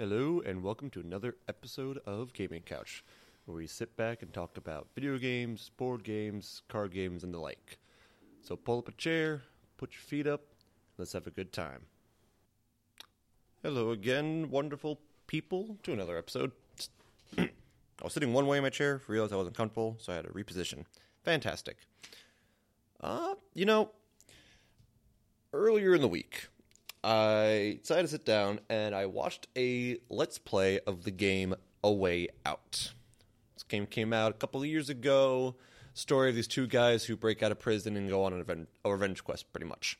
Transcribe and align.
Hello, 0.00 0.40
and 0.46 0.62
welcome 0.62 0.88
to 0.88 1.00
another 1.00 1.36
episode 1.46 1.98
of 2.06 2.32
Gaming 2.32 2.62
Couch, 2.62 3.04
where 3.44 3.58
we 3.58 3.66
sit 3.66 3.98
back 3.98 4.22
and 4.22 4.32
talk 4.32 4.56
about 4.56 4.86
video 4.94 5.18
games, 5.18 5.72
board 5.76 6.04
games, 6.04 6.62
card 6.70 6.94
games, 6.94 7.22
and 7.22 7.34
the 7.34 7.38
like. 7.38 7.76
So 8.40 8.56
pull 8.56 8.78
up 8.78 8.88
a 8.88 8.92
chair, 8.92 9.42
put 9.76 9.92
your 9.92 10.00
feet 10.00 10.26
up, 10.26 10.40
let's 10.96 11.12
have 11.12 11.26
a 11.26 11.30
good 11.30 11.52
time. 11.52 11.82
Hello 13.62 13.90
again, 13.90 14.48
wonderful 14.50 15.00
people, 15.26 15.76
to 15.82 15.92
another 15.92 16.16
episode. 16.16 16.52
I 17.38 17.50
was 18.02 18.14
sitting 18.14 18.32
one 18.32 18.46
way 18.46 18.56
in 18.56 18.62
my 18.62 18.70
chair, 18.70 19.02
realized 19.06 19.34
I 19.34 19.36
wasn't 19.36 19.54
comfortable, 19.54 19.98
so 20.00 20.14
I 20.14 20.16
had 20.16 20.24
to 20.24 20.30
reposition. 20.30 20.86
Fantastic. 21.24 21.76
Uh, 23.02 23.34
you 23.52 23.66
know, 23.66 23.90
earlier 25.52 25.94
in 25.94 26.00
the 26.00 26.08
week, 26.08 26.48
I 27.02 27.78
decided 27.80 28.02
to 28.02 28.08
sit 28.08 28.24
down 28.24 28.60
and 28.68 28.94
I 28.94 29.06
watched 29.06 29.48
a 29.56 29.98
let's 30.10 30.38
play 30.38 30.80
of 30.80 31.04
the 31.04 31.10
game 31.10 31.54
A 31.82 31.90
Way 31.90 32.28
Out. 32.44 32.92
This 33.54 33.62
game 33.66 33.86
came 33.86 34.12
out 34.12 34.32
a 34.32 34.34
couple 34.34 34.60
of 34.60 34.66
years 34.66 34.90
ago. 34.90 35.56
Story 35.94 36.28
of 36.28 36.36
these 36.36 36.46
two 36.46 36.66
guys 36.66 37.04
who 37.04 37.16
break 37.16 37.42
out 37.42 37.52
of 37.52 37.58
prison 37.58 37.96
and 37.96 38.08
go 38.08 38.24
on 38.24 38.32
an 38.32 38.40
event, 38.40 38.68
a 38.84 38.92
revenge 38.92 39.24
quest, 39.24 39.50
pretty 39.52 39.66
much. 39.66 39.98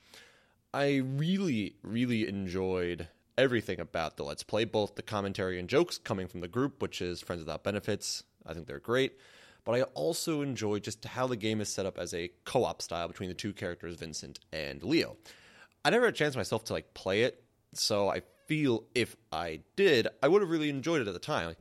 I 0.72 0.96
really, 0.96 1.74
really 1.82 2.28
enjoyed 2.28 3.08
everything 3.36 3.80
about 3.80 4.16
the 4.16 4.22
let's 4.22 4.42
play, 4.42 4.64
both 4.64 4.94
the 4.94 5.02
commentary 5.02 5.58
and 5.58 5.68
jokes 5.68 5.98
coming 5.98 6.28
from 6.28 6.40
the 6.40 6.48
group, 6.48 6.80
which 6.82 7.00
is 7.00 7.22
Friends 7.22 7.40
Without 7.40 7.64
Benefits. 7.64 8.22
I 8.46 8.52
think 8.52 8.66
they're 8.66 8.78
great. 8.78 9.18
But 9.64 9.74
I 9.74 9.82
also 9.82 10.42
enjoyed 10.42 10.84
just 10.84 11.04
how 11.04 11.26
the 11.26 11.36
game 11.36 11.60
is 11.60 11.68
set 11.68 11.86
up 11.86 11.98
as 11.98 12.14
a 12.14 12.30
co 12.44 12.64
op 12.64 12.82
style 12.82 13.08
between 13.08 13.28
the 13.28 13.34
two 13.34 13.52
characters, 13.52 13.96
Vincent 13.96 14.38
and 14.52 14.82
Leo. 14.82 15.16
I 15.84 15.90
never 15.90 16.06
had 16.06 16.14
a 16.14 16.16
chance 16.16 16.36
myself 16.36 16.64
to 16.64 16.72
like 16.72 16.94
play 16.94 17.22
it, 17.22 17.42
so 17.74 18.08
I 18.08 18.22
feel 18.46 18.84
if 18.94 19.16
I 19.32 19.60
did, 19.76 20.08
I 20.22 20.28
would 20.28 20.42
have 20.42 20.50
really 20.50 20.70
enjoyed 20.70 21.00
it 21.00 21.08
at 21.08 21.14
the 21.14 21.20
time. 21.20 21.48
Like, 21.48 21.58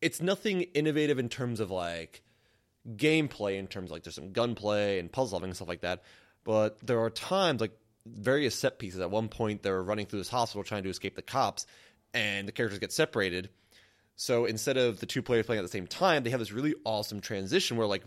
it's 0.00 0.20
nothing 0.20 0.62
innovative 0.62 1.18
in 1.18 1.28
terms 1.28 1.60
of 1.60 1.70
like 1.70 2.22
gameplay, 2.96 3.58
in 3.58 3.68
terms 3.68 3.90
of 3.90 3.92
like 3.92 4.02
there's 4.02 4.16
some 4.16 4.32
gunplay 4.32 4.98
and 4.98 5.10
puzzle 5.10 5.30
solving 5.30 5.50
and 5.50 5.56
stuff 5.56 5.68
like 5.68 5.82
that. 5.82 6.02
But 6.44 6.84
there 6.84 7.00
are 7.00 7.10
times 7.10 7.60
like 7.60 7.72
various 8.04 8.54
set 8.54 8.78
pieces. 8.78 9.00
At 9.00 9.10
one 9.10 9.28
point, 9.28 9.62
they're 9.62 9.82
running 9.82 10.06
through 10.06 10.18
this 10.18 10.28
hospital 10.28 10.64
trying 10.64 10.82
to 10.82 10.90
escape 10.90 11.14
the 11.14 11.22
cops, 11.22 11.66
and 12.12 12.48
the 12.48 12.52
characters 12.52 12.80
get 12.80 12.92
separated. 12.92 13.48
So 14.16 14.44
instead 14.44 14.76
of 14.76 15.00
the 15.00 15.06
two 15.06 15.22
players 15.22 15.46
playing 15.46 15.60
at 15.60 15.62
the 15.62 15.68
same 15.68 15.86
time, 15.86 16.22
they 16.22 16.30
have 16.30 16.40
this 16.40 16.52
really 16.52 16.74
awesome 16.84 17.20
transition 17.20 17.76
where 17.76 17.86
like 17.86 18.02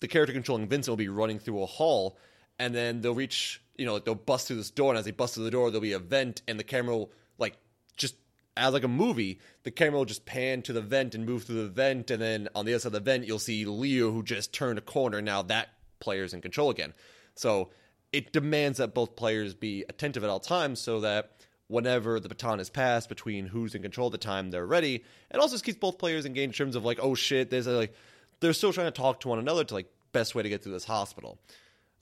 the 0.00 0.08
character 0.08 0.32
controlling 0.32 0.68
Vincent 0.68 0.92
will 0.92 0.96
be 0.96 1.08
running 1.08 1.38
through 1.38 1.62
a 1.62 1.66
hall, 1.66 2.18
and 2.58 2.74
then 2.74 3.00
they'll 3.00 3.14
reach 3.14 3.60
you 3.78 3.86
know, 3.86 3.94
like 3.94 4.04
they'll 4.04 4.14
bust 4.16 4.48
through 4.48 4.56
this 4.56 4.70
door, 4.70 4.90
and 4.90 4.98
as 4.98 5.04
they 5.04 5.12
bust 5.12 5.34
through 5.34 5.44
the 5.44 5.50
door, 5.50 5.70
there'll 5.70 5.80
be 5.80 5.92
a 5.92 5.98
vent, 5.98 6.42
and 6.46 6.58
the 6.58 6.64
camera 6.64 6.96
will 6.96 7.12
like 7.38 7.56
just 7.96 8.16
as 8.56 8.72
like 8.74 8.82
a 8.82 8.88
movie, 8.88 9.38
the 9.62 9.70
camera 9.70 9.98
will 9.98 10.04
just 10.04 10.26
pan 10.26 10.60
to 10.62 10.72
the 10.72 10.82
vent 10.82 11.14
and 11.14 11.24
move 11.24 11.44
through 11.44 11.62
the 11.62 11.68
vent, 11.68 12.10
and 12.10 12.20
then 12.20 12.48
on 12.54 12.66
the 12.66 12.74
other 12.74 12.80
side 12.80 12.88
of 12.88 12.92
the 12.92 13.00
vent, 13.00 13.26
you'll 13.26 13.38
see 13.38 13.64
Leo 13.64 14.10
who 14.10 14.22
just 14.22 14.52
turned 14.52 14.78
a 14.78 14.82
corner. 14.82 15.22
Now 15.22 15.42
that 15.42 15.68
player's 16.00 16.34
in 16.34 16.40
control 16.40 16.70
again. 16.70 16.92
So 17.36 17.70
it 18.12 18.32
demands 18.32 18.78
that 18.78 18.94
both 18.94 19.14
players 19.14 19.54
be 19.54 19.84
attentive 19.88 20.24
at 20.24 20.30
all 20.30 20.40
times, 20.40 20.80
so 20.80 21.00
that 21.00 21.30
whenever 21.68 22.18
the 22.18 22.28
baton 22.28 22.58
is 22.58 22.70
passed 22.70 23.08
between 23.08 23.46
who's 23.46 23.74
in 23.74 23.82
control 23.82 24.08
at 24.08 24.12
the 24.12 24.18
time, 24.18 24.50
they're 24.50 24.66
ready. 24.66 25.04
It 25.30 25.36
also 25.36 25.54
just 25.54 25.64
keeps 25.64 25.78
both 25.78 25.98
players 25.98 26.26
engaged 26.26 26.60
in 26.60 26.66
terms 26.66 26.76
of 26.76 26.84
like, 26.84 26.98
oh 27.00 27.14
shit, 27.14 27.50
there's 27.50 27.68
a, 27.68 27.72
like 27.72 27.94
they're 28.40 28.52
still 28.54 28.72
trying 28.72 28.88
to 28.88 28.90
talk 28.90 29.20
to 29.20 29.28
one 29.28 29.38
another 29.38 29.62
to 29.62 29.74
like 29.74 29.86
best 30.12 30.34
way 30.34 30.42
to 30.42 30.48
get 30.48 30.64
through 30.64 30.72
this 30.72 30.84
hospital. 30.84 31.38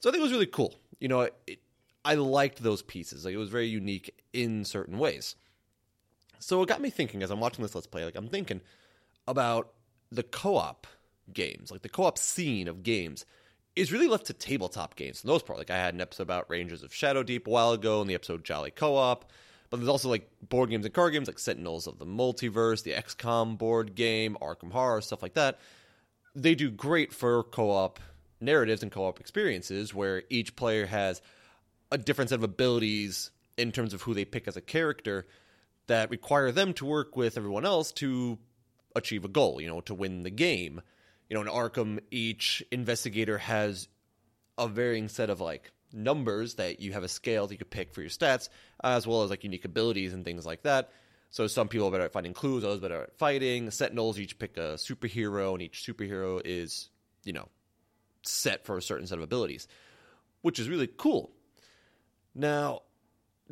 So 0.00 0.08
I 0.08 0.12
think 0.12 0.20
it 0.20 0.25
was 0.25 0.33
really 0.33 0.47
cool. 0.47 0.75
You 1.00 1.08
know, 1.08 1.20
it, 1.20 1.61
I 2.05 2.14
liked 2.14 2.62
those 2.62 2.83
pieces. 2.83 3.25
Like 3.25 3.34
it 3.34 3.39
was 3.39 3.50
very 3.50 3.66
unique 3.66 4.14
in 4.33 4.64
certain 4.64 4.98
ways. 4.98 5.34
So 6.38 6.62
it 6.62 6.69
got 6.69 6.80
me 6.80 6.91
thinking 6.91 7.22
as 7.22 7.30
I'm 7.30 7.41
watching 7.41 7.62
this 7.62 7.75
let's 7.75 7.86
play. 7.86 8.05
Like 8.05 8.16
I'm 8.16 8.28
thinking 8.28 8.61
about 9.27 9.72
the 10.12 10.22
co-op 10.22 10.86
games, 11.33 11.70
like 11.70 11.83
the 11.83 11.88
co-op 11.88 12.19
scene 12.19 12.69
of 12.69 12.83
games 12.83 13.25
is 13.75 13.92
really 13.92 14.08
left 14.08 14.26
to 14.26 14.32
tabletop 14.32 14.97
games 14.97 15.20
for 15.20 15.26
the 15.26 15.32
most 15.32 15.47
part. 15.47 15.59
Like 15.59 15.70
I 15.70 15.76
had 15.76 15.94
an 15.94 16.00
episode 16.00 16.22
about 16.22 16.49
Rangers 16.49 16.82
of 16.82 16.94
Shadow 16.94 17.22
Deep 17.22 17.47
a 17.47 17.50
while 17.50 17.72
ago, 17.72 18.00
and 18.00 18.09
the 18.09 18.15
episode 18.15 18.44
Jolly 18.44 18.70
Co-op. 18.70 19.31
But 19.69 19.78
there's 19.78 19.88
also 19.88 20.09
like 20.09 20.31
board 20.49 20.70
games 20.70 20.84
and 20.84 20.94
card 20.94 21.12
games 21.12 21.26
like 21.26 21.38
Sentinels 21.38 21.87
of 21.87 21.99
the 21.99 22.06
Multiverse, 22.06 22.84
the 22.84 22.93
XCOM 22.93 23.59
board 23.59 23.94
game, 23.94 24.37
Arkham 24.41 24.70
Horror, 24.70 25.00
stuff 25.00 25.22
like 25.22 25.34
that. 25.34 25.59
They 26.34 26.54
do 26.54 26.70
great 26.70 27.12
for 27.12 27.43
co-op 27.43 27.99
narratives 28.41 28.82
and 28.82 28.92
co-op 28.92 29.20
experiences 29.20 29.94
where 29.94 30.22
each 30.30 30.56
player 30.56 30.86
has 30.86 31.20
a 31.91 31.98
different 31.98 32.30
set 32.30 32.36
of 32.36 32.42
abilities 32.42 33.30
in 33.56 33.72
terms 33.72 33.94
of 33.94 34.02
who 34.02 34.14
they 34.14 34.24
pick 34.24 34.47
as 34.48 34.56
a 34.56 34.60
character 34.60 35.26
that 35.86 36.10
require 36.10 36.52
them 36.52 36.72
to 36.75 36.84
work 36.84 37.16
with 37.16 37.36
everyone 37.36 37.64
else 37.64 37.92
to 37.92 38.38
achieve 38.94 39.25
a 39.25 39.28
goal, 39.28 39.60
you 39.60 39.69
know, 39.69 39.80
to 39.82 39.94
win 39.94 40.22
the 40.22 40.30
game. 40.30 40.80
You 41.28 41.34
know, 41.34 41.42
in 41.42 41.48
Arkham, 41.48 42.00
each 42.10 42.62
investigator 42.70 43.38
has 43.38 43.88
a 44.58 44.69
varying 44.69 45.08
set 45.08 45.30
of 45.30 45.41
like 45.41 45.72
numbers 45.92 46.54
that 46.54 46.80
you 46.80 46.92
have 46.92 47.04
a 47.04 47.08
scale 47.08 47.46
that 47.46 47.54
you 47.54 47.58
could 47.58 47.70
pick 47.70 47.92
for 47.92 48.00
your 48.00 48.10
stats, 48.10 48.48
as 48.82 49.06
well 49.06 49.22
as 49.22 49.30
like 49.30 49.44
unique 49.44 49.64
abilities 49.64 50.12
and 50.12 50.25
things 50.25 50.44
like 50.44 50.62
that. 50.62 50.91
So 51.30 51.46
some 51.46 51.69
people 51.69 51.88
are 51.88 51.91
better 51.91 52.04
at 52.04 52.12
finding 52.12 52.34
clues, 52.34 52.64
others 52.64 52.80
better 52.80 53.02
at 53.02 53.19
fighting. 53.19 53.70
Sentinels 53.70 54.19
each 54.19 54.38
pick 54.38 54.56
a 54.56 54.75
superhero, 54.75 55.52
and 55.52 55.62
each 55.62 55.84
superhero 55.86 56.41
is, 56.44 56.88
you 57.25 57.32
know, 57.32 57.48
set 58.28 58.64
for 58.64 58.76
a 58.76 58.82
certain 58.82 59.06
set 59.06 59.19
of 59.19 59.25
abilities, 59.25 59.69
which 60.42 60.59
is 60.59 60.69
really 60.69 60.88
cool. 60.97 61.31
Now, 62.34 62.82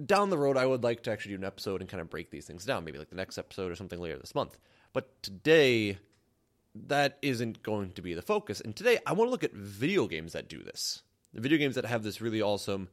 down 0.03 0.31
the 0.31 0.39
road, 0.39 0.57
I 0.57 0.67
would 0.67 0.83
like 0.83 1.03
to 1.05 1.13
actually 1.13 1.33
do 1.33 1.39
an 1.39 1.45
episode 1.45 1.81
and 1.81 1.89
kind 1.89 2.01
of 2.01 2.11
break 2.11 2.31
these 2.31 2.47
things 2.47 2.65
down, 2.65 2.85
maybe 2.85 2.99
like 2.99 3.11
the 3.11 3.17
next 3.17 3.39
episode 3.39 3.71
or 3.71 3.77
something 3.77 4.01
later 4.01 4.19
this 4.19 4.35
month. 4.35 4.59
But 4.93 5.23
today, 5.23 5.99
that 6.75 7.19
isn't 7.23 7.63
going 7.63 7.93
to 7.93 8.03
be 8.03 8.15
the 8.15 8.23
focus. 8.23 8.61
And 8.61 8.75
today, 8.75 8.99
I 9.07 9.13
want 9.13 9.29
to 9.29 9.31
look 9.33 9.45
at 9.45 9.53
video 9.53 10.07
games 10.07 10.33
that 10.33 10.49
do 10.49 10.63
this. 10.63 11.03
The 11.33 11.41
video 11.41 11.59
games 11.59 11.77
that 11.77 11.85
have 11.85 12.03
this 12.03 12.21
really 12.21 12.43
awesome, 12.43 12.89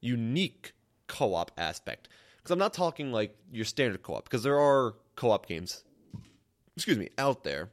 unique 0.00 0.72
co 1.06 1.34
op 1.34 1.50
aspect. 1.56 2.08
Because 2.36 2.52
I'm 2.52 2.58
not 2.58 2.72
talking 2.72 3.12
like 3.12 3.36
your 3.52 3.64
standard 3.64 4.02
co 4.02 4.14
op, 4.14 4.24
because 4.24 4.42
there 4.42 4.58
are 4.58 4.94
co 5.16 5.30
op 5.30 5.46
games, 5.46 5.84
excuse 6.76 6.98
me, 6.98 7.10
out 7.18 7.44
there. 7.44 7.70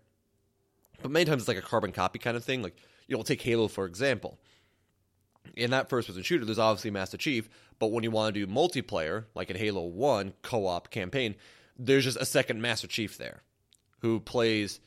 But 1.01 1.11
many 1.11 1.25
times 1.25 1.43
it's 1.43 1.47
like 1.47 1.57
a 1.57 1.61
carbon 1.61 1.91
copy 1.91 2.19
kind 2.19 2.35
of 2.35 2.43
thing. 2.43 2.61
Like, 2.63 2.77
you 3.07 3.17
know, 3.17 3.23
take 3.23 3.41
Halo, 3.41 3.67
for 3.67 3.85
example 3.85 4.37
in 5.55 5.71
that 5.71 5.89
first 5.89 6.07
person 6.07 6.23
shooter, 6.23 6.45
there's 6.45 6.59
obviously 6.59 6.91
Master 6.91 7.17
Chief, 7.17 7.49
but 7.79 7.91
when 7.91 8.03
you 8.03 8.11
want 8.11 8.33
to 8.33 8.45
do 8.45 8.51
multiplayer, 8.51 9.25
like 9.35 9.49
in 9.49 9.55
Halo 9.55 9.83
1 9.83 10.33
co 10.41 10.67
op 10.67 10.89
campaign, 10.89 11.35
there's 11.77 12.03
just 12.03 12.17
a 12.17 12.25
second 12.25 12.61
Master 12.61 12.87
Chief 12.87 13.17
there 13.17 13.41
who 13.99 14.19
plays 14.19 14.79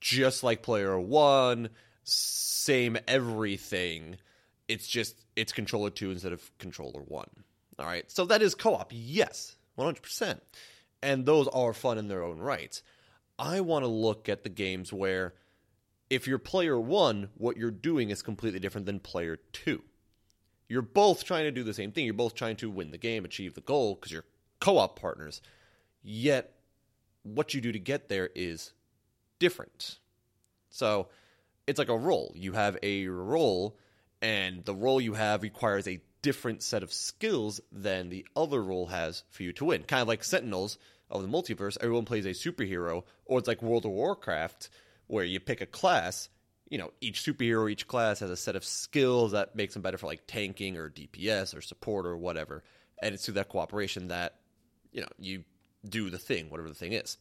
just 0.00 0.42
like 0.42 0.62
player 0.62 0.98
1, 0.98 1.68
same 2.04 2.98
everything. 3.06 4.16
It's 4.68 4.86
just, 4.86 5.16
it's 5.36 5.52
controller 5.52 5.90
2 5.90 6.10
instead 6.10 6.32
of 6.32 6.56
controller 6.58 7.00
1. 7.00 7.28
All 7.78 7.86
right, 7.86 8.10
so 8.10 8.24
that 8.26 8.42
is 8.42 8.54
co 8.54 8.74
op, 8.74 8.90
yes, 8.92 9.56
100%. 9.78 10.40
And 11.00 11.24
those 11.24 11.46
are 11.48 11.72
fun 11.72 11.98
in 11.98 12.08
their 12.08 12.24
own 12.24 12.38
rights. 12.38 12.82
I 13.38 13.60
want 13.60 13.84
to 13.84 13.88
look 13.88 14.28
at 14.28 14.42
the 14.42 14.48
games 14.48 14.92
where 14.92 15.34
if 16.10 16.26
you're 16.26 16.38
player 16.38 16.78
one, 16.78 17.30
what 17.36 17.56
you're 17.56 17.70
doing 17.70 18.10
is 18.10 18.22
completely 18.22 18.60
different 18.60 18.86
than 18.86 19.00
player 19.00 19.38
two. 19.52 19.82
You're 20.68 20.82
both 20.82 21.24
trying 21.24 21.44
to 21.44 21.50
do 21.50 21.62
the 21.62 21.74
same 21.74 21.92
thing. 21.92 22.04
You're 22.04 22.14
both 22.14 22.34
trying 22.34 22.56
to 22.56 22.70
win 22.70 22.90
the 22.90 22.98
game, 22.98 23.24
achieve 23.24 23.54
the 23.54 23.60
goal, 23.60 23.94
because 23.94 24.12
you're 24.12 24.24
co 24.60 24.78
op 24.78 24.98
partners. 24.98 25.40
Yet, 26.02 26.52
what 27.22 27.54
you 27.54 27.60
do 27.60 27.72
to 27.72 27.78
get 27.78 28.08
there 28.08 28.30
is 28.34 28.72
different. 29.38 29.98
So, 30.70 31.08
it's 31.66 31.78
like 31.78 31.88
a 31.88 31.96
role. 31.96 32.32
You 32.34 32.52
have 32.52 32.78
a 32.82 33.06
role, 33.08 33.78
and 34.20 34.64
the 34.64 34.74
role 34.74 35.00
you 35.00 35.14
have 35.14 35.42
requires 35.42 35.88
a 35.88 36.00
different 36.20 36.62
set 36.62 36.82
of 36.82 36.92
skills 36.92 37.60
than 37.70 38.08
the 38.08 38.26
other 38.36 38.62
role 38.62 38.86
has 38.86 39.22
for 39.30 39.42
you 39.42 39.52
to 39.54 39.66
win. 39.66 39.82
Kind 39.84 40.02
of 40.02 40.08
like 40.08 40.24
Sentinels 40.24 40.78
of 41.10 41.22
the 41.22 41.28
multiverse, 41.28 41.78
everyone 41.80 42.04
plays 42.04 42.26
a 42.26 42.30
superhero, 42.30 43.04
or 43.24 43.38
it's 43.38 43.48
like 43.48 43.62
World 43.62 43.86
of 43.86 43.92
Warcraft 43.92 44.68
where 45.08 45.24
you 45.24 45.40
pick 45.40 45.60
a 45.60 45.66
class. 45.66 46.28
You 46.70 46.78
know, 46.78 46.92
each 47.00 47.22
superhero, 47.22 47.70
each 47.70 47.88
class 47.88 48.20
has 48.20 48.30
a 48.30 48.36
set 48.36 48.54
of 48.54 48.64
skills 48.64 49.32
that 49.32 49.56
makes 49.56 49.74
them 49.74 49.82
better 49.82 49.98
for 49.98 50.06
like 50.06 50.22
tanking 50.26 50.76
or 50.76 50.88
DPS 50.88 51.56
or 51.56 51.60
support 51.60 52.06
or 52.06 52.16
whatever. 52.16 52.62
And 53.02 53.14
it's 53.14 53.24
through 53.24 53.34
that 53.34 53.48
cooperation 53.48 54.08
that, 54.08 54.36
you 54.92 55.00
know, 55.00 55.08
you 55.18 55.44
do 55.88 56.10
the 56.10 56.18
thing, 56.18 56.50
whatever 56.50 56.68
the 56.68 56.74
thing 56.74 56.92
is. 56.92 57.16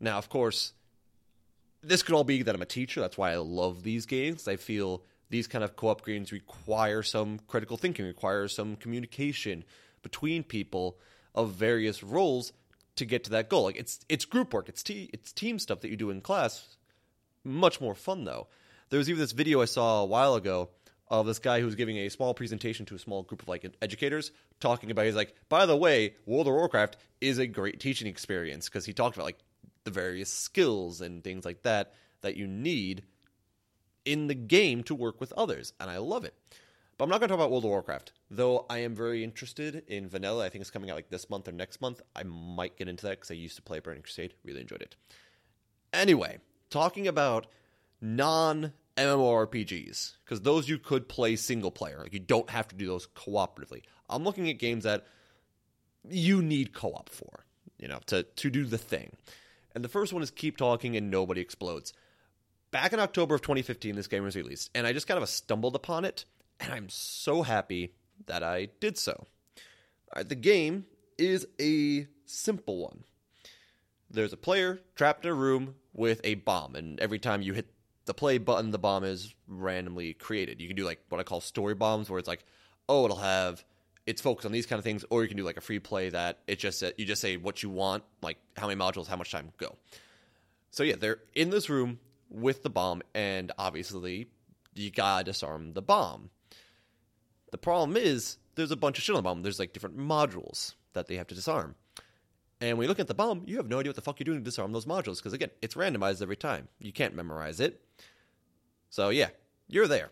Now, 0.00 0.18
of 0.18 0.28
course, 0.28 0.72
this 1.82 2.02
could 2.02 2.14
all 2.14 2.24
be 2.24 2.42
that 2.42 2.54
I'm 2.54 2.62
a 2.62 2.66
teacher. 2.66 3.00
That's 3.00 3.18
why 3.18 3.32
I 3.32 3.36
love 3.36 3.82
these 3.82 4.06
games. 4.06 4.46
I 4.46 4.56
feel 4.56 5.02
these 5.30 5.48
kind 5.48 5.64
of 5.64 5.76
co-op 5.76 6.04
games 6.04 6.30
require 6.30 7.02
some 7.02 7.40
critical 7.48 7.76
thinking, 7.76 8.04
require 8.04 8.46
some 8.48 8.76
communication 8.76 9.64
between 10.02 10.44
people 10.44 10.98
of 11.34 11.52
various 11.52 12.02
roles 12.02 12.52
to 12.96 13.04
get 13.04 13.24
to 13.24 13.30
that 13.30 13.48
goal. 13.48 13.64
Like 13.64 13.76
it's 13.76 14.00
it's 14.08 14.24
group 14.24 14.52
work, 14.52 14.68
it's 14.68 14.82
te- 14.82 15.10
it's 15.12 15.32
team 15.32 15.58
stuff 15.58 15.80
that 15.80 15.90
you 15.90 15.96
do 15.96 16.10
in 16.10 16.20
class. 16.20 16.76
Much 17.44 17.80
more 17.80 17.94
fun 17.94 18.24
though. 18.24 18.48
There 18.90 18.98
was 18.98 19.08
even 19.08 19.20
this 19.20 19.32
video 19.32 19.62
I 19.62 19.66
saw 19.66 20.02
a 20.02 20.06
while 20.06 20.34
ago 20.34 20.70
of 21.08 21.26
this 21.26 21.38
guy 21.38 21.60
who's 21.60 21.74
giving 21.74 21.98
a 21.98 22.08
small 22.08 22.32
presentation 22.34 22.86
to 22.86 22.94
a 22.94 22.98
small 22.98 23.22
group 23.22 23.42
of 23.42 23.48
like 23.48 23.66
educators, 23.82 24.32
talking 24.60 24.90
about 24.90 25.04
he's 25.06 25.14
like, 25.14 25.34
by 25.48 25.66
the 25.66 25.76
way, 25.76 26.14
World 26.24 26.46
of 26.46 26.54
Warcraft 26.54 26.96
is 27.20 27.38
a 27.38 27.46
great 27.46 27.80
teaching 27.80 28.06
experience 28.06 28.68
because 28.68 28.86
he 28.86 28.92
talked 28.92 29.16
about 29.16 29.26
like 29.26 29.38
the 29.84 29.90
various 29.90 30.30
skills 30.30 31.00
and 31.00 31.22
things 31.22 31.44
like 31.44 31.62
that 31.62 31.92
that 32.22 32.36
you 32.36 32.46
need 32.46 33.02
in 34.04 34.26
the 34.26 34.34
game 34.34 34.82
to 34.84 34.94
work 34.94 35.20
with 35.20 35.32
others, 35.32 35.72
and 35.80 35.90
I 35.90 35.98
love 35.98 36.24
it. 36.24 36.34
But 36.98 37.04
I'm 37.04 37.10
not 37.10 37.20
going 37.20 37.28
to 37.28 37.32
talk 37.32 37.40
about 37.40 37.50
World 37.50 37.64
of 37.64 37.70
Warcraft, 37.70 38.12
though 38.30 38.66
I 38.68 38.78
am 38.78 38.94
very 38.94 39.24
interested 39.24 39.82
in 39.88 40.08
Vanilla. 40.08 40.44
I 40.44 40.48
think 40.50 40.60
it's 40.60 40.70
coming 40.70 40.90
out 40.90 40.96
like 40.96 41.10
this 41.10 41.30
month 41.30 41.48
or 41.48 41.52
next 41.52 41.80
month. 41.80 42.00
I 42.14 42.22
might 42.22 42.76
get 42.76 42.88
into 42.88 43.06
that 43.06 43.12
because 43.12 43.30
I 43.30 43.34
used 43.34 43.56
to 43.56 43.62
play 43.62 43.80
Burning 43.80 44.02
Crusade, 44.02 44.34
really 44.44 44.60
enjoyed 44.60 44.82
it. 44.82 44.94
Anyway, 45.92 46.38
talking 46.70 47.08
about 47.08 47.46
non 48.00 48.72
MMORPGs, 48.96 50.12
because 50.24 50.42
those 50.42 50.68
you 50.68 50.78
could 50.78 51.08
play 51.08 51.36
single 51.36 51.70
player. 51.70 52.00
Like 52.00 52.12
you 52.12 52.20
don't 52.20 52.50
have 52.50 52.68
to 52.68 52.76
do 52.76 52.86
those 52.86 53.06
cooperatively. 53.06 53.82
I'm 54.08 54.24
looking 54.24 54.48
at 54.48 54.58
games 54.58 54.84
that 54.84 55.06
you 56.08 56.42
need 56.42 56.74
co-op 56.74 57.08
for, 57.08 57.46
you 57.78 57.88
know, 57.88 58.00
to 58.06 58.22
to 58.22 58.50
do 58.50 58.64
the 58.64 58.78
thing. 58.78 59.16
And 59.74 59.82
the 59.82 59.88
first 59.88 60.12
one 60.12 60.22
is 60.22 60.30
Keep 60.30 60.58
Talking 60.58 60.96
and 60.96 61.10
Nobody 61.10 61.40
Explodes. 61.40 61.94
Back 62.70 62.92
in 62.92 63.00
October 63.00 63.34
of 63.34 63.42
2015, 63.42 63.96
this 63.96 64.06
game 64.06 64.24
was 64.24 64.36
released, 64.36 64.70
and 64.74 64.86
I 64.86 64.92
just 64.92 65.06
kind 65.06 65.22
of 65.22 65.28
stumbled 65.28 65.74
upon 65.74 66.04
it, 66.04 66.24
and 66.60 66.72
I'm 66.72 66.88
so 66.88 67.42
happy 67.42 67.94
that 68.26 68.42
I 68.42 68.68
did 68.80 68.98
so. 68.98 69.26
the 70.14 70.34
game 70.34 70.86
is 71.18 71.46
a 71.60 72.06
simple 72.26 72.78
one. 72.78 73.04
There's 74.10 74.32
a 74.32 74.36
player 74.36 74.80
trapped 74.94 75.24
in 75.24 75.30
a 75.30 75.34
room 75.34 75.74
with 75.94 76.20
a 76.24 76.34
bomb, 76.34 76.74
and 76.76 77.00
every 77.00 77.18
time 77.18 77.42
you 77.42 77.54
hit 77.54 77.72
the 78.04 78.14
play 78.14 78.38
button, 78.38 78.70
the 78.70 78.78
bomb 78.78 79.04
is 79.04 79.34
randomly 79.46 80.14
created. 80.14 80.60
You 80.60 80.66
can 80.66 80.76
do 80.76 80.84
like 80.84 81.00
what 81.08 81.20
I 81.20 81.24
call 81.24 81.40
story 81.40 81.74
bombs, 81.74 82.10
where 82.10 82.18
it's 82.18 82.28
like, 82.28 82.44
oh, 82.88 83.04
it'll 83.04 83.16
have 83.18 83.64
it's 84.06 84.20
focused 84.20 84.46
on 84.46 84.52
these 84.52 84.66
kind 84.66 84.78
of 84.78 84.84
things, 84.84 85.04
or 85.10 85.22
you 85.22 85.28
can 85.28 85.36
do 85.36 85.44
like 85.44 85.56
a 85.56 85.60
free 85.60 85.78
play 85.78 86.08
that 86.08 86.40
it 86.46 86.58
just 86.58 86.82
you 86.98 87.04
just 87.04 87.22
say 87.22 87.36
what 87.36 87.62
you 87.62 87.70
want, 87.70 88.02
like 88.20 88.38
how 88.56 88.66
many 88.66 88.78
modules, 88.78 89.06
how 89.06 89.16
much 89.16 89.30
time, 89.30 89.52
go. 89.58 89.76
So 90.70 90.82
yeah, 90.82 90.96
they're 90.98 91.18
in 91.34 91.50
this 91.50 91.70
room 91.70 92.00
with 92.28 92.62
the 92.62 92.70
bomb, 92.70 93.02
and 93.14 93.52
obviously 93.58 94.28
you 94.74 94.90
gotta 94.90 95.24
disarm 95.24 95.72
the 95.74 95.82
bomb. 95.82 96.30
The 97.52 97.58
problem 97.58 97.96
is 97.96 98.38
there's 98.56 98.70
a 98.72 98.76
bunch 98.76 98.98
of 98.98 99.04
shit 99.04 99.14
on 99.14 99.18
the 99.18 99.22
bomb. 99.22 99.42
There's 99.42 99.60
like 99.60 99.72
different 99.72 99.98
modules 99.98 100.74
that 100.94 101.06
they 101.06 101.16
have 101.16 101.28
to 101.28 101.34
disarm. 101.34 101.76
And 102.60 102.78
when 102.78 102.84
you 102.84 102.88
look 102.88 103.00
at 103.00 103.08
the 103.08 103.14
bomb, 103.14 103.42
you 103.46 103.56
have 103.56 103.68
no 103.68 103.80
idea 103.80 103.90
what 103.90 103.96
the 103.96 104.02
fuck 104.02 104.18
you're 104.18 104.24
doing 104.24 104.38
to 104.38 104.44
disarm 104.44 104.72
those 104.72 104.86
modules 104.86 105.18
because 105.18 105.32
again, 105.32 105.50
it's 105.60 105.74
randomized 105.74 106.22
every 106.22 106.36
time. 106.36 106.68
You 106.78 106.92
can't 106.92 107.14
memorize 107.14 107.60
it. 107.60 107.80
So 108.88 109.10
yeah, 109.10 109.28
you're 109.68 109.88
there. 109.88 110.10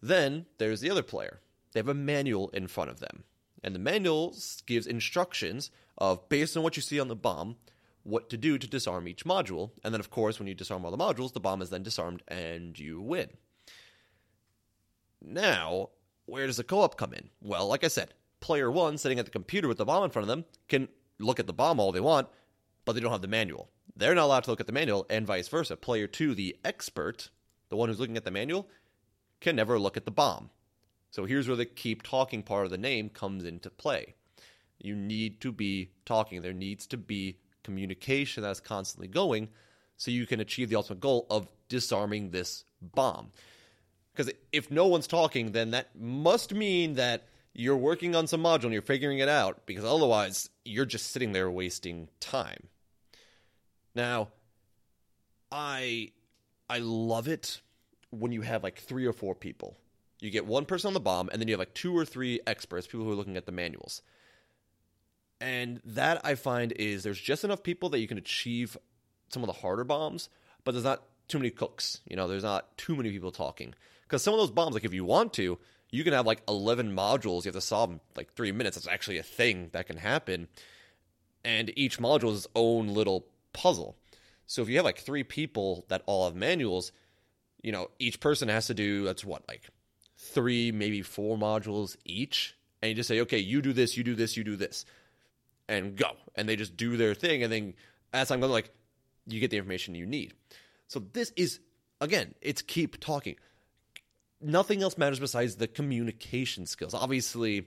Then 0.00 0.46
there's 0.58 0.80
the 0.80 0.90
other 0.90 1.02
player. 1.02 1.40
They 1.72 1.80
have 1.80 1.88
a 1.88 1.94
manual 1.94 2.50
in 2.50 2.68
front 2.68 2.90
of 2.90 3.00
them. 3.00 3.24
And 3.64 3.74
the 3.74 3.80
manual 3.80 4.36
gives 4.66 4.86
instructions 4.86 5.70
of 5.96 6.28
based 6.28 6.56
on 6.56 6.62
what 6.62 6.76
you 6.76 6.82
see 6.82 7.00
on 7.00 7.08
the 7.08 7.16
bomb, 7.16 7.56
what 8.04 8.30
to 8.30 8.36
do 8.36 8.56
to 8.56 8.66
disarm 8.68 9.08
each 9.08 9.24
module. 9.24 9.70
And 9.82 9.92
then 9.92 10.00
of 10.00 10.10
course, 10.10 10.38
when 10.38 10.46
you 10.46 10.54
disarm 10.54 10.84
all 10.84 10.90
the 10.92 10.96
modules, 10.96 11.32
the 11.32 11.40
bomb 11.40 11.60
is 11.60 11.70
then 11.70 11.82
disarmed 11.82 12.22
and 12.28 12.78
you 12.78 13.00
win. 13.00 13.30
Now, 15.20 15.88
where 16.28 16.46
does 16.46 16.58
the 16.58 16.64
co-op 16.64 16.96
come 16.96 17.14
in? 17.14 17.30
Well, 17.40 17.66
like 17.68 17.84
I 17.84 17.88
said, 17.88 18.14
player 18.40 18.70
1 18.70 18.98
sitting 18.98 19.18
at 19.18 19.24
the 19.24 19.30
computer 19.30 19.68
with 19.68 19.78
the 19.78 19.84
bomb 19.84 20.04
in 20.04 20.10
front 20.10 20.24
of 20.24 20.28
them 20.28 20.44
can 20.68 20.88
look 21.18 21.40
at 21.40 21.46
the 21.46 21.52
bomb 21.52 21.80
all 21.80 21.92
they 21.92 22.00
want, 22.00 22.28
but 22.84 22.92
they 22.92 23.00
don't 23.00 23.12
have 23.12 23.22
the 23.22 23.28
manual. 23.28 23.70
They're 23.96 24.14
not 24.14 24.24
allowed 24.24 24.44
to 24.44 24.50
look 24.50 24.60
at 24.60 24.66
the 24.66 24.72
manual, 24.72 25.06
and 25.10 25.26
vice 25.26 25.48
versa. 25.48 25.76
Player 25.76 26.06
2, 26.06 26.34
the 26.34 26.56
expert, 26.64 27.30
the 27.68 27.76
one 27.76 27.88
who's 27.88 27.98
looking 27.98 28.16
at 28.16 28.24
the 28.24 28.30
manual, 28.30 28.68
can 29.40 29.56
never 29.56 29.78
look 29.78 29.96
at 29.96 30.04
the 30.04 30.10
bomb. 30.10 30.50
So 31.10 31.24
here's 31.24 31.48
where 31.48 31.56
the 31.56 31.64
keep 31.64 32.02
talking 32.02 32.42
part 32.42 32.64
of 32.64 32.70
the 32.70 32.78
name 32.78 33.08
comes 33.08 33.44
into 33.44 33.70
play. 33.70 34.14
You 34.78 34.94
need 34.94 35.40
to 35.40 35.50
be 35.50 35.90
talking. 36.04 36.42
There 36.42 36.52
needs 36.52 36.86
to 36.88 36.96
be 36.96 37.38
communication 37.64 38.42
that's 38.42 38.60
constantly 38.60 39.08
going 39.08 39.48
so 39.96 40.10
you 40.10 40.26
can 40.26 40.40
achieve 40.40 40.68
the 40.68 40.76
ultimate 40.76 41.00
goal 41.00 41.26
of 41.30 41.48
disarming 41.68 42.30
this 42.30 42.64
bomb. 42.80 43.32
Because 44.18 44.34
if 44.50 44.68
no 44.68 44.88
one's 44.88 45.06
talking, 45.06 45.52
then 45.52 45.70
that 45.70 45.90
must 45.96 46.52
mean 46.52 46.94
that 46.94 47.28
you're 47.54 47.76
working 47.76 48.16
on 48.16 48.26
some 48.26 48.42
module 48.42 48.64
and 48.64 48.72
you're 48.72 48.82
figuring 48.82 49.20
it 49.20 49.28
out, 49.28 49.64
because 49.64 49.84
otherwise 49.84 50.50
you're 50.64 50.84
just 50.84 51.12
sitting 51.12 51.30
there 51.30 51.48
wasting 51.48 52.08
time. 52.18 52.66
Now, 53.94 54.30
I 55.52 56.10
I 56.68 56.78
love 56.78 57.28
it 57.28 57.60
when 58.10 58.32
you 58.32 58.42
have 58.42 58.64
like 58.64 58.80
three 58.80 59.06
or 59.06 59.12
four 59.12 59.36
people. 59.36 59.76
You 60.18 60.30
get 60.30 60.46
one 60.46 60.64
person 60.64 60.88
on 60.88 60.94
the 60.94 61.00
bomb, 61.00 61.28
and 61.28 61.40
then 61.40 61.46
you 61.46 61.54
have 61.54 61.60
like 61.60 61.74
two 61.74 61.96
or 61.96 62.04
three 62.04 62.40
experts, 62.44 62.88
people 62.88 63.06
who 63.06 63.12
are 63.12 63.14
looking 63.14 63.36
at 63.36 63.46
the 63.46 63.52
manuals. 63.52 64.02
And 65.40 65.80
that 65.84 66.22
I 66.24 66.34
find 66.34 66.72
is 66.72 67.04
there's 67.04 67.20
just 67.20 67.44
enough 67.44 67.62
people 67.62 67.90
that 67.90 68.00
you 68.00 68.08
can 68.08 68.18
achieve 68.18 68.76
some 69.28 69.44
of 69.44 69.46
the 69.46 69.52
harder 69.52 69.84
bombs, 69.84 70.28
but 70.64 70.72
there's 70.72 70.82
not 70.82 71.04
too 71.28 71.38
many 71.38 71.50
cooks. 71.50 72.00
You 72.08 72.16
know, 72.16 72.26
there's 72.26 72.42
not 72.42 72.76
too 72.76 72.96
many 72.96 73.12
people 73.12 73.30
talking. 73.30 73.74
Because 74.08 74.22
some 74.22 74.32
of 74.32 74.40
those 74.40 74.50
bombs, 74.50 74.72
like 74.72 74.84
if 74.84 74.94
you 74.94 75.04
want 75.04 75.34
to, 75.34 75.58
you 75.90 76.02
can 76.02 76.14
have 76.14 76.26
like 76.26 76.42
11 76.48 76.94
modules 76.94 77.44
you 77.44 77.48
have 77.48 77.54
to 77.54 77.60
solve 77.60 77.90
in 77.90 78.00
like 78.16 78.32
three 78.32 78.52
minutes. 78.52 78.76
That's 78.76 78.88
actually 78.88 79.18
a 79.18 79.22
thing 79.22 79.68
that 79.72 79.86
can 79.86 79.98
happen. 79.98 80.48
And 81.44 81.70
each 81.76 81.98
module 81.98 82.30
is 82.32 82.38
its 82.38 82.48
own 82.54 82.88
little 82.88 83.26
puzzle. 83.52 83.96
So 84.46 84.62
if 84.62 84.70
you 84.70 84.76
have 84.76 84.84
like 84.86 84.98
three 84.98 85.24
people 85.24 85.84
that 85.88 86.02
all 86.06 86.24
have 86.24 86.34
manuals, 86.34 86.90
you 87.62 87.70
know, 87.70 87.90
each 87.98 88.18
person 88.18 88.48
has 88.48 88.66
to 88.68 88.74
do 88.74 89.04
that's 89.04 89.24
what 89.24 89.46
like 89.46 89.68
three, 90.16 90.72
maybe 90.72 91.02
four 91.02 91.36
modules 91.36 91.96
each, 92.04 92.56
and 92.80 92.88
you 92.88 92.94
just 92.94 93.08
say, 93.08 93.20
okay, 93.20 93.38
you 93.38 93.60
do 93.60 93.72
this, 93.72 93.96
you 93.96 94.04
do 94.04 94.14
this, 94.14 94.36
you 94.36 94.44
do 94.44 94.56
this, 94.56 94.86
and 95.68 95.96
go, 95.96 96.12
and 96.34 96.48
they 96.48 96.56
just 96.56 96.76
do 96.76 96.96
their 96.96 97.14
thing, 97.14 97.42
and 97.42 97.52
then 97.52 97.74
as 98.12 98.30
I'm 98.30 98.40
going, 98.40 98.52
like, 98.52 98.70
you 99.26 99.38
get 99.38 99.50
the 99.50 99.58
information 99.58 99.94
you 99.94 100.06
need. 100.06 100.32
So 100.86 101.00
this 101.12 101.32
is 101.36 101.60
again, 102.00 102.34
it's 102.40 102.62
keep 102.62 103.00
talking. 103.00 103.36
Nothing 104.40 104.82
else 104.82 104.96
matters 104.96 105.18
besides 105.18 105.56
the 105.56 105.66
communication 105.66 106.66
skills. 106.66 106.94
Obviously, 106.94 107.66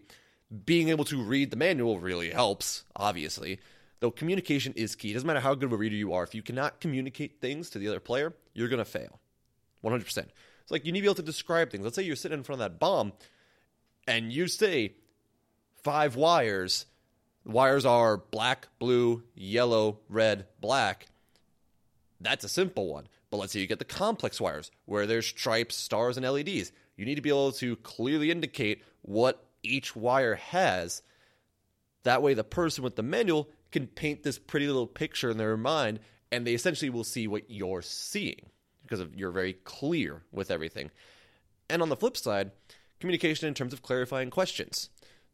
being 0.66 0.90
able 0.90 1.06
to 1.06 1.22
read 1.22 1.52
the 1.52 1.58
manual 1.58 2.00
really 2.00 2.32
helps. 2.32 2.84
Obviously, 2.96 3.60
though 4.00 4.12
communication 4.12 4.74
is 4.76 4.96
key. 4.96 5.12
It 5.12 5.14
doesn't 5.14 5.28
matter 5.28 5.40
how 5.40 5.54
good 5.56 5.66
of 5.66 5.74
a 5.74 5.78
reader 5.78 5.96
you 5.96 6.14
are. 6.14 6.24
If 6.24 6.36
you 6.36 6.42
cannot 6.42 6.80
communicate 6.80 7.42
things 7.42 7.70
to 7.72 7.80
the 7.80 7.88
other 7.88 8.00
player, 8.00 8.34
you're 8.54 8.70
going 8.70 8.80
to 8.80 8.86
fail. 8.86 9.20
100%. 9.84 10.18
It's 10.18 10.72
like 10.72 10.86
you 10.86 10.92
need 10.92 11.00
to 11.00 11.04
be 11.04 11.08
able 11.08 11.16
to 11.16 11.22
describe 11.24 11.72
things. 11.72 11.84
Let's 11.84 11.96
say 11.96 12.04
you're 12.04 12.16
sitting 12.16 12.38
in 12.38 12.44
front 12.44 12.62
of 12.62 12.72
that 12.72 12.80
bomb 12.80 13.14
and 14.08 14.32
you 14.32 14.48
say 14.48 14.96
five 15.84 16.16
wires. 16.16 16.86
Wires 17.44 17.86
are 17.86 18.18
black, 18.18 18.68
blue, 18.80 19.24
yellow, 19.34 20.00
red, 20.08 20.46
black. 20.60 21.08
That's 22.22 22.44
a 22.44 22.50
simple 22.50 22.88
one. 22.88 23.08
But 23.30 23.38
let's 23.38 23.54
say 23.54 23.60
you 23.60 23.68
get 23.68 23.80
the 23.80 23.86
complex 23.86 24.40
wires 24.40 24.72
where 24.86 25.08
there's 25.08 25.26
stripes, 25.26 25.76
stars, 25.76 26.18
and 26.18 26.26
LEDs. 26.26 26.72
You 26.96 27.06
need 27.06 27.16
to 27.16 27.22
be 27.22 27.30
able 27.30 27.54
to 27.54 27.76
clearly 27.78 28.30
indicate 28.30 28.84
what 29.02 29.46
each 29.64 29.96
wire 29.96 30.36
has. 30.36 31.02
That 32.04 32.22
way, 32.22 32.34
the 32.34 32.44
person 32.44 32.84
with 32.84 32.96
the 32.96 33.04
manual 33.04 33.50
can 33.72 33.88
paint 33.88 34.24
this 34.24 34.38
pretty 34.38 34.68
little 34.68 34.88
picture 34.88 35.30
in 35.30 35.38
their 35.38 35.58
mind, 35.58 36.00
and 36.32 36.46
they 36.46 36.54
essentially 36.54 36.90
will 36.90 37.04
see 37.04 37.28
what 37.28 37.50
you're 37.50 37.82
seeing 37.82 38.48
because 38.84 39.06
you're 39.16 39.32
very 39.32 39.54
clear 39.54 40.24
with 40.32 40.52
everything. 40.52 40.92
And 41.70 41.82
on 41.82 41.90
the 41.90 41.96
flip 41.96 42.18
side, 42.18 42.52
communication 43.00 43.48
in 43.48 43.54
terms 43.54 43.72
of 43.72 43.82
clarifying 43.82 44.30
questions. 44.30 44.90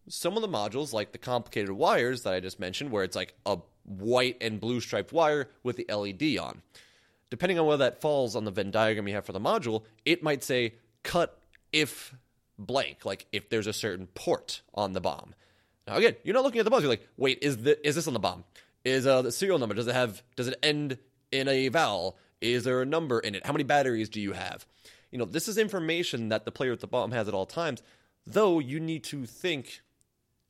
Some 0.08 0.36
of 0.36 0.42
the 0.42 0.48
modules, 0.48 0.94
like 0.94 1.12
the 1.12 1.18
complicated 1.18 1.72
wires 1.72 2.24
that 2.24 2.34
I 2.34 2.40
just 2.40 2.60
mentioned, 2.60 2.92
where 2.92 3.04
it's 3.04 3.16
like 3.16 3.34
a 3.46 3.58
white 3.88 4.38
and 4.42 4.60
blue 4.60 4.80
striped 4.80 5.12
wire 5.12 5.50
with 5.64 5.78
the 5.78 5.86
LED 5.94 6.38
on. 6.38 6.62
Depending 7.30 7.60
on 7.60 7.66
where 7.66 7.78
that 7.78 8.00
falls 8.00 8.36
on 8.36 8.46
the 8.46 8.52
Venn 8.52 8.72
diagram 8.72 9.08
you 9.08 9.16
have 9.16 9.26
for 9.26 9.34
the 9.34 9.40
module, 9.40 9.84
it 10.06 10.24
might 10.24 10.44
say 10.44 10.76
cut 11.04 11.40
if 11.74 12.14
blank, 12.58 13.06
like 13.06 13.26
if 13.32 13.50
there's 13.50 13.68
a 13.68 13.74
certain 13.74 14.08
port 14.08 14.62
on 14.74 14.94
the 14.94 15.02
bomb. 15.02 15.34
Now 15.88 15.96
again, 15.96 16.16
you're 16.24 16.34
not 16.34 16.44
looking 16.44 16.60
at 16.60 16.64
the 16.64 16.70
bomb. 16.70 16.82
You're 16.82 16.90
like, 16.90 17.08
wait, 17.18 17.40
is 17.42 17.58
the 17.58 17.86
is 17.88 17.96
this 17.96 18.08
on 18.08 18.14
the 18.14 18.20
bomb? 18.20 18.44
Is 18.84 19.08
uh, 19.08 19.22
the 19.22 19.32
serial 19.32 19.60
number? 19.60 19.76
Does 19.76 19.88
it 19.88 19.96
have? 19.96 20.22
Does 20.36 20.48
it 20.48 20.60
end 20.64 20.98
in 21.32 21.48
a 21.48 21.68
vowel? 21.70 22.18
Is 22.40 22.64
there 22.64 22.82
a 22.82 22.86
number 22.86 23.20
in 23.20 23.36
it? 23.36 23.46
How 23.46 23.52
many 23.52 23.64
batteries 23.64 24.10
do 24.10 24.22
you 24.22 24.34
have? 24.34 24.66
You 25.12 25.18
know, 25.18 25.26
this 25.26 25.48
is 25.48 25.58
information 25.58 26.30
that 26.30 26.46
the 26.46 26.52
player 26.52 26.74
at 26.74 26.82
the 26.82 26.88
bomb 26.88 27.12
has 27.12 27.28
at 27.28 27.34
all 27.34 27.46
times, 27.46 27.82
though 28.26 28.60
you 28.60 28.80
need 28.80 29.04
to 29.06 29.26
think 29.26 29.82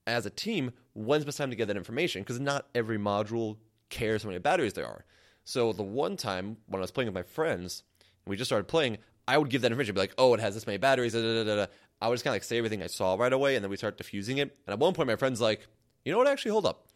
as 0.05 0.25
a 0.25 0.29
team 0.29 0.71
when's 0.97 1.23
the 1.23 1.27
best 1.27 1.37
time 1.37 1.49
to 1.51 1.55
get 1.55 1.67
that 1.67 1.77
information 1.77 2.21
because 2.21 2.39
not 2.39 2.67
every 2.73 2.97
module 2.97 3.57
cares 3.89 4.23
how 4.23 4.27
many 4.29 4.39
batteries 4.39 4.73
there 4.73 4.87
are. 4.87 5.05
So 5.43 5.71
the 5.71 5.83
one 5.83 6.17
time 6.17 6.57
when 6.67 6.79
I 6.79 6.81
was 6.81 6.91
playing 6.91 7.07
with 7.07 7.15
my 7.15 7.23
friends, 7.23 7.83
we 8.25 8.35
just 8.35 8.49
started 8.49 8.67
playing, 8.67 8.97
I 9.27 9.37
would 9.37 9.49
give 9.49 9.61
that 9.61 9.71
information, 9.71 9.95
be 9.95 10.01
like, 10.01 10.15
oh, 10.17 10.33
it 10.33 10.39
has 10.39 10.53
this 10.53 10.67
many 10.67 10.77
batteries, 10.77 11.13
da, 11.13 11.21
da, 11.21 11.43
da, 11.43 11.65
I 12.01 12.07
would 12.07 12.15
just 12.15 12.23
kind 12.23 12.33
of 12.33 12.35
like 12.35 12.43
say 12.43 12.57
everything 12.57 12.83
I 12.83 12.87
saw 12.87 13.15
right 13.15 13.31
away, 13.31 13.55
and 13.55 13.63
then 13.63 13.69
we 13.69 13.77
start 13.77 13.97
diffusing 13.97 14.39
it. 14.39 14.55
And 14.65 14.73
at 14.73 14.79
one 14.79 14.93
point, 14.93 15.07
my 15.07 15.15
friend's 15.15 15.39
like, 15.39 15.65
you 16.03 16.11
know 16.11 16.17
what, 16.17 16.27
actually, 16.27 16.51
hold 16.51 16.65
up. 16.65 16.87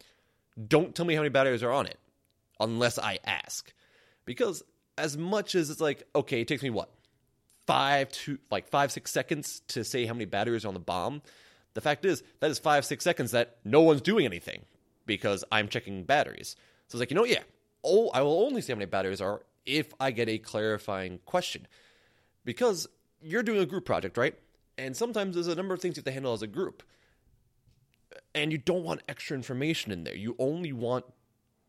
Don't 0.68 0.94
tell 0.94 1.06
me 1.06 1.14
how 1.14 1.20
many 1.20 1.30
batteries 1.30 1.62
are 1.62 1.72
on 1.72 1.86
it 1.86 1.98
unless 2.60 2.98
I 2.98 3.18
ask. 3.24 3.72
Because 4.24 4.62
as 4.98 5.16
much 5.16 5.54
as 5.54 5.70
it's 5.70 5.80
like, 5.80 6.06
okay, 6.14 6.42
it 6.42 6.48
takes 6.48 6.62
me 6.62 6.70
what? 6.70 6.90
five 7.66 8.08
to 8.10 8.38
like 8.50 8.68
five 8.68 8.92
six 8.92 9.10
seconds 9.10 9.62
to 9.68 9.84
say 9.84 10.06
how 10.06 10.14
many 10.14 10.24
batteries 10.24 10.64
are 10.64 10.68
on 10.68 10.74
the 10.74 10.80
bomb. 10.80 11.22
The 11.74 11.80
fact 11.80 12.04
is 12.04 12.22
that 12.40 12.50
is 12.50 12.58
five 12.58 12.84
six 12.84 13.04
seconds 13.04 13.30
that 13.30 13.56
no 13.64 13.80
one's 13.80 14.02
doing 14.02 14.24
anything 14.24 14.62
because 15.06 15.44
I'm 15.50 15.68
checking 15.68 16.04
batteries. 16.04 16.56
So 16.88 16.96
it's 16.96 17.00
like 17.00 17.10
you 17.10 17.16
know 17.16 17.24
yeah, 17.24 17.42
oh 17.84 18.10
I 18.10 18.22
will 18.22 18.44
only 18.44 18.60
see 18.60 18.72
how 18.72 18.76
many 18.76 18.86
batteries 18.86 19.20
are 19.20 19.42
if 19.64 19.92
I 20.00 20.10
get 20.10 20.28
a 20.28 20.38
clarifying 20.38 21.20
question 21.24 21.66
because 22.44 22.88
you're 23.20 23.42
doing 23.42 23.60
a 23.60 23.66
group 23.66 23.84
project 23.84 24.16
right, 24.16 24.34
and 24.76 24.96
sometimes 24.96 25.34
there's 25.34 25.48
a 25.48 25.54
number 25.54 25.74
of 25.74 25.80
things 25.80 25.96
you 25.96 26.00
have 26.00 26.06
to 26.06 26.12
handle 26.12 26.32
as 26.32 26.42
a 26.42 26.46
group, 26.46 26.82
and 28.34 28.52
you 28.52 28.58
don't 28.58 28.84
want 28.84 29.02
extra 29.08 29.36
information 29.36 29.92
in 29.92 30.04
there. 30.04 30.16
You 30.16 30.34
only 30.38 30.72
want 30.72 31.04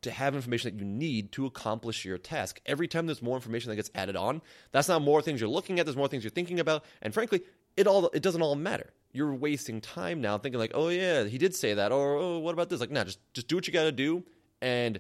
to 0.02 0.12
have 0.12 0.36
information 0.36 0.72
that 0.72 0.80
you 0.80 0.86
need 0.86 1.32
to 1.32 1.46
accomplish 1.46 2.04
your 2.04 2.18
task. 2.18 2.60
Every 2.66 2.88
time 2.88 3.06
there's 3.06 3.22
more 3.22 3.36
information 3.36 3.70
that 3.70 3.78
gets 3.78 3.92
added 3.96 4.16
on, 4.16 4.42
that's 4.72 4.90
not 4.90 5.02
more 5.02 5.22
things 5.22 5.40
you're 5.40 5.50
looking 5.50 5.80
at, 5.80 5.86
there's 5.86 5.96
more 5.96 6.08
things 6.08 6.24
you're 6.24 6.32
thinking 6.32 6.60
about, 6.60 6.84
and 7.02 7.14
frankly, 7.14 7.42
it 7.78 7.88
all 7.88 8.08
it 8.08 8.22
doesn't 8.22 8.42
all 8.42 8.56
matter. 8.56 8.92
You're 9.14 9.34
wasting 9.34 9.80
time 9.80 10.22
now 10.22 10.38
thinking 10.38 10.60
like, 10.60 10.72
"Oh 10.74 10.90
yeah, 10.90 11.24
he 11.24 11.38
did 11.38 11.56
say 11.56 11.74
that," 11.76 11.92
or 11.92 12.18
"Oh, 12.18 12.40
what 12.40 12.54
about 12.54 12.70
this?" 12.70 12.80
Like, 12.80 12.92
nah, 12.92 13.04
just 13.04 13.20
just 13.34 13.48
do 13.48 13.56
what 13.56 13.68
you 13.68 13.74
got 13.74 13.84
to 13.84 13.92
do, 13.92 14.24
and 14.62 15.00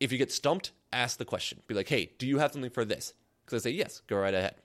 if 0.00 0.12
you 0.12 0.18
get 0.18 0.32
stumped, 0.32 0.72
ask 0.92 1.18
the 1.18 1.24
question. 1.24 1.60
Be 1.66 1.74
like, 1.74 1.88
"Hey, 1.88 2.12
do 2.18 2.26
you 2.26 2.38
have 2.38 2.52
something 2.52 2.70
for 2.70 2.84
this?" 2.84 3.14
Because 3.44 3.62
I 3.62 3.70
say 3.70 3.74
yes, 3.74 4.00
go 4.06 4.16
right 4.16 4.34
ahead. 4.34 4.56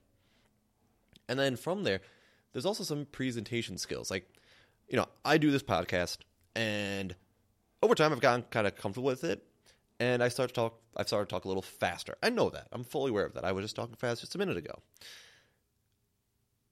And 1.28 1.40
then 1.40 1.56
from 1.56 1.84
there, 1.84 2.02
there's 2.52 2.66
also 2.66 2.84
some 2.84 3.06
presentation 3.06 3.78
skills. 3.78 4.12
Like, 4.12 4.30
you 4.88 4.98
know, 4.98 5.08
I 5.26 5.38
do 5.38 5.50
this 5.52 5.64
podcast, 5.64 6.20
and 6.56 7.16
over 7.82 7.96
time, 7.96 8.12
I've 8.12 8.22
gotten 8.22 8.44
kind 8.44 8.68
of 8.68 8.76
comfortable 8.76 9.08
with 9.08 9.24
it 9.24 9.44
and 10.00 10.24
I 10.24 10.28
start 10.28 10.50
to 10.50 10.54
talk. 10.54 10.80
I've 10.96 11.08
started 11.08 11.28
to 11.28 11.34
talk 11.34 11.46
a 11.46 11.48
little 11.48 11.64
faster. 11.64 12.16
I 12.22 12.30
know 12.30 12.50
that. 12.50 12.68
I'm 12.72 12.84
fully 12.84 13.10
aware 13.10 13.26
of 13.26 13.34
that. 13.34 13.46
I 13.46 13.52
was 13.52 13.64
just 13.64 13.76
talking 13.76 13.96
fast 13.96 14.22
just 14.22 14.36
a 14.36 14.38
minute 14.38 14.58
ago. 14.58 14.76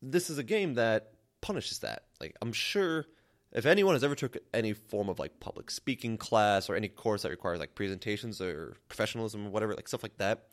This 0.01 0.29
is 0.29 0.37
a 0.37 0.43
game 0.43 0.75
that 0.75 1.13
punishes 1.41 1.79
that. 1.79 2.03
Like 2.19 2.35
I'm 2.41 2.53
sure 2.53 3.05
if 3.51 3.65
anyone 3.65 3.95
has 3.95 4.03
ever 4.03 4.15
took 4.15 4.37
any 4.53 4.73
form 4.73 5.09
of 5.09 5.19
like 5.19 5.39
public 5.39 5.69
speaking 5.69 6.17
class 6.17 6.69
or 6.69 6.75
any 6.75 6.87
course 6.87 7.23
that 7.23 7.29
requires 7.29 7.59
like 7.59 7.75
presentations 7.75 8.39
or 8.41 8.77
professionalism 8.87 9.47
or 9.47 9.49
whatever, 9.49 9.73
like 9.75 9.87
stuff 9.87 10.03
like 10.03 10.17
that, 10.17 10.47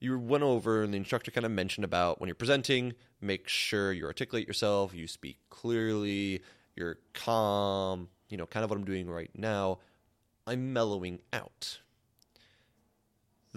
you 0.00 0.18
went 0.18 0.44
over 0.44 0.82
and 0.82 0.92
the 0.92 0.98
instructor 0.98 1.30
kind 1.30 1.46
of 1.46 1.52
mentioned 1.52 1.84
about 1.84 2.20
when 2.20 2.28
you're 2.28 2.34
presenting, 2.34 2.92
make 3.20 3.48
sure 3.48 3.92
you 3.92 4.04
articulate 4.04 4.46
yourself, 4.46 4.94
you 4.94 5.06
speak 5.06 5.38
clearly, 5.48 6.42
you're 6.76 6.98
calm, 7.14 8.08
you 8.28 8.36
know, 8.36 8.46
kind 8.46 8.62
of 8.62 8.70
what 8.70 8.78
I'm 8.78 8.84
doing 8.84 9.08
right 9.08 9.30
now. 9.34 9.78
I'm 10.46 10.72
mellowing 10.72 11.20
out 11.32 11.78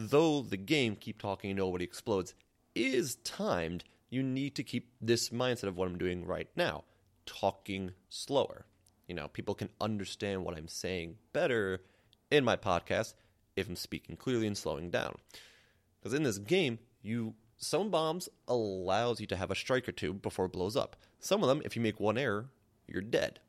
though 0.10 0.42
the 0.42 0.58
game 0.58 0.96
keep 0.96 1.22
talking 1.22 1.56
nobody 1.56 1.84
explodes 1.84 2.34
is 2.76 3.16
timed 3.24 3.84
you 4.12 4.22
need 4.22 4.54
to 4.56 4.64
keep 4.64 4.92
this 5.02 5.30
mindset 5.30 5.64
of 5.64 5.78
what 5.78 5.88
i'm 5.88 5.98
doing 5.98 6.24
right 6.26 6.50
now 6.56 6.84
talking 7.26 7.92
slower. 8.10 8.66
You 9.08 9.16
know 9.16 9.28
people 9.30 9.56
can 9.56 9.70
understand 9.80 10.44
what 10.44 10.56
i'm 10.56 10.68
saying 10.68 11.16
better 11.34 11.82
in 12.30 12.46
my 12.46 12.56
podcast 12.56 13.16
if 13.56 13.68
i'm 13.68 13.76
speaking 13.76 14.16
clearly 14.16 14.46
and 14.46 14.58
slowing 14.58 14.92
down. 14.92 15.16
Because 16.00 16.14
in 16.14 16.24
this 16.24 16.38
game 16.38 16.78
you 17.02 17.34
some 17.58 17.90
bombs 17.90 18.30
allows 18.48 19.20
you 19.20 19.28
to 19.28 19.36
have 19.36 19.52
a 19.52 19.56
strike 19.56 19.88
or 19.88 19.92
two 19.92 20.14
before 20.14 20.46
it 20.46 20.54
blows 20.54 20.76
up. 20.76 20.96
Some 21.20 21.42
of 21.42 21.50
them 21.50 21.62
if 21.66 21.76
you 21.76 21.82
make 21.82 22.00
one 22.00 22.18
error 22.18 22.46
you're 22.88 23.02
dead. 23.02 23.40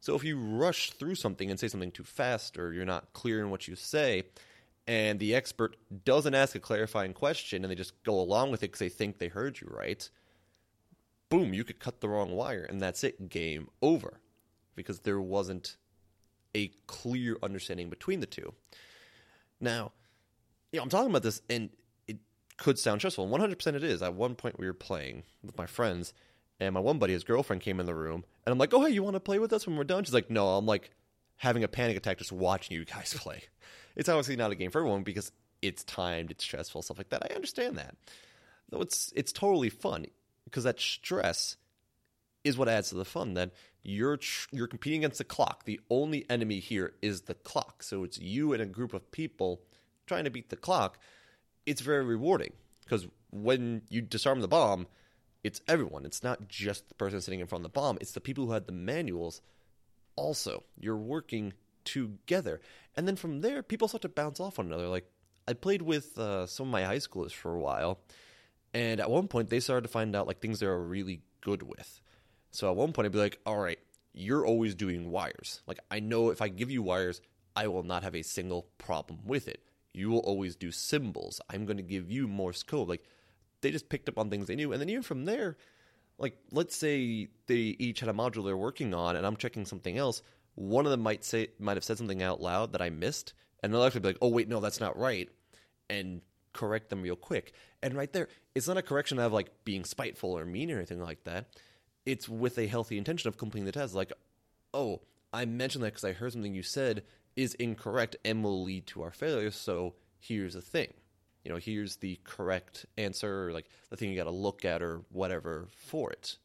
So 0.00 0.14
if 0.14 0.24
you 0.24 0.38
rush 0.38 0.92
through 0.92 1.16
something 1.16 1.50
and 1.50 1.58
say 1.58 1.68
something 1.68 1.90
too 1.90 2.04
fast 2.04 2.58
or 2.58 2.72
you're 2.72 2.84
not 2.84 3.12
clear 3.12 3.40
in 3.40 3.50
what 3.50 3.66
you 3.66 3.74
say 3.74 4.24
and 4.88 5.20
the 5.20 5.34
expert 5.34 5.76
doesn't 6.06 6.34
ask 6.34 6.54
a 6.54 6.60
clarifying 6.60 7.12
question 7.12 7.62
and 7.62 7.70
they 7.70 7.76
just 7.76 8.02
go 8.04 8.18
along 8.18 8.50
with 8.50 8.62
it 8.62 8.68
because 8.68 8.78
they 8.78 8.88
think 8.88 9.18
they 9.18 9.28
heard 9.28 9.60
you 9.60 9.68
right, 9.70 10.08
boom, 11.28 11.52
you 11.52 11.62
could 11.62 11.78
cut 11.78 12.00
the 12.00 12.08
wrong 12.08 12.32
wire 12.32 12.64
and 12.64 12.80
that's 12.80 13.04
it, 13.04 13.28
game 13.28 13.68
over. 13.82 14.20
Because 14.74 15.00
there 15.00 15.20
wasn't 15.20 15.76
a 16.54 16.72
clear 16.86 17.36
understanding 17.42 17.90
between 17.90 18.20
the 18.20 18.26
two. 18.26 18.54
Now, 19.60 19.92
you 20.72 20.78
know, 20.78 20.84
I'm 20.84 20.88
talking 20.88 21.10
about 21.10 21.22
this 21.22 21.42
and 21.50 21.68
it 22.06 22.16
could 22.56 22.78
sound 22.78 23.02
stressful. 23.02 23.28
100% 23.28 23.74
it 23.74 23.84
is. 23.84 24.00
At 24.00 24.14
one 24.14 24.36
point, 24.36 24.58
we 24.58 24.66
were 24.66 24.72
playing 24.72 25.24
with 25.44 25.58
my 25.58 25.66
friends, 25.66 26.14
and 26.60 26.72
my 26.72 26.80
one 26.80 26.98
buddy, 26.98 27.12
his 27.12 27.24
girlfriend, 27.24 27.60
came 27.60 27.78
in 27.78 27.86
the 27.86 27.94
room, 27.94 28.24
and 28.46 28.52
I'm 28.52 28.58
like, 28.58 28.72
oh, 28.72 28.84
hey, 28.84 28.92
you 28.92 29.02
want 29.02 29.14
to 29.14 29.20
play 29.20 29.38
with 29.38 29.52
us 29.52 29.66
when 29.66 29.76
we're 29.76 29.84
done? 29.84 30.04
She's 30.04 30.14
like, 30.14 30.30
no. 30.30 30.56
I'm 30.56 30.66
like 30.66 30.90
having 31.36 31.62
a 31.62 31.68
panic 31.68 31.96
attack 31.96 32.18
just 32.18 32.32
watching 32.32 32.76
you 32.76 32.84
guys 32.84 33.14
play 33.18 33.44
it's 33.98 34.08
obviously 34.08 34.36
not 34.36 34.52
a 34.52 34.54
game 34.54 34.70
for 34.70 34.78
everyone 34.78 35.02
because 35.02 35.32
it's 35.60 35.84
timed, 35.84 36.30
it's 36.30 36.44
stressful, 36.44 36.82
stuff 36.82 36.98
like 36.98 37.10
that. 37.10 37.30
I 37.30 37.34
understand 37.34 37.76
that. 37.76 37.96
Though 38.70 38.80
it's 38.80 39.12
it's 39.16 39.32
totally 39.32 39.68
fun 39.68 40.06
because 40.44 40.64
that 40.64 40.80
stress 40.80 41.56
is 42.44 42.56
what 42.56 42.68
adds 42.68 42.90
to 42.90 42.94
the 42.94 43.04
fun. 43.04 43.34
That 43.34 43.50
you're 43.82 44.18
tr- 44.18 44.48
you're 44.52 44.68
competing 44.68 45.00
against 45.00 45.18
the 45.18 45.24
clock. 45.24 45.64
The 45.64 45.80
only 45.90 46.24
enemy 46.30 46.60
here 46.60 46.94
is 47.02 47.22
the 47.22 47.34
clock. 47.34 47.82
So 47.82 48.04
it's 48.04 48.18
you 48.18 48.52
and 48.52 48.62
a 48.62 48.66
group 48.66 48.94
of 48.94 49.10
people 49.10 49.62
trying 50.06 50.24
to 50.24 50.30
beat 50.30 50.50
the 50.50 50.56
clock. 50.56 50.98
It's 51.66 51.80
very 51.80 52.04
rewarding 52.04 52.52
because 52.84 53.06
when 53.30 53.82
you 53.90 54.00
disarm 54.00 54.40
the 54.40 54.48
bomb, 54.48 54.86
it's 55.42 55.60
everyone. 55.66 56.04
It's 56.04 56.22
not 56.22 56.48
just 56.48 56.88
the 56.88 56.94
person 56.94 57.20
sitting 57.20 57.40
in 57.40 57.46
front 57.46 57.64
of 57.64 57.72
the 57.72 57.80
bomb. 57.80 57.98
It's 58.00 58.12
the 58.12 58.20
people 58.20 58.46
who 58.46 58.52
had 58.52 58.66
the 58.66 58.72
manuals. 58.72 59.40
Also, 60.14 60.64
you're 60.78 60.96
working 60.96 61.52
together. 61.84 62.60
And 62.98 63.06
then 63.06 63.14
from 63.14 63.42
there, 63.42 63.62
people 63.62 63.86
start 63.86 64.02
to 64.02 64.08
bounce 64.08 64.40
off 64.40 64.58
one 64.58 64.66
another. 64.66 64.88
Like, 64.88 65.08
I 65.46 65.52
played 65.52 65.82
with 65.82 66.18
uh, 66.18 66.46
some 66.46 66.66
of 66.66 66.72
my 66.72 66.82
high 66.82 66.96
schoolers 66.96 67.30
for 67.30 67.54
a 67.54 67.60
while, 67.60 68.00
and 68.74 68.98
at 68.98 69.08
one 69.08 69.28
point, 69.28 69.50
they 69.50 69.60
started 69.60 69.82
to 69.82 69.88
find 69.88 70.16
out 70.16 70.26
like 70.26 70.40
things 70.40 70.58
they're 70.58 70.76
really 70.76 71.22
good 71.40 71.62
with. 71.62 72.00
So 72.50 72.68
at 72.68 72.74
one 72.74 72.92
point, 72.92 73.06
I'd 73.06 73.12
be 73.12 73.20
like, 73.20 73.38
all 73.46 73.56
right, 73.56 73.78
you're 74.14 74.44
always 74.44 74.74
doing 74.74 75.12
wires. 75.12 75.62
Like, 75.68 75.78
I 75.92 76.00
know 76.00 76.30
if 76.30 76.42
I 76.42 76.48
give 76.48 76.72
you 76.72 76.82
wires, 76.82 77.20
I 77.54 77.68
will 77.68 77.84
not 77.84 78.02
have 78.02 78.16
a 78.16 78.22
single 78.22 78.66
problem 78.78 79.20
with 79.24 79.46
it. 79.46 79.62
You 79.94 80.10
will 80.10 80.18
always 80.18 80.56
do 80.56 80.72
symbols. 80.72 81.40
I'm 81.48 81.66
going 81.66 81.76
to 81.76 81.84
give 81.84 82.10
you 82.10 82.26
Morse 82.26 82.64
code. 82.64 82.88
Like, 82.88 83.04
they 83.60 83.70
just 83.70 83.88
picked 83.88 84.08
up 84.08 84.18
on 84.18 84.28
things 84.28 84.48
they 84.48 84.56
knew. 84.56 84.72
And 84.72 84.80
then 84.80 84.88
even 84.88 85.04
from 85.04 85.24
there, 85.24 85.56
like, 86.18 86.36
let's 86.50 86.74
say 86.74 87.28
they 87.46 87.76
each 87.78 88.00
had 88.00 88.08
a 88.08 88.12
module 88.12 88.44
they're 88.44 88.56
working 88.56 88.92
on, 88.92 89.14
and 89.14 89.24
I'm 89.24 89.36
checking 89.36 89.66
something 89.66 89.96
else 89.96 90.20
one 90.58 90.86
of 90.86 90.90
them 90.90 91.00
might 91.00 91.24
say 91.24 91.48
might 91.60 91.76
have 91.76 91.84
said 91.84 91.98
something 91.98 92.22
out 92.22 92.40
loud 92.40 92.72
that 92.72 92.82
I 92.82 92.90
missed, 92.90 93.32
and 93.62 93.72
they'll 93.72 93.84
actually 93.84 94.00
be 94.00 94.08
like, 94.08 94.18
"Oh 94.20 94.28
wait, 94.28 94.48
no, 94.48 94.58
that's 94.58 94.80
not 94.80 94.98
right," 94.98 95.28
and 95.88 96.20
correct 96.52 96.90
them 96.90 97.02
real 97.02 97.16
quick. 97.16 97.52
And 97.80 97.94
right 97.94 98.12
there, 98.12 98.28
it's 98.56 98.66
not 98.66 98.76
a 98.76 98.82
correction 98.82 99.20
of 99.20 99.32
like 99.32 99.64
being 99.64 99.84
spiteful 99.84 100.36
or 100.36 100.44
mean 100.44 100.70
or 100.72 100.76
anything 100.76 101.00
like 101.00 101.22
that. 101.24 101.46
It's 102.04 102.28
with 102.28 102.58
a 102.58 102.66
healthy 102.66 102.98
intention 102.98 103.28
of 103.28 103.36
completing 103.36 103.66
the 103.66 103.72
test. 103.72 103.94
Like, 103.94 104.12
oh, 104.74 105.02
I 105.32 105.44
mentioned 105.44 105.84
that 105.84 105.92
because 105.92 106.04
I 106.04 106.12
heard 106.12 106.32
something 106.32 106.54
you 106.54 106.64
said 106.64 107.04
is 107.36 107.54
incorrect 107.54 108.16
and 108.24 108.42
will 108.42 108.64
lead 108.64 108.86
to 108.88 109.02
our 109.02 109.12
failure. 109.12 109.52
So 109.52 109.94
here's 110.18 110.54
the 110.54 110.62
thing. 110.62 110.92
You 111.44 111.52
know, 111.52 111.58
here's 111.58 111.96
the 111.96 112.18
correct 112.24 112.84
answer, 112.96 113.48
or 113.48 113.52
like 113.52 113.66
the 113.90 113.96
thing 113.96 114.10
you 114.10 114.16
got 114.16 114.24
to 114.24 114.30
look 114.30 114.64
at, 114.64 114.82
or 114.82 115.02
whatever 115.10 115.68
for 115.70 116.10
it 116.10 116.38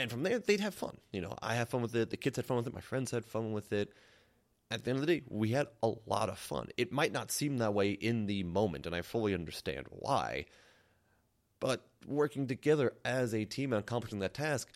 and 0.00 0.10
from 0.10 0.22
there 0.22 0.38
they'd 0.38 0.60
have 0.60 0.74
fun. 0.74 0.96
You 1.12 1.20
know, 1.20 1.34
I 1.40 1.54
had 1.54 1.68
fun 1.68 1.82
with 1.82 1.94
it. 1.94 2.10
The 2.10 2.16
kids 2.16 2.36
had 2.36 2.46
fun 2.46 2.56
with 2.56 2.66
it. 2.66 2.74
My 2.74 2.80
friends 2.80 3.10
had 3.10 3.24
fun 3.24 3.52
with 3.52 3.72
it. 3.72 3.92
At 4.70 4.84
the 4.84 4.90
end 4.90 5.00
of 5.00 5.06
the 5.06 5.18
day, 5.18 5.22
we 5.28 5.50
had 5.50 5.66
a 5.82 5.92
lot 6.06 6.28
of 6.28 6.38
fun. 6.38 6.68
It 6.76 6.92
might 6.92 7.12
not 7.12 7.32
seem 7.32 7.58
that 7.58 7.74
way 7.74 7.90
in 7.90 8.26
the 8.26 8.44
moment, 8.44 8.86
and 8.86 8.94
I 8.94 9.02
fully 9.02 9.34
understand 9.34 9.86
why. 9.90 10.46
But 11.58 11.84
working 12.06 12.46
together 12.46 12.94
as 13.04 13.34
a 13.34 13.44
team 13.44 13.72
and 13.72 13.80
accomplishing 13.80 14.20
that 14.20 14.34
task 14.34 14.68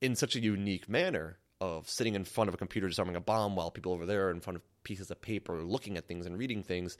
in 0.00 0.14
such 0.14 0.36
a 0.36 0.40
unique 0.40 0.88
manner 0.88 1.38
of 1.60 1.88
sitting 1.88 2.14
in 2.14 2.24
front 2.24 2.48
of 2.48 2.54
a 2.54 2.58
computer 2.58 2.88
disarming 2.88 3.16
a 3.16 3.20
bomb 3.20 3.56
while 3.56 3.70
people 3.70 3.92
over 3.92 4.06
there 4.06 4.28
are 4.28 4.30
in 4.30 4.40
front 4.40 4.56
of 4.56 4.62
pieces 4.82 5.10
of 5.10 5.20
paper 5.20 5.62
looking 5.62 5.96
at 5.96 6.06
things 6.06 6.26
and 6.26 6.38
reading 6.38 6.62
things 6.62 6.96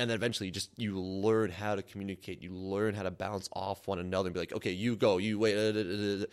and 0.00 0.10
then 0.10 0.14
eventually 0.16 0.46
you 0.46 0.52
just 0.52 0.70
you 0.76 0.98
learn 0.98 1.50
how 1.50 1.74
to 1.74 1.82
communicate. 1.82 2.42
You 2.42 2.52
learn 2.52 2.94
how 2.94 3.02
to 3.02 3.10
bounce 3.10 3.48
off 3.52 3.86
one 3.86 3.98
another 3.98 4.28
and 4.28 4.34
be 4.34 4.40
like 4.40 4.54
okay 4.54 4.72
you 4.72 4.96
go 4.96 5.18
you 5.18 5.38
wait 5.38 5.56
uh, 5.56 5.78
uh, 5.78 6.22
uh, 6.22 6.26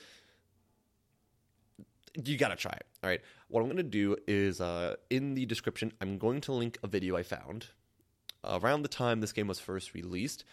you 2.23 2.37
gotta 2.37 2.55
try 2.55 2.71
it 2.71 2.85
all 3.03 3.09
right? 3.09 3.21
What 3.49 3.61
i'm 3.61 3.67
gonna 3.67 3.83
do 3.83 4.17
is 4.27 4.59
uh, 4.59 4.95
in 5.09 5.35
the 5.35 5.45
description 5.45 5.91
i'm 6.01 6.17
going 6.17 6.41
to 6.41 6.51
link 6.51 6.77
a 6.83 6.87
video 6.87 7.15
i 7.15 7.23
found 7.23 7.67
around 8.43 8.81
the 8.81 8.87
time 8.87 9.19
this 9.19 9.33
game 9.33 9.47
was 9.47 9.59
first 9.59 9.93
released. 9.93 10.43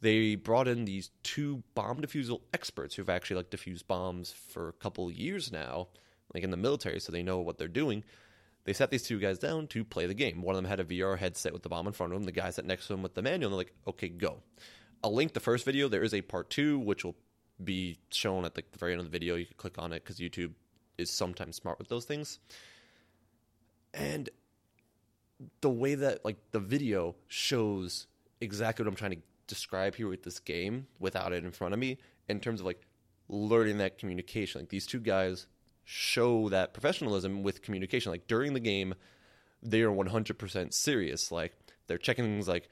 They 0.00 0.34
brought 0.34 0.68
in 0.68 0.84
these 0.86 1.10
two 1.22 1.62
bomb 1.74 2.00
defusal 2.00 2.40
experts 2.54 2.94
who've 2.94 3.10
actually 3.10 3.36
like 3.36 3.50
defused 3.50 3.86
bombs 3.86 4.32
for 4.32 4.68
a 4.68 4.72
couple 4.72 5.10
years 5.10 5.52
now 5.52 5.88
like 6.32 6.42
in 6.42 6.50
the 6.50 6.56
military 6.56 7.00
so 7.00 7.12
they 7.12 7.22
know 7.22 7.40
what 7.40 7.58
they're 7.58 7.68
doing 7.68 8.04
they 8.64 8.72
sat 8.72 8.90
these 8.90 9.02
two 9.02 9.18
guys 9.18 9.38
down 9.38 9.66
to 9.68 9.84
play 9.84 10.06
the 10.06 10.14
game. 10.14 10.42
One 10.42 10.54
of 10.54 10.62
them 10.62 10.68
had 10.68 10.80
a 10.80 10.84
VR 10.84 11.18
headset 11.18 11.52
with 11.52 11.62
the 11.62 11.68
bomb 11.68 11.86
in 11.86 11.92
front 11.92 12.12
of 12.12 12.18
him. 12.18 12.24
The 12.24 12.32
guy 12.32 12.50
sat 12.50 12.66
next 12.66 12.86
to 12.88 12.94
him 12.94 13.02
with 13.02 13.14
the 13.14 13.22
manual. 13.22 13.48
And 13.48 13.52
they're 13.52 13.58
like, 13.66 13.74
okay, 13.88 14.08
go. 14.08 14.42
I'll 15.02 15.14
link 15.14 15.32
the 15.32 15.40
first 15.40 15.64
video. 15.64 15.88
There 15.88 16.02
is 16.02 16.12
a 16.12 16.20
part 16.20 16.50
two, 16.50 16.78
which 16.78 17.04
will 17.04 17.16
be 17.62 17.98
shown 18.10 18.44
at 18.44 18.54
the 18.54 18.62
very 18.78 18.92
end 18.92 19.00
of 19.00 19.06
the 19.06 19.10
video. 19.10 19.36
You 19.36 19.46
can 19.46 19.56
click 19.56 19.78
on 19.78 19.92
it 19.92 20.04
because 20.04 20.18
YouTube 20.18 20.52
is 20.98 21.10
sometimes 21.10 21.56
smart 21.56 21.78
with 21.78 21.88
those 21.88 22.04
things. 22.04 22.38
And 23.94 24.28
the 25.62 25.70
way 25.70 25.94
that 25.94 26.24
like 26.24 26.36
the 26.50 26.60
video 26.60 27.16
shows 27.28 28.06
exactly 28.40 28.84
what 28.84 28.90
I'm 28.90 28.96
trying 28.96 29.12
to 29.12 29.22
describe 29.46 29.94
here 29.94 30.08
with 30.08 30.22
this 30.22 30.38
game 30.38 30.86
without 30.98 31.32
it 31.32 31.44
in 31.44 31.50
front 31.50 31.74
of 31.74 31.80
me 31.80 31.98
in 32.28 32.40
terms 32.40 32.60
of 32.60 32.66
like 32.66 32.86
learning 33.28 33.78
that 33.78 33.98
communication. 33.98 34.60
Like 34.60 34.68
these 34.68 34.86
two 34.86 35.00
guys 35.00 35.46
show 35.90 36.48
that 36.50 36.72
professionalism 36.72 37.42
with 37.42 37.62
communication. 37.62 38.12
Like 38.12 38.28
during 38.28 38.54
the 38.54 38.60
game, 38.60 38.94
they 39.60 39.82
are 39.82 39.90
100% 39.90 40.72
serious. 40.72 41.32
Like 41.32 41.52
they're 41.88 41.98
checking 41.98 42.24
things 42.24 42.46
like 42.46 42.68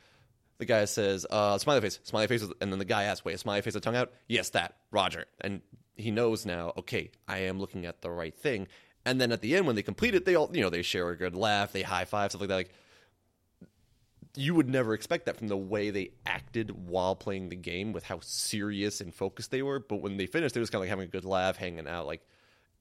the 0.59 0.65
guy 0.65 0.85
says, 0.85 1.27
uh, 1.29 1.59
smiley 1.59 1.81
face, 1.81 1.99
smiley 2.05 2.29
face, 2.29 2.45
and 2.61 2.71
then 2.73 2.79
the 2.79 2.85
guy 2.85 3.05
asks, 3.05 3.25
wait, 3.25 3.35
a 3.35 3.39
smiley 3.39 3.63
face, 3.63 3.75
a 3.75 3.81
tongue 3.81 3.97
out? 3.97 4.13
Yes, 4.29 4.51
that, 4.51 4.77
Roger. 4.93 5.25
And 5.41 5.63
he 5.97 6.13
knows 6.13 6.47
now, 6.47 6.73
okay, 6.79 7.11
I 7.27 7.39
am 7.39 7.59
looking 7.59 7.87
at 7.87 8.03
the 8.03 8.11
right 8.11 8.35
thing. 8.35 8.69
And 9.05 9.21
then 9.21 9.33
at 9.33 9.41
the 9.41 9.57
end, 9.57 9.67
when 9.67 9.75
they 9.75 9.83
complete 9.83 10.15
it, 10.15 10.25
they 10.25 10.37
all, 10.37 10.49
you 10.53 10.61
know, 10.61 10.71
they 10.71 10.83
share 10.83 11.09
a 11.11 11.17
good 11.17 11.35
laugh, 11.35 11.73
they 11.73 11.83
high 11.83 12.05
five, 12.05 12.31
stuff 12.31 12.41
like 12.41 12.51
that. 12.51 12.55
Like, 12.55 12.73
you 14.37 14.55
would 14.55 14.69
never 14.69 14.95
expect 14.95 15.27
that 15.27 15.37
from 15.37 15.49
the 15.49 15.57
way 15.57 15.91
they 15.91 16.13
acted 16.25 16.71
while 16.89 17.17
playing 17.17 17.49
the 17.49 17.57
game 17.57 17.93
with 17.93 18.05
how 18.05 18.21
serious 18.21 19.01
and 19.01 19.13
focused 19.13 19.51
they 19.51 19.63
were. 19.63 19.81
But 19.81 20.03
when 20.03 20.19
they 20.19 20.27
finished, 20.27 20.55
they 20.55 20.61
was 20.61 20.71
kind 20.71 20.79
of 20.79 20.83
like 20.83 20.91
having 20.91 21.07
a 21.07 21.11
good 21.11 21.25
laugh, 21.25 21.57
hanging 21.57 21.89
out, 21.89 22.07
like 22.07 22.23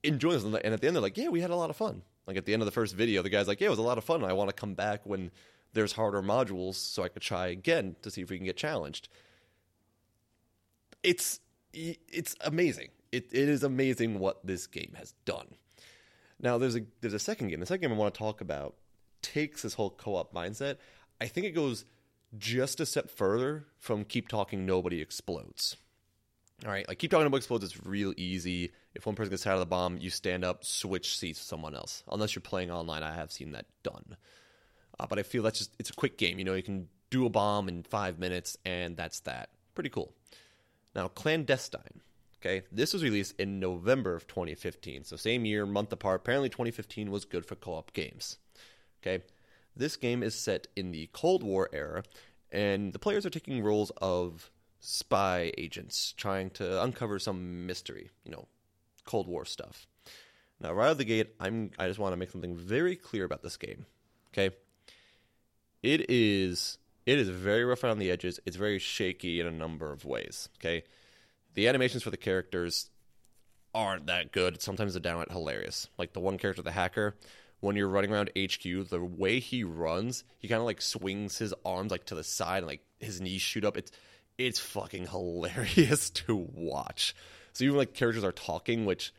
enjoying 0.02 0.50
this. 0.50 0.60
And 0.64 0.74
at 0.74 0.80
the 0.80 0.86
end, 0.86 0.96
they're 0.96 1.02
like, 1.02 1.16
yeah, 1.16 1.28
we 1.28 1.40
had 1.40 1.50
a 1.50 1.56
lot 1.56 1.70
of 1.70 1.76
fun. 1.76 2.02
Like 2.26 2.36
at 2.36 2.44
the 2.44 2.52
end 2.52 2.62
of 2.62 2.66
the 2.66 2.72
first 2.72 2.94
video, 2.94 3.22
the 3.22 3.30
guy's 3.30 3.48
like, 3.48 3.60
yeah, 3.60 3.68
it 3.68 3.70
was 3.70 3.78
a 3.78 3.82
lot 3.82 3.98
of 3.98 4.04
fun. 4.04 4.22
I 4.22 4.32
want 4.34 4.50
to 4.50 4.54
come 4.54 4.74
back 4.74 5.00
when 5.04 5.30
there's 5.72 5.92
harder 5.92 6.22
modules 6.22 6.74
so 6.74 7.02
I 7.02 7.08
could 7.08 7.22
try 7.22 7.48
again 7.48 7.96
to 8.02 8.10
see 8.10 8.20
if 8.20 8.30
we 8.30 8.36
can 8.36 8.46
get 8.46 8.56
challenged. 8.56 9.08
It's 11.02 11.40
it's 11.72 12.34
amazing. 12.40 12.88
It, 13.12 13.28
it 13.32 13.48
is 13.48 13.62
amazing 13.62 14.18
what 14.18 14.44
this 14.46 14.66
game 14.66 14.94
has 14.98 15.14
done. 15.24 15.54
Now 16.40 16.58
there's 16.58 16.76
a 16.76 16.82
there's 17.00 17.14
a 17.14 17.18
second 17.18 17.48
game. 17.48 17.60
The 17.60 17.66
second 17.66 17.88
game 17.88 17.96
I 17.96 18.00
want 18.00 18.14
to 18.14 18.18
talk 18.18 18.40
about 18.40 18.74
takes 19.22 19.62
this 19.62 19.74
whole 19.74 19.90
co-op 19.90 20.34
mindset. 20.34 20.76
I 21.20 21.26
think 21.26 21.46
it 21.46 21.52
goes 21.52 21.84
just 22.36 22.80
a 22.80 22.86
step 22.86 23.10
further 23.10 23.66
from 23.78 24.04
keep 24.04 24.28
talking 24.28 24.66
nobody 24.66 25.00
explodes. 25.00 25.76
All 26.64 26.72
right, 26.72 26.88
like 26.88 26.98
keep 26.98 27.10
talking 27.10 27.24
nobody 27.24 27.38
explodes 27.38 27.64
It's 27.64 27.86
real 27.86 28.12
easy. 28.16 28.72
If 28.94 29.06
one 29.06 29.14
person 29.14 29.30
gets 29.30 29.46
out 29.46 29.54
of 29.54 29.60
the 29.60 29.66
bomb, 29.66 29.98
you 29.98 30.10
stand 30.10 30.44
up, 30.44 30.64
switch 30.64 31.16
seats 31.16 31.38
with 31.38 31.46
someone 31.46 31.74
else. 31.74 32.02
Unless 32.10 32.34
you're 32.34 32.40
playing 32.40 32.70
online, 32.70 33.04
I 33.04 33.14
have 33.14 33.30
seen 33.30 33.52
that 33.52 33.66
done. 33.84 34.16
Uh, 34.98 35.06
but 35.08 35.20
I 35.20 35.22
feel 35.22 35.44
that's 35.44 35.58
just 35.58 35.74
it's 35.78 35.90
a 35.90 35.94
quick 35.94 36.18
game. 36.18 36.38
You 36.38 36.44
know, 36.44 36.54
you 36.54 36.64
can 36.64 36.88
do 37.10 37.26
a 37.26 37.30
bomb 37.30 37.68
in 37.68 37.84
five 37.84 38.18
minutes, 38.18 38.56
and 38.64 38.96
that's 38.96 39.20
that. 39.20 39.50
Pretty 39.74 39.90
cool. 39.90 40.12
Now, 40.96 41.08
clandestine. 41.08 42.00
Okay, 42.40 42.62
this 42.70 42.92
was 42.92 43.02
released 43.02 43.34
in 43.40 43.58
November 43.58 44.14
of 44.14 44.26
2015, 44.28 45.02
so 45.04 45.16
same 45.16 45.44
year, 45.44 45.66
month 45.66 45.92
apart. 45.92 46.20
Apparently, 46.20 46.48
2015 46.48 47.10
was 47.10 47.24
good 47.24 47.44
for 47.44 47.56
co-op 47.56 47.92
games. 47.92 48.38
Okay, 49.02 49.24
this 49.76 49.96
game 49.96 50.22
is 50.22 50.34
set 50.34 50.68
in 50.76 50.92
the 50.92 51.08
Cold 51.12 51.42
War 51.42 51.68
era, 51.72 52.04
and 52.52 52.92
the 52.92 52.98
players 52.98 53.26
are 53.26 53.30
taking 53.30 53.62
roles 53.62 53.90
of 54.00 54.50
spy 54.80 55.52
agents 55.58 56.14
trying 56.16 56.50
to 56.50 56.82
uncover 56.82 57.18
some 57.18 57.66
mystery. 57.66 58.10
You 58.24 58.32
know, 58.32 58.48
Cold 59.04 59.28
War 59.28 59.44
stuff. 59.44 59.86
Now, 60.60 60.72
right 60.72 60.86
out 60.86 60.92
of 60.92 60.98
the 60.98 61.04
gate, 61.04 61.34
I'm 61.38 61.70
I 61.78 61.88
just 61.88 61.98
want 61.98 62.12
to 62.12 62.16
make 62.16 62.30
something 62.30 62.56
very 62.56 62.96
clear 62.96 63.24
about 63.24 63.42
this 63.42 63.56
game. 63.56 63.86
Okay, 64.32 64.54
it 65.82 66.10
is 66.10 66.78
it 67.06 67.18
is 67.18 67.28
very 67.28 67.64
rough 67.64 67.84
around 67.84 67.98
the 67.98 68.10
edges. 68.10 68.40
It's 68.44 68.56
very 68.56 68.78
shaky 68.78 69.40
in 69.40 69.46
a 69.46 69.52
number 69.52 69.92
of 69.92 70.04
ways. 70.04 70.48
Okay, 70.58 70.84
the 71.54 71.68
animations 71.68 72.02
for 72.02 72.10
the 72.10 72.16
characters 72.16 72.90
aren't 73.74 74.06
that 74.06 74.32
good. 74.32 74.60
Sometimes 74.60 74.94
they're 74.94 75.00
downright 75.00 75.30
hilarious. 75.30 75.88
Like 75.98 76.12
the 76.12 76.20
one 76.20 76.38
character, 76.38 76.62
the 76.62 76.72
hacker, 76.72 77.16
when 77.60 77.76
you're 77.76 77.88
running 77.88 78.12
around 78.12 78.30
HQ, 78.36 78.88
the 78.88 79.02
way 79.02 79.40
he 79.40 79.64
runs, 79.64 80.24
he 80.38 80.48
kind 80.48 80.60
of 80.60 80.66
like 80.66 80.80
swings 80.80 81.38
his 81.38 81.54
arms 81.64 81.90
like 81.90 82.04
to 82.06 82.14
the 82.14 82.24
side 82.24 82.58
and 82.58 82.66
like 82.66 82.82
his 82.98 83.20
knees 83.20 83.42
shoot 83.42 83.64
up. 83.64 83.76
It's 83.76 83.90
it's 84.38 84.60
fucking 84.60 85.08
hilarious 85.08 86.10
to 86.26 86.36
watch. 86.36 87.14
So 87.52 87.64
even 87.64 87.76
like 87.76 87.92
characters 87.92 88.24
are 88.24 88.32
talking, 88.32 88.86
which 88.86 89.12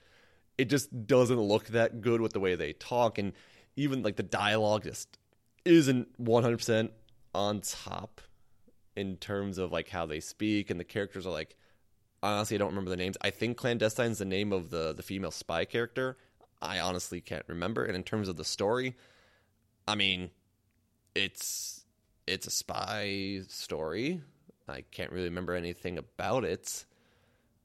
it 0.57 0.65
just 0.65 1.07
doesn't 1.07 1.39
look 1.39 1.67
that 1.67 2.01
good 2.01 2.21
with 2.21 2.33
the 2.33 2.39
way 2.39 2.55
they 2.55 2.73
talk, 2.73 3.17
and 3.17 3.33
even 3.75 4.01
like 4.01 4.15
the 4.15 4.23
dialogue 4.23 4.83
just 4.83 5.17
isn't 5.65 6.17
100% 6.23 6.89
on 7.35 7.61
top 7.61 8.21
in 8.95 9.17
terms 9.17 9.57
of 9.57 9.71
like 9.71 9.89
how 9.89 10.05
they 10.05 10.19
speak 10.19 10.69
and 10.69 10.79
the 10.79 10.83
characters 10.83 11.25
are 11.25 11.31
like 11.31 11.55
honestly 12.23 12.55
I 12.55 12.57
don't 12.57 12.69
remember 12.69 12.89
the 12.89 12.97
names. 12.97 13.17
I 13.21 13.29
think 13.29 13.57
clandestine 13.57 14.11
is 14.11 14.17
the 14.17 14.25
name 14.25 14.51
of 14.51 14.69
the 14.69 14.93
the 14.93 15.03
female 15.03 15.31
spy 15.31 15.65
character. 15.65 16.17
I 16.61 16.79
honestly 16.79 17.21
can't 17.21 17.45
remember. 17.47 17.85
And 17.85 17.95
in 17.95 18.03
terms 18.03 18.27
of 18.27 18.35
the 18.35 18.43
story, 18.43 18.95
I 19.87 19.95
mean, 19.95 20.31
it's 21.15 21.85
it's 22.27 22.47
a 22.47 22.51
spy 22.51 23.41
story. 23.47 24.21
I 24.69 24.83
can't 24.91 25.11
really 25.11 25.25
remember 25.25 25.53
anything 25.53 25.97
about 25.97 26.43
it. 26.43 26.85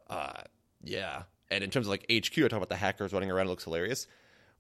Uh 0.09 0.43
yeah. 0.83 1.23
And 1.51 1.62
in 1.62 1.71
terms 1.71 1.87
of 1.87 1.90
like 1.90 2.11
HQ, 2.11 2.38
I 2.38 2.49
talk 2.49 2.53
about 2.53 2.69
the 2.69 2.77
hackers 2.77 3.12
running 3.12 3.31
around. 3.31 3.47
It 3.47 3.51
looks 3.51 3.64
hilarious. 3.64 4.07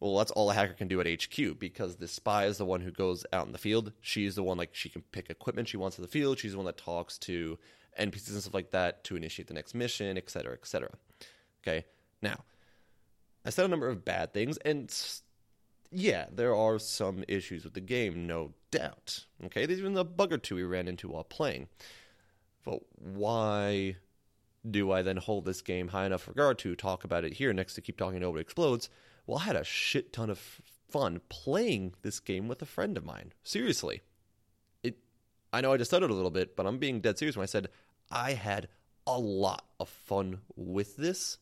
Well, 0.00 0.18
that's 0.18 0.32
all 0.32 0.50
a 0.50 0.54
hacker 0.54 0.74
can 0.74 0.88
do 0.88 1.00
at 1.00 1.06
HQ 1.06 1.58
because 1.58 1.96
the 1.96 2.08
spy 2.08 2.46
is 2.46 2.58
the 2.58 2.64
one 2.64 2.80
who 2.80 2.90
goes 2.90 3.24
out 3.32 3.46
in 3.46 3.52
the 3.52 3.58
field. 3.58 3.92
She's 4.00 4.34
the 4.34 4.42
one 4.42 4.58
like 4.58 4.74
she 4.74 4.88
can 4.88 5.02
pick 5.12 5.30
equipment 5.30 5.68
she 5.68 5.76
wants 5.76 5.98
in 5.98 6.02
the 6.02 6.08
field. 6.08 6.38
She's 6.38 6.52
the 6.52 6.58
one 6.58 6.66
that 6.66 6.76
talks 6.76 7.16
to 7.20 7.58
NPCs 7.98 8.30
and 8.30 8.42
stuff 8.42 8.54
like 8.54 8.72
that 8.72 9.04
to 9.04 9.16
initiate 9.16 9.48
the 9.48 9.54
next 9.54 9.74
mission, 9.74 10.18
etc., 10.18 10.52
etc. 10.52 10.90
Okay. 11.62 11.84
Now, 12.20 12.44
I 13.44 13.50
said 13.50 13.64
a 13.64 13.68
number 13.68 13.88
of 13.88 14.04
bad 14.04 14.32
things, 14.32 14.58
and 14.58 14.94
yeah, 15.90 16.26
there 16.32 16.54
are 16.54 16.78
some 16.78 17.24
issues 17.28 17.64
with 17.64 17.74
the 17.74 17.80
game, 17.80 18.26
no 18.26 18.52
doubt. 18.70 19.26
Okay, 19.44 19.66
there's 19.66 19.78
even 19.78 19.96
a 19.96 20.04
bug 20.04 20.32
or 20.32 20.38
two 20.38 20.56
we 20.56 20.64
ran 20.64 20.88
into 20.88 21.08
while 21.08 21.24
playing. 21.24 21.68
But 22.64 22.80
why 22.94 23.96
do 24.68 24.90
I 24.90 25.02
then 25.02 25.18
hold 25.18 25.44
this 25.44 25.60
game 25.60 25.88
high 25.88 26.06
enough 26.06 26.26
regard 26.26 26.58
to 26.60 26.74
talk 26.74 27.04
about 27.04 27.24
it 27.24 27.34
here 27.34 27.52
next 27.52 27.74
to 27.74 27.80
keep 27.80 27.96
talking 27.96 28.20
nobody 28.20 28.42
explodes? 28.42 28.88
Well, 29.26 29.38
I 29.38 29.44
had 29.44 29.56
a 29.56 29.64
shit 29.64 30.12
ton 30.12 30.30
of 30.30 30.38
fun 30.88 31.20
playing 31.28 31.94
this 32.02 32.20
game 32.20 32.48
with 32.48 32.62
a 32.62 32.66
friend 32.66 32.96
of 32.96 33.04
mine. 33.04 33.32
Seriously. 33.42 34.02
It 34.82 34.98
I 35.52 35.60
know 35.60 35.72
I 35.72 35.76
just 35.76 35.90
stuttered 35.90 36.10
a 36.10 36.14
little 36.14 36.30
bit, 36.30 36.56
but 36.56 36.66
I'm 36.66 36.78
being 36.78 37.00
dead 37.00 37.18
serious 37.18 37.36
when 37.36 37.42
I 37.42 37.46
said 37.46 37.68
I 38.10 38.32
had 38.32 38.68
a 39.06 39.18
lot 39.18 39.66
of 39.78 39.88
fun 39.88 40.40
with 40.56 40.96
this 40.96 41.38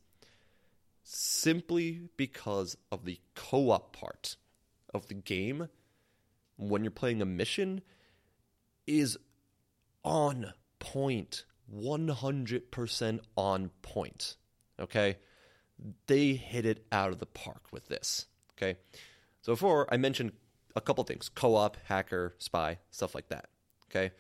simply 1.05 2.09
because 2.17 2.77
of 2.91 3.05
the 3.05 3.21
co-op 3.35 3.95
part 3.95 4.37
of 4.95 5.09
the 5.09 5.15
game 5.15 5.69
when 6.57 6.85
you're 6.85 6.91
playing 6.91 7.23
a 7.23 7.27
mission 7.27 7.83
is 8.87 9.17
on 10.05 10.53
point 10.83 11.45
100% 11.73 13.21
on 13.37 13.71
point 13.83 14.37
okay 14.81 15.17
they 16.07 16.35
hit 16.35 16.67
it 16.67 16.87
out 16.93 17.13
of 17.13 17.19
the 17.19 17.27
park 17.27 17.65
with 17.71 17.89
this. 17.89 18.27
Okay. 18.57 18.79
So 19.41 19.53
before 19.53 19.93
I 19.93 19.97
mentioned 19.97 20.33
a 20.77 20.81
couple 20.81 21.05
things 21.05 21.29
co-op, 21.29 21.77
hacker, 21.85 22.35
spy, 22.39 22.79
stuff 22.91 23.15
like 23.15 23.29
that. 23.29 23.49
Okay. 23.91 24.13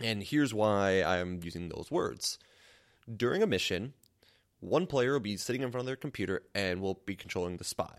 And 0.00 0.22
here's 0.22 0.52
why 0.52 1.02
I'm 1.02 1.40
using 1.42 1.68
those 1.68 1.90
words. 1.90 2.38
During 3.14 3.42
a 3.42 3.46
mission, 3.46 3.94
one 4.60 4.86
player 4.86 5.12
will 5.12 5.20
be 5.20 5.36
sitting 5.36 5.62
in 5.62 5.70
front 5.70 5.82
of 5.82 5.86
their 5.86 5.96
computer 5.96 6.42
and 6.54 6.80
will 6.80 7.00
be 7.06 7.16
controlling 7.16 7.56
the 7.56 7.64
spy. 7.64 7.96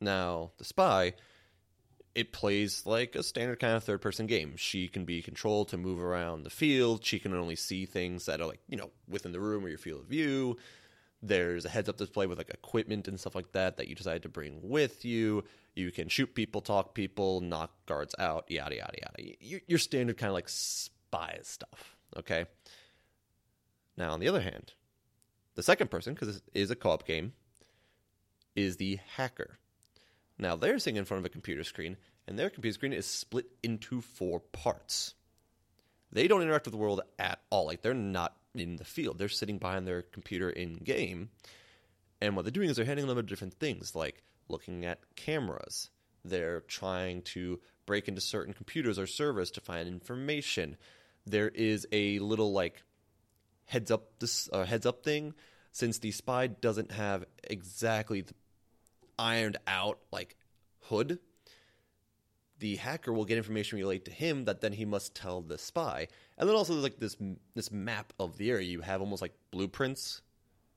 Now, 0.00 0.52
the 0.58 0.64
spy, 0.64 1.14
it 2.16 2.32
plays 2.32 2.86
like 2.86 3.14
a 3.14 3.22
standard 3.22 3.60
kind 3.60 3.74
of 3.74 3.84
third 3.84 4.00
person 4.00 4.26
game. 4.26 4.54
She 4.56 4.88
can 4.88 5.04
be 5.04 5.20
controlled 5.20 5.68
to 5.68 5.76
move 5.76 6.00
around 6.00 6.44
the 6.44 6.50
field. 6.50 7.04
She 7.04 7.18
can 7.18 7.34
only 7.34 7.56
see 7.56 7.84
things 7.84 8.24
that 8.24 8.40
are 8.40 8.46
like, 8.46 8.60
you 8.70 8.78
know, 8.78 8.90
within 9.06 9.32
the 9.32 9.38
room 9.38 9.66
or 9.66 9.68
your 9.68 9.76
field 9.76 10.00
of 10.00 10.06
view. 10.06 10.56
There's 11.22 11.66
a 11.66 11.68
heads 11.68 11.90
up 11.90 11.98
display 11.98 12.26
with 12.26 12.38
like 12.38 12.48
equipment 12.48 13.06
and 13.06 13.20
stuff 13.20 13.34
like 13.34 13.52
that 13.52 13.76
that 13.76 13.88
you 13.88 13.94
decide 13.94 14.22
to 14.22 14.30
bring 14.30 14.60
with 14.62 15.04
you. 15.04 15.44
You 15.74 15.92
can 15.92 16.08
shoot 16.08 16.34
people, 16.34 16.62
talk 16.62 16.94
people, 16.94 17.42
knock 17.42 17.70
guards 17.84 18.14
out, 18.18 18.50
yada 18.50 18.76
yada 18.76 18.94
yada. 19.02 19.62
Your 19.66 19.78
standard 19.78 20.16
kind 20.16 20.30
of 20.30 20.34
like 20.34 20.48
spy 20.48 21.38
stuff. 21.42 21.96
Okay. 22.16 22.46
Now 23.98 24.12
on 24.12 24.20
the 24.20 24.28
other 24.28 24.40
hand, 24.40 24.72
the 25.54 25.62
second 25.62 25.90
person, 25.90 26.14
because 26.14 26.36
it 26.36 26.42
is 26.54 26.70
a 26.70 26.76
co-op 26.76 27.06
game, 27.06 27.34
is 28.54 28.78
the 28.78 29.00
hacker. 29.16 29.58
Now 30.38 30.56
they're 30.56 30.78
sitting 30.78 30.96
in 30.96 31.04
front 31.04 31.20
of 31.20 31.26
a 31.26 31.30
computer 31.30 31.64
screen, 31.64 31.96
and 32.26 32.38
their 32.38 32.50
computer 32.50 32.74
screen 32.74 32.92
is 32.92 33.06
split 33.06 33.46
into 33.62 34.00
four 34.00 34.40
parts. 34.40 35.14
They 36.12 36.28
don't 36.28 36.42
interact 36.42 36.66
with 36.66 36.72
the 36.72 36.78
world 36.78 37.00
at 37.18 37.40
all. 37.50 37.66
Like 37.66 37.82
they're 37.82 37.94
not 37.94 38.36
in 38.54 38.76
the 38.76 38.84
field. 38.84 39.18
They're 39.18 39.28
sitting 39.28 39.58
behind 39.58 39.86
their 39.86 40.02
computer 40.02 40.50
in 40.50 40.76
game. 40.76 41.30
And 42.20 42.34
what 42.34 42.44
they're 42.44 42.52
doing 42.52 42.70
is 42.70 42.76
they're 42.76 42.86
number 42.86 43.20
of 43.20 43.26
different 43.26 43.54
things, 43.54 43.94
like 43.94 44.22
looking 44.48 44.84
at 44.84 45.00
cameras. 45.16 45.90
They're 46.24 46.62
trying 46.62 47.22
to 47.22 47.60
break 47.84 48.08
into 48.08 48.20
certain 48.20 48.54
computers 48.54 48.98
or 48.98 49.06
servers 49.06 49.50
to 49.52 49.60
find 49.60 49.86
information. 49.86 50.76
There 51.26 51.48
is 51.48 51.86
a 51.92 52.18
little 52.18 52.52
like 52.52 52.82
heads 53.66 53.90
up 53.90 54.18
this 54.18 54.48
uh, 54.52 54.64
heads 54.64 54.86
up 54.86 55.04
thing 55.04 55.34
since 55.72 55.98
the 55.98 56.10
spy 56.10 56.46
doesn't 56.46 56.92
have 56.92 57.24
exactly 57.44 58.22
the 58.22 58.34
ironed 59.18 59.56
out 59.66 59.98
like 60.12 60.36
HUD 60.82 61.18
the 62.58 62.76
hacker 62.76 63.12
will 63.12 63.24
get 63.24 63.36
information 63.36 63.78
relayed 63.78 64.04
to 64.04 64.10
him 64.10 64.44
that 64.44 64.60
then 64.60 64.72
he 64.72 64.84
must 64.84 65.14
tell 65.14 65.42
the 65.42 65.58
spy. 65.58 66.08
And 66.38 66.48
then 66.48 66.56
also 66.56 66.72
there's 66.72 66.82
like 66.82 66.98
this 66.98 67.16
this 67.54 67.70
map 67.70 68.12
of 68.18 68.38
the 68.38 68.50
area. 68.50 68.66
You 68.66 68.80
have 68.80 69.00
almost 69.00 69.22
like 69.22 69.34
blueprints, 69.50 70.22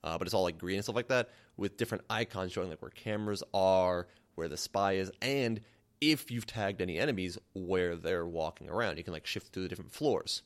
uh, 0.04 0.18
but 0.18 0.26
it's 0.26 0.34
all 0.34 0.42
like 0.42 0.58
green 0.58 0.76
and 0.76 0.84
stuff 0.84 0.96
like 0.96 1.08
that, 1.08 1.30
with 1.56 1.76
different 1.76 2.04
icons 2.10 2.52
showing 2.52 2.68
like 2.68 2.82
where 2.82 2.90
cameras 2.90 3.42
are, 3.54 4.08
where 4.34 4.48
the 4.48 4.56
spy 4.56 4.94
is, 4.94 5.10
and 5.22 5.60
if 6.00 6.30
you've 6.30 6.46
tagged 6.46 6.80
any 6.80 6.98
enemies, 6.98 7.36
where 7.54 7.94
they're 7.96 8.26
walking 8.26 8.70
around. 8.70 8.96
You 8.96 9.04
can 9.04 9.12
like 9.12 9.26
shift 9.26 9.52
through 9.52 9.64
the 9.64 9.68
different 9.68 9.92
floors. 9.92 10.42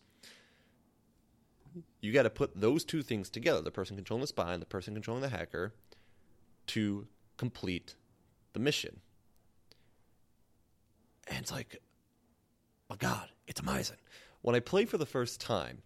You 2.00 2.12
got 2.12 2.22
to 2.22 2.30
put 2.30 2.60
those 2.60 2.84
two 2.84 3.02
things 3.02 3.28
together: 3.28 3.60
the 3.60 3.70
person 3.72 3.96
controlling 3.96 4.22
the 4.22 4.28
spy 4.28 4.52
and 4.52 4.62
the 4.62 4.66
person 4.66 4.94
controlling 4.94 5.22
the 5.22 5.28
hacker, 5.28 5.74
to 6.68 7.06
complete 7.36 7.94
the 8.52 8.60
mission. 8.60 9.00
And 11.26 11.38
it's 11.38 11.52
like, 11.52 11.80
my 12.90 12.96
God, 12.96 13.28
it's 13.46 13.60
amazing. 13.60 13.96
When 14.42 14.54
I 14.54 14.60
played 14.60 14.88
for 14.88 14.98
the 14.98 15.06
first 15.06 15.40
time, 15.40 15.82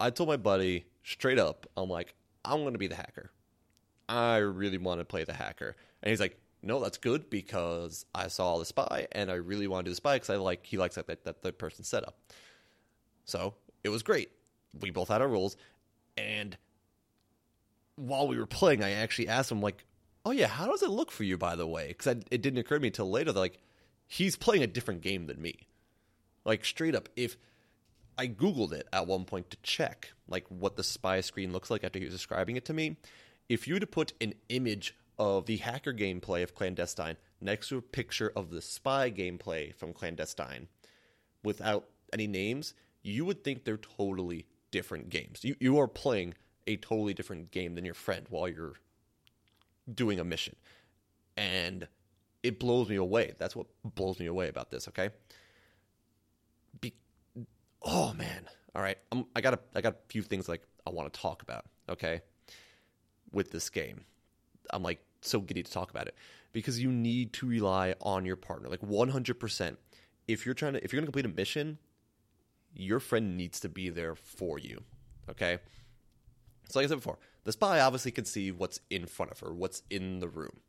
I 0.00 0.10
told 0.10 0.28
my 0.28 0.36
buddy 0.36 0.86
straight 1.04 1.38
up, 1.38 1.66
I'm 1.76 1.88
like, 1.88 2.14
I'm 2.44 2.62
going 2.62 2.74
to 2.74 2.78
be 2.78 2.88
the 2.88 2.96
hacker. 2.96 3.30
I 4.08 4.38
really 4.38 4.78
want 4.78 5.00
to 5.00 5.04
play 5.04 5.24
the 5.24 5.32
hacker. 5.32 5.76
And 6.02 6.10
he's 6.10 6.20
like, 6.20 6.38
no, 6.62 6.80
that's 6.80 6.98
good 6.98 7.30
because 7.30 8.04
I 8.14 8.28
saw 8.28 8.58
the 8.58 8.64
spy 8.64 9.06
and 9.12 9.30
I 9.30 9.34
really 9.34 9.68
want 9.68 9.84
to 9.84 9.90
do 9.90 9.92
the 9.92 9.96
spy 9.96 10.16
because 10.16 10.30
I 10.30 10.36
like 10.36 10.66
he 10.66 10.76
likes 10.76 10.96
that 10.96 11.06
that, 11.06 11.42
that 11.42 11.58
person 11.58 11.84
setup. 11.84 12.18
So 13.24 13.54
it 13.84 13.88
was 13.88 14.02
great. 14.02 14.30
We 14.80 14.90
both 14.90 15.08
had 15.08 15.22
our 15.22 15.28
roles, 15.28 15.56
and 16.16 16.56
while 17.96 18.28
we 18.28 18.38
were 18.38 18.46
playing, 18.46 18.82
I 18.82 18.92
actually 18.92 19.28
asked 19.28 19.50
him 19.50 19.62
like, 19.62 19.84
"Oh 20.26 20.32
yeah, 20.32 20.48
how 20.48 20.66
does 20.66 20.82
it 20.82 20.90
look 20.90 21.12
for 21.12 21.22
you?" 21.22 21.38
By 21.38 21.54
the 21.54 21.68
way, 21.68 21.88
because 21.88 22.08
it 22.08 22.42
didn't 22.42 22.58
occur 22.58 22.76
to 22.76 22.82
me 22.82 22.88
until 22.88 23.08
later 23.08 23.30
that 23.32 23.38
like 23.38 23.60
he's 24.08 24.34
playing 24.34 24.64
a 24.64 24.66
different 24.66 25.00
game 25.00 25.26
than 25.26 25.40
me. 25.40 25.68
Like 26.44 26.64
straight 26.64 26.96
up, 26.96 27.08
if 27.14 27.36
I 28.18 28.26
googled 28.26 28.72
it 28.72 28.88
at 28.92 29.06
one 29.06 29.24
point 29.24 29.50
to 29.50 29.56
check 29.62 30.12
like 30.26 30.44
what 30.48 30.76
the 30.76 30.82
spy 30.82 31.20
screen 31.20 31.52
looks 31.52 31.70
like 31.70 31.84
after 31.84 32.00
he 32.00 32.04
was 32.04 32.14
describing 32.14 32.56
it 32.56 32.64
to 32.64 32.74
me, 32.74 32.96
if 33.48 33.68
you 33.68 33.74
were 33.74 33.80
to 33.80 33.86
put 33.86 34.14
an 34.20 34.34
image 34.48 34.96
of 35.16 35.46
the 35.46 35.58
hacker 35.58 35.92
gameplay 35.92 36.42
of 36.42 36.56
Clandestine 36.56 37.16
next 37.40 37.68
to 37.68 37.78
a 37.78 37.82
picture 37.82 38.32
of 38.34 38.50
the 38.50 38.60
spy 38.60 39.12
gameplay 39.12 39.74
from 39.74 39.92
Clandestine 39.92 40.66
without 41.44 41.88
any 42.12 42.26
names, 42.26 42.74
you 43.02 43.24
would 43.24 43.44
think 43.44 43.64
they're 43.64 43.76
totally 43.76 44.46
different 44.72 45.08
games. 45.08 45.44
You 45.44 45.54
you 45.60 45.78
are 45.78 45.88
playing 45.88 46.34
a 46.66 46.76
totally 46.76 47.14
different 47.14 47.52
game 47.52 47.76
than 47.76 47.84
your 47.84 47.94
friend 47.94 48.26
while 48.28 48.48
you're 48.48 48.74
doing 49.92 50.20
a 50.20 50.24
mission. 50.24 50.56
And 51.36 51.88
it 52.42 52.58
blows 52.58 52.88
me 52.88 52.96
away. 52.96 53.34
That's 53.38 53.56
what 53.56 53.66
blows 53.84 54.18
me 54.18 54.26
away 54.26 54.48
about 54.48 54.70
this. 54.70 54.88
Okay. 54.88 55.10
Be- 56.80 56.94
oh 57.82 58.12
man. 58.14 58.48
All 58.74 58.82
right. 58.82 58.98
I'm, 59.12 59.26
I 59.34 59.40
got 59.40 59.54
a 59.54 59.58
I 59.74 59.80
got 59.80 59.94
a 59.94 59.96
few 60.08 60.22
things 60.22 60.48
like 60.48 60.62
I 60.86 60.90
want 60.90 61.12
to 61.12 61.20
talk 61.20 61.42
about. 61.42 61.64
Okay. 61.88 62.20
With 63.32 63.50
this 63.50 63.68
game, 63.68 64.04
I'm 64.70 64.82
like 64.82 65.00
so 65.20 65.40
giddy 65.40 65.62
to 65.62 65.70
talk 65.70 65.90
about 65.90 66.06
it 66.06 66.14
because 66.52 66.80
you 66.80 66.90
need 66.90 67.32
to 67.34 67.46
rely 67.46 67.94
on 68.00 68.24
your 68.24 68.36
partner 68.36 68.68
like 68.68 68.80
100%. 68.80 69.76
If 70.28 70.46
you're 70.46 70.54
trying 70.54 70.74
to 70.74 70.84
if 70.84 70.92
you're 70.92 71.00
going 71.00 71.06
to 71.06 71.12
complete 71.12 71.30
a 71.30 71.36
mission, 71.36 71.78
your 72.74 73.00
friend 73.00 73.36
needs 73.36 73.60
to 73.60 73.68
be 73.68 73.88
there 73.88 74.14
for 74.14 74.58
you. 74.58 74.82
Okay. 75.28 75.58
So 76.68 76.78
like 76.78 76.86
I 76.86 76.88
said 76.88 76.98
before, 76.98 77.18
the 77.46 77.52
spy 77.52 77.80
obviously 77.80 78.10
can 78.10 78.26
see 78.26 78.52
what's 78.52 78.80
in 78.90 79.06
front 79.06 79.32
of 79.32 79.40
her, 79.40 79.54
what's 79.54 79.82
in 79.88 80.18
the 80.18 80.28
room 80.28 80.60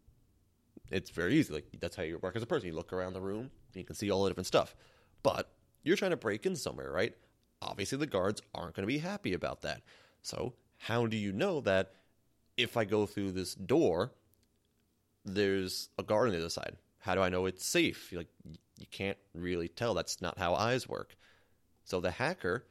it's 0.91 1.09
very 1.09 1.35
easy. 1.35 1.53
Like 1.53 1.65
that's 1.79 1.95
how 1.95 2.03
you 2.03 2.17
work 2.19 2.35
as 2.35 2.43
a 2.43 2.47
person. 2.47 2.67
You 2.67 2.75
look 2.75 2.93
around 2.93 3.13
the 3.13 3.21
room, 3.21 3.51
you 3.73 3.83
can 3.83 3.95
see 3.95 4.09
all 4.09 4.23
the 4.23 4.29
different 4.29 4.47
stuff. 4.47 4.75
But 5.23 5.49
you're 5.83 5.97
trying 5.97 6.11
to 6.11 6.17
break 6.17 6.45
in 6.45 6.55
somewhere, 6.55 6.91
right? 6.91 7.15
Obviously, 7.61 7.97
the 7.97 8.07
guards 8.07 8.41
aren't 8.53 8.75
going 8.75 8.83
to 8.83 8.93
be 8.93 8.99
happy 8.99 9.33
about 9.33 9.61
that. 9.61 9.81
So 10.21 10.53
how 10.77 11.07
do 11.07 11.17
you 11.17 11.31
know 11.31 11.61
that 11.61 11.93
if 12.55 12.77
I 12.77 12.85
go 12.85 13.05
through 13.05 13.31
this 13.31 13.55
door, 13.55 14.11
there's 15.25 15.89
a 15.97 16.03
guard 16.03 16.27
on 16.27 16.33
the 16.33 16.39
other 16.39 16.49
side? 16.49 16.77
How 16.99 17.15
do 17.15 17.21
I 17.21 17.29
know 17.29 17.45
it's 17.45 17.65
safe? 17.65 18.11
Like 18.13 18.27
you 18.77 18.85
can't 18.91 19.17
really 19.33 19.67
tell. 19.67 19.93
That's 19.93 20.21
not 20.21 20.37
how 20.37 20.55
eyes 20.55 20.87
work. 20.87 21.15
So 21.83 21.99
the 21.99 22.11
hacker 22.11 22.65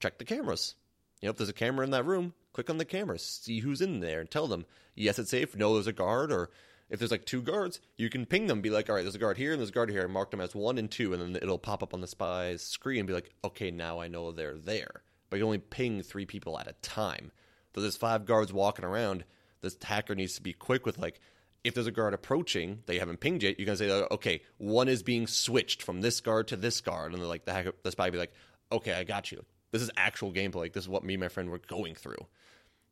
check 0.00 0.18
the 0.18 0.24
cameras. 0.24 0.74
You 1.20 1.28
know, 1.28 1.30
if 1.30 1.36
there's 1.36 1.48
a 1.48 1.54
camera 1.54 1.84
in 1.84 1.90
that 1.92 2.04
room, 2.04 2.34
click 2.54 2.70
on 2.70 2.78
the 2.78 2.84
camera, 2.86 3.18
see 3.18 3.60
who's 3.60 3.82
in 3.82 4.00
there, 4.00 4.20
and 4.20 4.30
tell 4.30 4.46
them 4.46 4.64
yes, 4.94 5.18
it's 5.18 5.30
safe. 5.30 5.54
No, 5.54 5.74
there's 5.74 5.86
a 5.86 5.92
guard, 5.92 6.32
or 6.32 6.48
if 6.88 6.98
there's 6.98 7.10
like 7.10 7.26
two 7.26 7.42
guards, 7.42 7.80
you 7.96 8.08
can 8.08 8.24
ping 8.24 8.46
them, 8.46 8.62
be 8.62 8.70
like, 8.70 8.88
all 8.88 8.94
right, 8.94 9.02
there's 9.02 9.14
a 9.14 9.18
guard 9.18 9.36
here 9.36 9.52
and 9.52 9.60
there's 9.60 9.70
a 9.70 9.72
guard 9.72 9.90
here, 9.90 10.04
and 10.04 10.12
mark 10.12 10.30
them 10.30 10.40
as 10.40 10.54
one 10.54 10.78
and 10.78 10.90
two, 10.90 11.12
and 11.12 11.20
then 11.20 11.36
it'll 11.36 11.58
pop 11.58 11.82
up 11.82 11.92
on 11.92 12.00
the 12.00 12.06
spy's 12.06 12.62
screen 12.62 13.00
and 13.00 13.08
be 13.08 13.14
like, 13.14 13.30
okay, 13.44 13.70
now 13.70 14.00
I 14.00 14.08
know 14.08 14.32
they're 14.32 14.56
there. 14.56 15.02
But 15.28 15.38
you 15.38 15.44
only 15.44 15.58
ping 15.58 16.02
three 16.02 16.26
people 16.26 16.58
at 16.58 16.68
a 16.68 16.74
time. 16.74 17.32
So 17.74 17.80
there's 17.80 17.96
five 17.96 18.24
guards 18.24 18.52
walking 18.52 18.84
around. 18.84 19.24
This 19.60 19.76
hacker 19.82 20.14
needs 20.14 20.36
to 20.36 20.42
be 20.42 20.52
quick 20.52 20.86
with 20.86 20.98
like, 20.98 21.20
if 21.64 21.74
there's 21.74 21.86
a 21.86 21.92
guard 21.92 22.14
approaching, 22.14 22.82
they 22.86 22.98
haven't 22.98 23.20
pinged 23.20 23.42
yet. 23.42 23.58
You 23.58 23.64
can 23.64 23.76
say, 23.76 23.90
uh, 23.90 24.06
okay, 24.10 24.42
one 24.58 24.86
is 24.86 25.02
being 25.02 25.26
switched 25.26 25.82
from 25.82 26.02
this 26.02 26.20
guard 26.20 26.48
to 26.48 26.56
this 26.56 26.82
guard, 26.82 27.14
and 27.14 27.26
like 27.26 27.46
the 27.46 27.52
hacker, 27.52 27.72
the 27.82 27.90
spy 27.90 28.10
be 28.10 28.18
like, 28.18 28.34
okay, 28.70 28.92
I 28.92 29.02
got 29.02 29.32
you. 29.32 29.44
This 29.72 29.82
is 29.82 29.90
actual 29.96 30.30
gameplay. 30.30 30.56
Like 30.56 30.72
this 30.74 30.84
is 30.84 30.88
what 30.88 31.02
me 31.02 31.14
and 31.14 31.22
my 31.22 31.28
friend 31.28 31.50
were 31.50 31.58
going 31.58 31.94
through. 31.94 32.26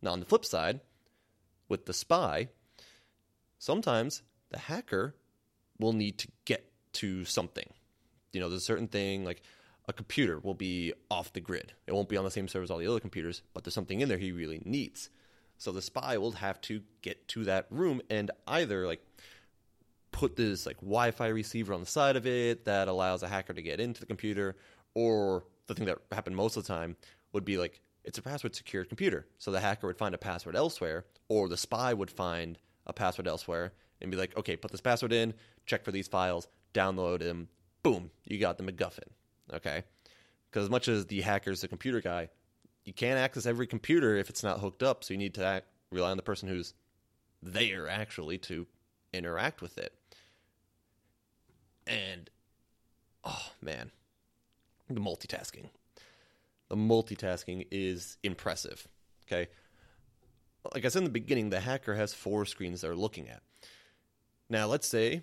Now 0.02 0.12
on 0.12 0.20
the 0.20 0.26
flip 0.26 0.44
side, 0.44 0.80
with 1.68 1.86
the 1.86 1.94
spy, 1.94 2.48
sometimes 3.58 4.22
the 4.50 4.58
hacker 4.58 5.14
will 5.78 5.92
need 5.92 6.18
to 6.18 6.28
get 6.44 6.70
to 6.94 7.24
something. 7.24 7.72
You 8.32 8.40
know, 8.40 8.48
there's 8.48 8.62
a 8.62 8.64
certain 8.64 8.88
thing 8.88 9.24
like 9.24 9.42
a 9.88 9.92
computer 9.92 10.38
will 10.38 10.54
be 10.54 10.92
off 11.10 11.32
the 11.32 11.40
grid. 11.40 11.72
It 11.86 11.92
won't 11.92 12.08
be 12.08 12.16
on 12.16 12.24
the 12.24 12.30
same 12.30 12.48
server 12.48 12.64
as 12.64 12.70
all 12.70 12.78
the 12.78 12.86
other 12.86 13.00
computers, 13.00 13.42
but 13.54 13.64
there's 13.64 13.74
something 13.74 14.00
in 14.00 14.08
there 14.08 14.18
he 14.18 14.32
really 14.32 14.62
needs. 14.64 15.10
So 15.58 15.72
the 15.72 15.82
spy 15.82 16.18
will 16.18 16.32
have 16.32 16.60
to 16.62 16.82
get 17.02 17.28
to 17.28 17.44
that 17.44 17.66
room 17.70 18.02
and 18.10 18.30
either 18.46 18.86
like 18.86 19.04
put 20.10 20.36
this 20.36 20.66
like 20.66 20.76
Wi-Fi 20.80 21.28
receiver 21.28 21.72
on 21.72 21.80
the 21.80 21.86
side 21.86 22.16
of 22.16 22.26
it 22.26 22.64
that 22.64 22.88
allows 22.88 23.22
a 23.22 23.28
hacker 23.28 23.52
to 23.52 23.62
get 23.62 23.80
into 23.80 24.00
the 24.00 24.06
computer, 24.06 24.56
or 24.94 25.44
the 25.66 25.74
thing 25.74 25.86
that 25.86 25.98
happened 26.10 26.36
most 26.36 26.56
of 26.56 26.64
the 26.64 26.68
time 26.72 26.96
would 27.32 27.44
be 27.44 27.58
like 27.58 27.80
it's 28.04 28.18
a 28.18 28.22
password 28.22 28.54
secured 28.54 28.88
computer. 28.88 29.26
So 29.38 29.50
the 29.50 29.60
hacker 29.60 29.86
would 29.86 29.98
find 29.98 30.14
a 30.14 30.18
password 30.18 30.56
elsewhere, 30.56 31.04
or 31.28 31.48
the 31.48 31.56
spy 31.56 31.94
would 31.94 32.10
find 32.10 32.58
a 32.86 32.92
password 32.92 33.28
elsewhere 33.28 33.72
and 34.00 34.10
be 34.10 34.16
like, 34.16 34.36
okay, 34.36 34.56
put 34.56 34.70
this 34.72 34.80
password 34.80 35.12
in, 35.12 35.34
check 35.66 35.84
for 35.84 35.92
these 35.92 36.08
files, 36.08 36.48
download 36.74 37.20
them, 37.20 37.48
boom, 37.82 38.10
you 38.24 38.38
got 38.38 38.58
the 38.58 38.64
MacGuffin. 38.64 39.08
Okay? 39.52 39.84
Because 40.50 40.64
as 40.64 40.70
much 40.70 40.88
as 40.88 41.06
the 41.06 41.20
hacker's 41.20 41.60
the 41.60 41.68
computer 41.68 42.00
guy, 42.00 42.28
you 42.84 42.92
can't 42.92 43.18
access 43.18 43.46
every 43.46 43.66
computer 43.66 44.16
if 44.16 44.28
it's 44.28 44.42
not 44.42 44.60
hooked 44.60 44.82
up, 44.82 45.04
so 45.04 45.14
you 45.14 45.18
need 45.18 45.34
to 45.34 45.44
act, 45.44 45.66
rely 45.90 46.10
on 46.10 46.16
the 46.16 46.22
person 46.22 46.48
who's 46.48 46.74
there 47.42 47.88
actually 47.88 48.38
to 48.38 48.66
interact 49.12 49.62
with 49.62 49.78
it. 49.78 49.94
And, 51.86 52.28
oh 53.24 53.50
man, 53.60 53.90
the 54.88 55.00
multitasking. 55.00 55.66
The 56.72 56.78
multitasking 56.78 57.66
is 57.70 58.16
impressive. 58.22 58.88
Okay? 59.26 59.48
like 60.74 60.86
I 60.86 60.88
said 60.88 61.00
in 61.00 61.04
the 61.04 61.10
beginning, 61.10 61.50
the 61.50 61.60
hacker 61.60 61.94
has 61.94 62.14
four 62.14 62.46
screens 62.46 62.80
they're 62.80 62.94
looking 62.94 63.28
at. 63.28 63.42
Now, 64.48 64.66
let's 64.68 64.86
say 64.86 65.22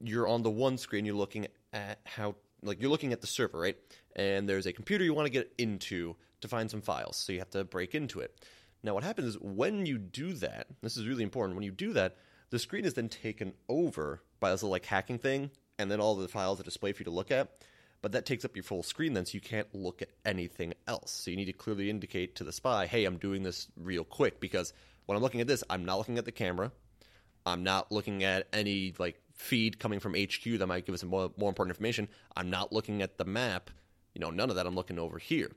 you're 0.00 0.28
on 0.28 0.44
the 0.44 0.50
one 0.50 0.78
screen, 0.78 1.04
you're 1.04 1.16
looking 1.16 1.48
at 1.72 1.98
how, 2.04 2.36
like, 2.62 2.80
you're 2.80 2.90
looking 2.90 3.12
at 3.12 3.20
the 3.20 3.26
server, 3.26 3.58
right? 3.58 3.76
And 4.14 4.48
there's 4.48 4.66
a 4.66 4.72
computer 4.72 5.02
you 5.02 5.12
want 5.12 5.26
to 5.26 5.32
get 5.32 5.52
into 5.58 6.14
to 6.40 6.46
find 6.46 6.70
some 6.70 6.82
files, 6.82 7.16
so 7.16 7.32
you 7.32 7.40
have 7.40 7.50
to 7.50 7.64
break 7.64 7.96
into 7.96 8.20
it. 8.20 8.38
Now, 8.84 8.94
what 8.94 9.02
happens 9.02 9.26
is 9.26 9.40
when 9.40 9.86
you 9.86 9.98
do 9.98 10.34
that, 10.34 10.68
this 10.82 10.96
is 10.96 11.08
really 11.08 11.24
important, 11.24 11.56
when 11.56 11.64
you 11.64 11.72
do 11.72 11.94
that, 11.94 12.16
the 12.50 12.60
screen 12.60 12.84
is 12.84 12.94
then 12.94 13.08
taken 13.08 13.54
over 13.68 14.22
by 14.38 14.52
this 14.52 14.62
little, 14.62 14.70
like, 14.70 14.86
hacking 14.86 15.18
thing, 15.18 15.50
and 15.80 15.90
then 15.90 16.00
all 16.00 16.14
the 16.14 16.28
files 16.28 16.60
are 16.60 16.64
displayed 16.64 16.96
for 16.96 17.00
you 17.00 17.06
to 17.06 17.10
look 17.10 17.32
at 17.32 17.50
but 18.02 18.12
that 18.12 18.26
takes 18.26 18.44
up 18.44 18.56
your 18.56 18.62
full 18.62 18.82
screen 18.82 19.14
then, 19.14 19.26
so 19.26 19.34
you 19.34 19.40
can't 19.40 19.72
look 19.74 20.02
at 20.02 20.10
anything 20.24 20.74
else. 20.86 21.12
So 21.12 21.30
you 21.30 21.36
need 21.36 21.46
to 21.46 21.52
clearly 21.52 21.90
indicate 21.90 22.36
to 22.36 22.44
the 22.44 22.52
spy, 22.52 22.86
hey, 22.86 23.04
I'm 23.04 23.18
doing 23.18 23.42
this 23.42 23.68
real 23.76 24.04
quick 24.04 24.40
because 24.40 24.72
when 25.06 25.16
I'm 25.16 25.22
looking 25.22 25.40
at 25.40 25.46
this, 25.46 25.64
I'm 25.70 25.84
not 25.84 25.98
looking 25.98 26.18
at 26.18 26.24
the 26.24 26.32
camera. 26.32 26.72
I'm 27.44 27.62
not 27.62 27.92
looking 27.92 28.24
at 28.24 28.48
any 28.52 28.94
like 28.98 29.20
feed 29.34 29.78
coming 29.78 30.00
from 30.00 30.14
HQ 30.14 30.58
that 30.58 30.66
might 30.66 30.84
give 30.84 30.94
us 30.94 31.04
more, 31.04 31.30
more 31.36 31.48
important 31.48 31.74
information. 31.74 32.08
I'm 32.36 32.50
not 32.50 32.72
looking 32.72 33.02
at 33.02 33.18
the 33.18 33.24
map. 33.24 33.70
You 34.14 34.20
know, 34.20 34.30
none 34.30 34.50
of 34.50 34.56
that. 34.56 34.66
I'm 34.66 34.74
looking 34.74 34.98
over 34.98 35.18
here. 35.18 35.50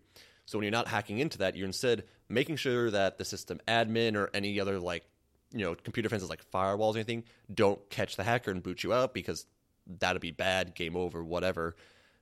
So 0.45 0.57
when 0.57 0.63
you're 0.63 0.71
not 0.71 0.87
hacking 0.87 1.19
into 1.19 1.39
that, 1.39 1.55
you're 1.55 1.67
instead 1.67 2.03
making 2.27 2.57
sure 2.57 2.91
that 2.91 3.17
the 3.17 3.25
system 3.25 3.59
admin 3.67 4.15
or 4.15 4.29
any 4.33 4.59
other 4.59 4.79
like 4.79 5.03
you 5.51 5.65
know 5.65 5.75
computer 5.75 6.09
fences 6.09 6.29
like 6.29 6.43
firewalls 6.51 6.93
or 6.93 6.97
anything 6.97 7.23
don't 7.51 7.89
catch 7.89 8.15
the 8.15 8.23
hacker 8.23 8.51
and 8.51 8.61
boot 8.61 8.83
you 8.83 8.93
out 8.93 9.13
because 9.13 9.45
that'd 9.87 10.21
be 10.21 10.31
bad, 10.31 10.75
game 10.75 10.95
over, 10.95 11.23
whatever. 11.23 11.75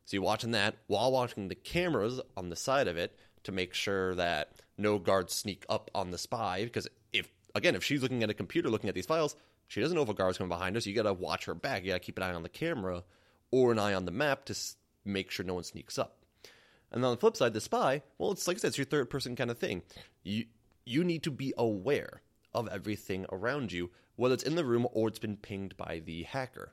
So 0.08 0.15
you're 0.15 0.24
watching 0.24 0.52
that 0.52 0.78
while 0.88 1.12
watching 1.12 1.50
the 1.50 1.56
cameras 1.56 2.22
on 2.38 2.48
the 2.48 2.56
side 2.56 2.88
of 2.88 2.96
it 2.96 3.20
to 3.43 3.52
make 3.52 3.74
sure 3.74 4.15
that 4.15 4.54
no 4.78 5.00
guards 5.00 5.34
sneak 5.34 5.65
up 5.67 5.91
on 5.93 6.12
the 6.12 6.17
spy. 6.17 6.63
Because 6.63 6.88
if 7.12 7.28
again, 7.54 7.76
if 7.76 7.84
she's 7.84 8.02
looking 8.02 8.24
at 8.24 8.30
a 8.30 8.34
computer 8.34 8.70
looking 8.70 8.88
at 8.88 8.96
these 8.96 9.06
files, 9.06 9.36
she 9.67 9.82
doesn't 9.82 9.98
know 9.98 10.04
if 10.04 10.10
a 10.10 10.13
guard's 10.13 10.38
coming 10.38 10.48
behind 10.48 10.76
her. 10.76 10.82
So 10.82 10.89
you 10.89 10.96
got 10.96 11.04
to 11.04 11.13
watch 11.13 11.43
her 11.43 11.54
back. 11.54 11.84
You 11.84 11.89
got 11.89 11.96
to 11.96 12.00
keep 12.00 12.15
an 12.15 12.24
eye 12.24 12.34
on 12.34 12.43
the 12.43 12.48
camera 12.48 13.04
or 13.52 13.74
an 13.74 13.80
eye 13.80 13.96
on 13.96 14.06
the 14.06 14.12
map 14.12 14.46
to 14.46 14.56
make 15.04 15.30
sure 15.30 15.46
no 15.46 15.56
one 15.56 15.65
sneaks 15.65 16.00
up. 16.00 16.24
And 16.89 17.04
on 17.04 17.12
the 17.12 17.20
flip 17.20 17.36
side, 17.36 17.54
the 17.54 17.60
spy, 17.60 18.02
well, 18.17 18.32
it's 18.32 18.48
like 18.48 18.56
I 18.56 18.60
said, 18.62 18.70
it's 18.70 18.78
your 18.78 18.86
third 18.86 19.10
person 19.10 19.36
kind 19.36 19.52
of 19.52 19.58
thing. 19.58 19.82
You 20.24 20.46
you 20.86 21.04
need 21.04 21.24
to 21.24 21.32
be 21.32 21.54
aware 21.58 22.22
of 22.54 22.70
everything 22.70 23.26
around 23.30 23.74
you, 23.74 23.91
whether 24.15 24.36
it's 24.36 24.43
in 24.43 24.56
the 24.56 24.63
room 24.63 24.88
or 24.93 25.10
it's 25.10 25.20
been 25.20 25.36
pinged 25.36 25.76
by 25.76 26.02
the 26.06 26.24
hacker. 26.24 26.72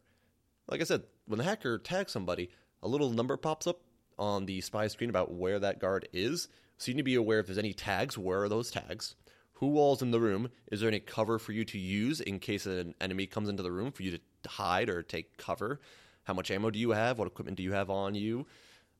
Like 0.68 0.81
I 0.81 0.85
said, 0.85 1.03
when 1.27 1.38
the 1.38 1.44
hacker 1.44 1.79
tags 1.79 2.12
somebody, 2.12 2.51
a 2.85 2.88
little 2.88 3.11
number 3.11 3.37
pops 3.37 3.66
up 3.66 3.81
on 4.18 4.47
the 4.47 4.61
spy 4.61 4.87
screen 4.87 5.11
about 5.11 5.33
where 5.33 5.59
that 5.59 5.81
guard 5.81 6.07
is. 6.12 6.49
So 6.77 6.90
you 6.90 6.94
need 6.94 7.01
to 7.01 7.05
be 7.05 7.14
aware 7.14 7.40
if 7.40 7.47
there's 7.47 7.59
any 7.59 7.73
tags, 7.73 8.18
where 8.18 8.42
are 8.42 8.49
those 8.49 8.70
tags? 8.70 9.14
Who 9.55 9.79
all's 9.79 10.03
in 10.03 10.11
the 10.11 10.20
room? 10.20 10.51
Is 10.70 10.81
there 10.81 10.88
any 10.88 11.01
cover 11.01 11.38
for 11.38 11.53
you 11.53 11.64
to 11.64 11.79
use 11.79 12.20
in 12.20 12.38
case 12.38 12.66
an 12.66 12.94
enemy 13.01 13.27
comes 13.27 13.49
into 13.49 13.62
the 13.62 13.73
room 13.73 13.90
for 13.90 14.03
you 14.03 14.11
to 14.11 14.49
hide 14.49 14.90
or 14.90 15.03
take 15.03 15.38
cover? 15.38 15.81
How 16.25 16.35
much 16.35 16.51
ammo 16.51 16.70
do 16.70 16.79
you 16.79 16.90
have? 16.90 17.18
What 17.18 17.27
equipment 17.27 17.57
do 17.57 17.62
you 17.62 17.73
have 17.73 17.90
on 17.90 18.14
you? 18.14 18.47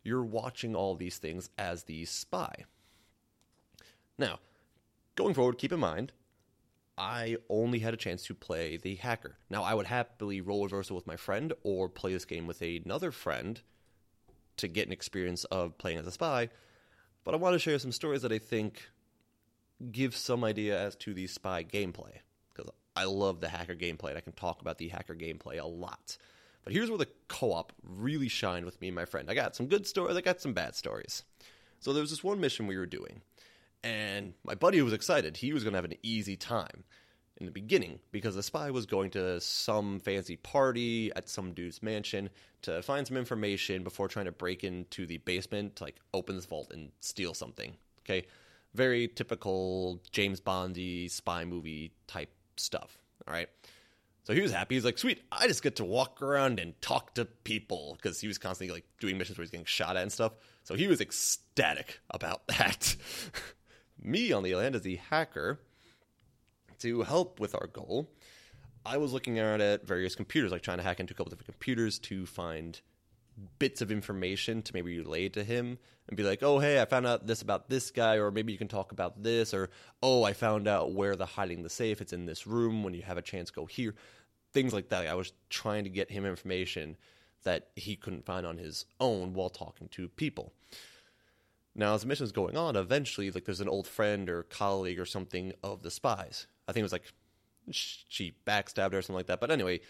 You're 0.03 0.25
watching 0.25 0.75
all 0.75 0.95
these 0.95 1.19
things 1.19 1.51
as 1.59 1.85
the 1.85 2.05
spy. 2.05 2.65
Now, 4.17 4.39
going 5.17 5.35
forward, 5.35 5.59
keep 5.59 5.73
in 5.73 5.81
mind, 5.81 6.13
I 6.97 7.37
only 7.49 7.81
had 7.81 7.95
a 7.95 7.99
chance 7.99 8.25
to 8.27 8.35
play 8.35 8.77
the 8.77 8.95
hacker. 8.95 9.39
Now, 9.51 9.65
I 9.65 9.75
would 9.75 9.87
happily 9.87 10.41
role 10.41 10.65
reversal 10.65 10.95
with 10.95 11.07
my 11.07 11.17
friend 11.17 11.53
or 11.65 11.89
play 11.89 12.13
this 12.13 12.25
game 12.25 12.47
with 12.47 12.63
another 12.63 13.11
friend 13.11 13.61
to 14.59 14.69
get 14.69 14.87
an 14.87 14.93
experience 14.93 15.45
of 15.45 15.77
playing 15.79 15.99
as 15.99 16.07
a 16.07 16.11
spy, 16.11 16.49
but 17.25 17.35
I 17.35 17.39
want 17.39 17.55
to 17.55 17.59
share 17.59 17.79
some 17.79 17.93
stories 17.93 18.23
that 18.23 18.33
I 18.33 18.39
think 18.39 18.89
give 19.91 20.17
some 20.17 20.45
idea 20.45 20.79
as 20.79 20.97
to 20.97 21.15
the 21.15 21.27
spy 21.27 21.65
gameplay. 21.65 22.19
Because 22.55 22.71
I 22.95 23.05
love 23.05 23.41
the 23.41 23.49
hacker 23.49 23.75
gameplay, 23.75 24.11
and 24.11 24.19
I 24.19 24.21
can 24.21 24.33
talk 24.33 24.61
about 24.61 24.79
the 24.79 24.89
hacker 24.89 25.15
gameplay 25.15 25.61
a 25.61 25.67
lot. 25.67 26.17
But 26.63 26.73
here's 26.73 26.89
where 26.89 26.99
the 26.99 27.09
co 27.29 27.53
op 27.53 27.73
really 27.83 28.29
shined 28.29 28.65
with 28.65 28.81
me 28.81 28.89
and 28.89 28.95
my 28.95 29.05
friend. 29.05 29.31
I 29.31 29.35
got 29.35 29.57
some 29.57 29.67
good 29.67 29.87
stories, 29.87 30.17
I 30.17 30.21
got 30.21 30.41
some 30.41 30.55
bad 30.55 30.75
stories. 30.75 31.25
So 31.81 31.93
there 31.93 32.01
was 32.01 32.11
this 32.11 32.25
one 32.25 32.41
mission 32.41 32.67
we 32.67 32.79
were 32.79 32.87
doing, 32.87 33.21
and 33.83 34.35
my 34.45 34.55
buddy 34.55 34.81
was 34.81 34.93
excited. 34.93 35.39
He 35.39 35.53
was 35.53 35.65
going 35.65 35.73
to 35.73 35.79
have 35.79 35.85
an 35.85 35.99
easy 36.03 36.37
time 36.37 36.85
in 37.39 37.47
the 37.47 37.53
beginning 37.53 37.99
because 38.13 38.35
the 38.35 38.43
spy 38.43 38.71
was 38.71 38.87
going 38.87 39.11
to 39.11 39.41
some 39.41 39.99
fancy 40.01 40.37
party 40.37 41.13
at 41.17 41.29
some 41.29 41.53
dude's 41.53 41.83
mansion 41.83 42.31
to 42.63 42.81
find 42.83 43.07
some 43.07 43.17
information 43.17 43.83
before 43.83 44.09
trying 44.09 44.27
to 44.27 44.33
break 44.33 44.65
into 44.65 45.07
the 45.07 45.19
basement 45.19 45.77
to 45.77 45.85
like 45.85 45.97
open 46.13 46.37
this 46.37 46.47
vault 46.47 46.71
and 46.73 46.91
steal 47.01 47.35
something. 47.35 47.75
Okay, 48.05 48.27
very 48.75 49.09
typical 49.09 50.01
James 50.11 50.41
Bondy 50.41 51.09
spy 51.09 51.45
movie 51.45 51.93
type 52.07 52.31
stuff. 52.57 52.99
All 53.27 53.35
right. 53.35 53.49
So 54.25 54.33
he 54.33 54.41
was 54.41 54.53
happy. 54.53 54.77
He's 54.77 54.85
like, 54.87 54.97
"Sweet, 54.97 55.23
I 55.31 55.47
just 55.47 55.63
get 55.63 55.77
to 55.77 55.85
walk 55.85 56.23
around 56.23 56.59
and 56.59 56.81
talk 56.81 57.15
to 57.15 57.27
people," 57.27 57.95
because 57.97 58.21
he 58.21 58.27
was 58.27 58.39
constantly 58.39 58.75
like 58.75 58.85
doing 58.99 59.19
missions 59.19 59.37
where 59.37 59.45
he's 59.45 59.51
getting 59.51 59.67
shot 59.67 59.97
at 59.97 60.03
and 60.03 60.13
stuff. 60.13 60.33
So 60.63 60.75
he 60.75 60.87
was 60.87 61.01
ecstatic 61.03 62.01
about 62.09 62.47
that. 62.49 62.97
Me, 64.03 64.33
on 64.33 64.43
the 64.43 64.55
other 64.55 64.63
hand, 64.63 64.77
as 64.77 64.83
the 64.83 64.97
hacker, 64.97 65.61
to 66.85 67.03
help 67.03 67.41
with 67.41 67.55
our 67.55 67.67
goal, 67.67 68.11
I 68.87 68.99
was 68.99 69.13
looking 69.13 69.41
around 69.41 69.63
at 69.63 69.87
various 69.87 70.15
computers, 70.15 70.53
like 70.53 70.63
trying 70.63 70.77
to 70.77 70.85
hack 70.85 71.01
into 71.01 71.15
a 71.15 71.17
couple 71.17 71.31
different 71.31 71.49
computers 71.49 71.99
to 72.01 72.27
find 72.27 72.81
bits 73.59 73.81
of 73.81 73.91
information 73.91 74.63
to 74.63 74.73
maybe 74.75 74.99
relay 74.99 75.29
to 75.31 75.43
him 75.43 75.79
and 76.09 76.17
be 76.17 76.23
like, 76.23 76.43
oh, 76.43 76.59
hey, 76.59 76.81
I 76.81 76.85
found 76.85 77.07
out 77.07 77.27
this 77.27 77.41
about 77.41 77.71
this 77.71 77.91
guy, 77.91 78.17
or 78.17 78.31
maybe 78.31 78.53
you 78.53 78.59
can 78.59 78.69
talk 78.69 78.93
about 78.93 79.23
this, 79.23 79.55
or 79.55 79.71
oh, 80.03 80.23
I 80.25 80.35
found 80.35 80.69
out 80.69 80.93
where 80.93 81.17
they're 81.17 81.27
hiding 81.27 81.63
the 81.63 81.71
safe. 81.71 82.03
It's 82.03 82.13
in 82.13 82.27
this 82.27 82.47
room. 82.47 82.85
When 82.85 82.93
you 82.93 83.03
have 83.03 83.17
a 83.17 83.23
chance, 83.23 83.51
go 83.51 83.65
here. 83.65 83.95
Things 84.53 84.75
like 84.75 84.91
that. 84.91 85.07
I 85.07 85.15
was 85.15 85.33
trying 85.49 85.85
to 85.85 85.91
get 85.91 86.11
him 86.11 86.27
information 86.27 86.97
that 87.45 87.71
he 87.77 87.97
couldn't 87.97 88.27
find 88.27 88.47
on 88.47 88.59
his 88.59 88.85
own 89.01 89.33
while 89.33 89.51
talking 89.51 89.89
to 89.89 90.09
people. 90.11 90.53
Now, 91.77 91.95
as 91.95 92.03
the 92.03 92.07
mission's 92.07 92.33
going 92.33 92.57
on, 92.57 92.77
eventually, 92.77 93.31
like 93.31 93.45
there's 93.45 93.61
an 93.61 93.69
old 93.69 93.87
friend 93.87 94.29
or 94.31 94.45
colleague 94.45 95.01
or 95.01 95.07
something 95.07 95.53
of 95.63 95.83
the 95.83 95.91
spies. 95.91 96.47
I 96.69 96.73
think 96.73 96.83
it 96.83 96.85
was 96.85 96.93
like 96.93 97.13
she 97.71 98.35
backstabbed 98.47 98.93
her 98.93 98.99
or 98.99 99.03
something 99.03 99.17
like 99.17 99.27
that. 99.27 99.41
But 99.41 99.51
anyway, 99.51 99.81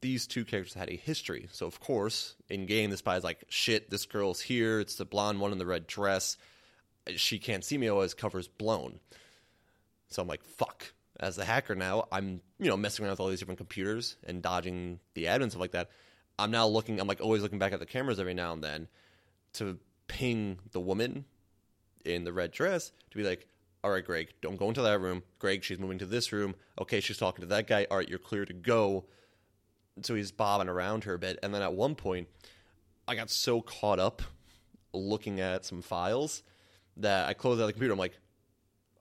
these 0.00 0.26
two 0.26 0.44
characters 0.44 0.74
had 0.74 0.90
a 0.90 0.96
history. 0.96 1.48
So 1.52 1.66
of 1.66 1.80
course, 1.80 2.34
in 2.48 2.66
game, 2.66 2.90
the 2.90 2.96
spy's 2.96 3.24
like, 3.24 3.44
"Shit, 3.48 3.90
this 3.90 4.06
girl's 4.06 4.40
here. 4.40 4.80
It's 4.80 4.96
the 4.96 5.04
blonde 5.04 5.40
one 5.40 5.52
in 5.52 5.58
the 5.58 5.66
red 5.66 5.86
dress. 5.86 6.36
She 7.16 7.38
can't 7.38 7.64
see 7.64 7.78
me. 7.78 7.88
Oh, 7.88 8.00
his 8.00 8.14
cover's 8.14 8.48
blown." 8.48 8.98
So 10.08 10.22
I'm 10.22 10.28
like, 10.28 10.44
"Fuck." 10.44 10.92
As 11.20 11.34
the 11.34 11.44
hacker 11.44 11.74
now, 11.74 12.06
I'm 12.12 12.40
you 12.58 12.68
know 12.68 12.76
messing 12.76 13.04
around 13.04 13.12
with 13.12 13.20
all 13.20 13.28
these 13.28 13.40
different 13.40 13.58
computers 13.58 14.16
and 14.24 14.42
dodging 14.42 15.00
the 15.14 15.24
admin 15.24 15.44
and 15.44 15.52
stuff 15.52 15.60
like 15.60 15.72
that. 15.72 15.90
I'm 16.38 16.50
now 16.50 16.66
looking. 16.66 17.00
I'm 17.00 17.08
like 17.08 17.20
always 17.20 17.42
looking 17.42 17.58
back 17.58 17.72
at 17.72 17.80
the 17.80 17.86
cameras 17.86 18.20
every 18.20 18.34
now 18.34 18.52
and 18.52 18.62
then 18.62 18.88
to 19.54 19.78
ping 20.08 20.58
the 20.72 20.80
woman 20.80 21.24
in 22.04 22.24
the 22.24 22.32
red 22.32 22.50
dress 22.50 22.92
to 23.10 23.16
be 23.16 23.22
like, 23.22 23.46
all 23.84 23.90
right, 23.90 24.04
Greg, 24.04 24.34
don't 24.40 24.56
go 24.56 24.68
into 24.68 24.82
that 24.82 25.00
room. 25.00 25.22
Greg, 25.38 25.62
she's 25.62 25.78
moving 25.78 25.98
to 25.98 26.06
this 26.06 26.32
room. 26.32 26.54
Okay, 26.80 27.00
she's 27.00 27.16
talking 27.16 27.42
to 27.42 27.46
that 27.48 27.66
guy. 27.66 27.86
All 27.90 27.98
right, 27.98 28.08
you're 28.08 28.18
clear 28.18 28.44
to 28.44 28.52
go. 28.52 29.04
So 30.02 30.14
he's 30.14 30.32
bobbing 30.32 30.68
around 30.68 31.04
her 31.04 31.14
a 31.14 31.18
bit. 31.18 31.38
And 31.42 31.54
then 31.54 31.62
at 31.62 31.72
one 31.72 31.94
point, 31.94 32.28
I 33.06 33.14
got 33.14 33.30
so 33.30 33.60
caught 33.60 33.98
up 33.98 34.22
looking 34.92 35.40
at 35.40 35.64
some 35.64 35.82
files 35.82 36.42
that 36.96 37.28
I 37.28 37.34
closed 37.34 37.60
out 37.60 37.66
the 37.66 37.72
computer. 37.72 37.92
I'm 37.92 37.98
like, 37.98 38.18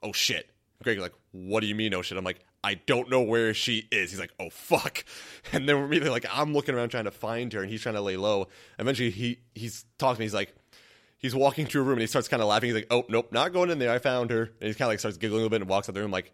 oh 0.04 0.14
shit. 0.14 0.50
Greg, 0.84 1.00
like, 1.00 1.14
what 1.32 1.62
do 1.62 1.68
you 1.68 1.76
mean, 1.76 1.94
oh 1.96 2.04
shit? 2.04 2.18
I'm 2.18 2.24
like, 2.24 2.40
I 2.64 2.76
don't 2.76 3.10
know 3.10 3.22
where 3.22 3.54
she 3.54 3.88
is. 3.92 4.12
He's 4.12 4.20
like, 4.20 4.34
oh 4.40 4.50
fuck. 4.50 5.04
And 5.54 5.68
then 5.68 5.78
we're 5.78 5.86
immediately 5.86 6.10
like, 6.10 6.26
I'm 6.32 6.54
looking 6.54 6.76
around 6.76 6.90
trying 6.90 7.06
to 7.06 7.12
find 7.12 7.54
her, 7.54 7.62
and 7.62 7.72
he's 7.72 7.82
trying 7.82 7.96
to 7.96 8.02
lay 8.02 8.18
low. 8.18 8.50
Eventually, 8.78 9.12
he 9.12 9.40
he's 9.56 9.86
talking 9.98 10.16
to 10.16 10.20
me. 10.20 10.26
He's 10.26 10.34
like, 10.34 10.54
he's 11.18 11.36
walking 11.36 11.68
to 11.68 11.80
a 11.80 11.84
room 11.84 11.94
and 11.94 12.02
he 12.02 12.08
starts 12.08 12.28
kind 12.28 12.42
of 12.42 12.48
laughing. 12.48 12.68
He's 12.68 12.76
like, 12.76 12.88
"Oh 12.92 13.04
nope, 13.10 13.32
not 13.32 13.54
going 13.54 13.70
in 13.70 13.80
there. 13.80 13.92
I 13.92 14.00
found 14.00 14.32
her." 14.32 14.44
And 14.44 14.68
he 14.68 14.74
kind 14.74 14.88
of 14.88 14.90
like 14.90 15.00
starts 15.00 15.18
giggling 15.18 15.42
a 15.42 15.44
little 15.44 15.50
bit 15.50 15.62
and 15.62 15.70
walks 15.70 15.90
out 15.90 15.96
the 15.96 16.02
room 16.02 16.12
like, 16.12 16.32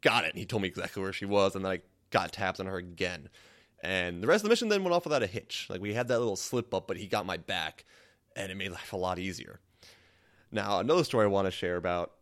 "Got 0.00 0.24
it." 0.24 0.30
And 0.30 0.38
he 0.38 0.46
told 0.46 0.62
me 0.62 0.68
exactly 0.68 1.02
where 1.02 1.12
she 1.12 1.26
was, 1.26 1.54
and 1.54 1.64
then 1.64 1.72
I 1.72 1.80
got 2.10 2.32
taps 2.32 2.60
on 2.60 2.66
her 2.66 2.76
again. 2.76 3.28
And 3.82 4.22
the 4.22 4.26
rest 4.26 4.40
of 4.40 4.42
the 4.44 4.50
mission 4.50 4.68
then 4.68 4.84
went 4.84 4.94
off 4.94 5.04
without 5.04 5.22
a 5.22 5.26
hitch. 5.26 5.66
Like 5.70 5.80
we 5.80 5.94
had 5.94 6.08
that 6.08 6.18
little 6.18 6.36
slip 6.36 6.74
up, 6.74 6.86
but 6.86 6.96
he 6.96 7.06
got 7.06 7.26
my 7.26 7.36
back, 7.36 7.84
and 8.36 8.52
it 8.52 8.56
made 8.56 8.72
life 8.72 8.92
a 8.92 8.96
lot 8.96 9.18
easier. 9.18 9.60
Now 10.52 10.80
another 10.80 11.04
story 11.04 11.24
I 11.24 11.28
want 11.28 11.46
to 11.46 11.50
share 11.50 11.76
about 11.76 12.12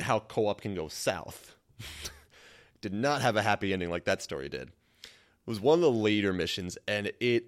how 0.00 0.20
co-op 0.20 0.60
can 0.60 0.74
go 0.74 0.88
south. 0.88 1.54
did 2.80 2.92
not 2.92 3.22
have 3.22 3.36
a 3.36 3.42
happy 3.42 3.72
ending 3.72 3.90
like 3.90 4.04
that 4.04 4.22
story 4.22 4.48
did. 4.48 4.68
It 5.02 5.10
was 5.46 5.60
one 5.60 5.78
of 5.78 5.82
the 5.82 5.90
later 5.90 6.32
missions, 6.32 6.76
and 6.86 7.12
it 7.20 7.46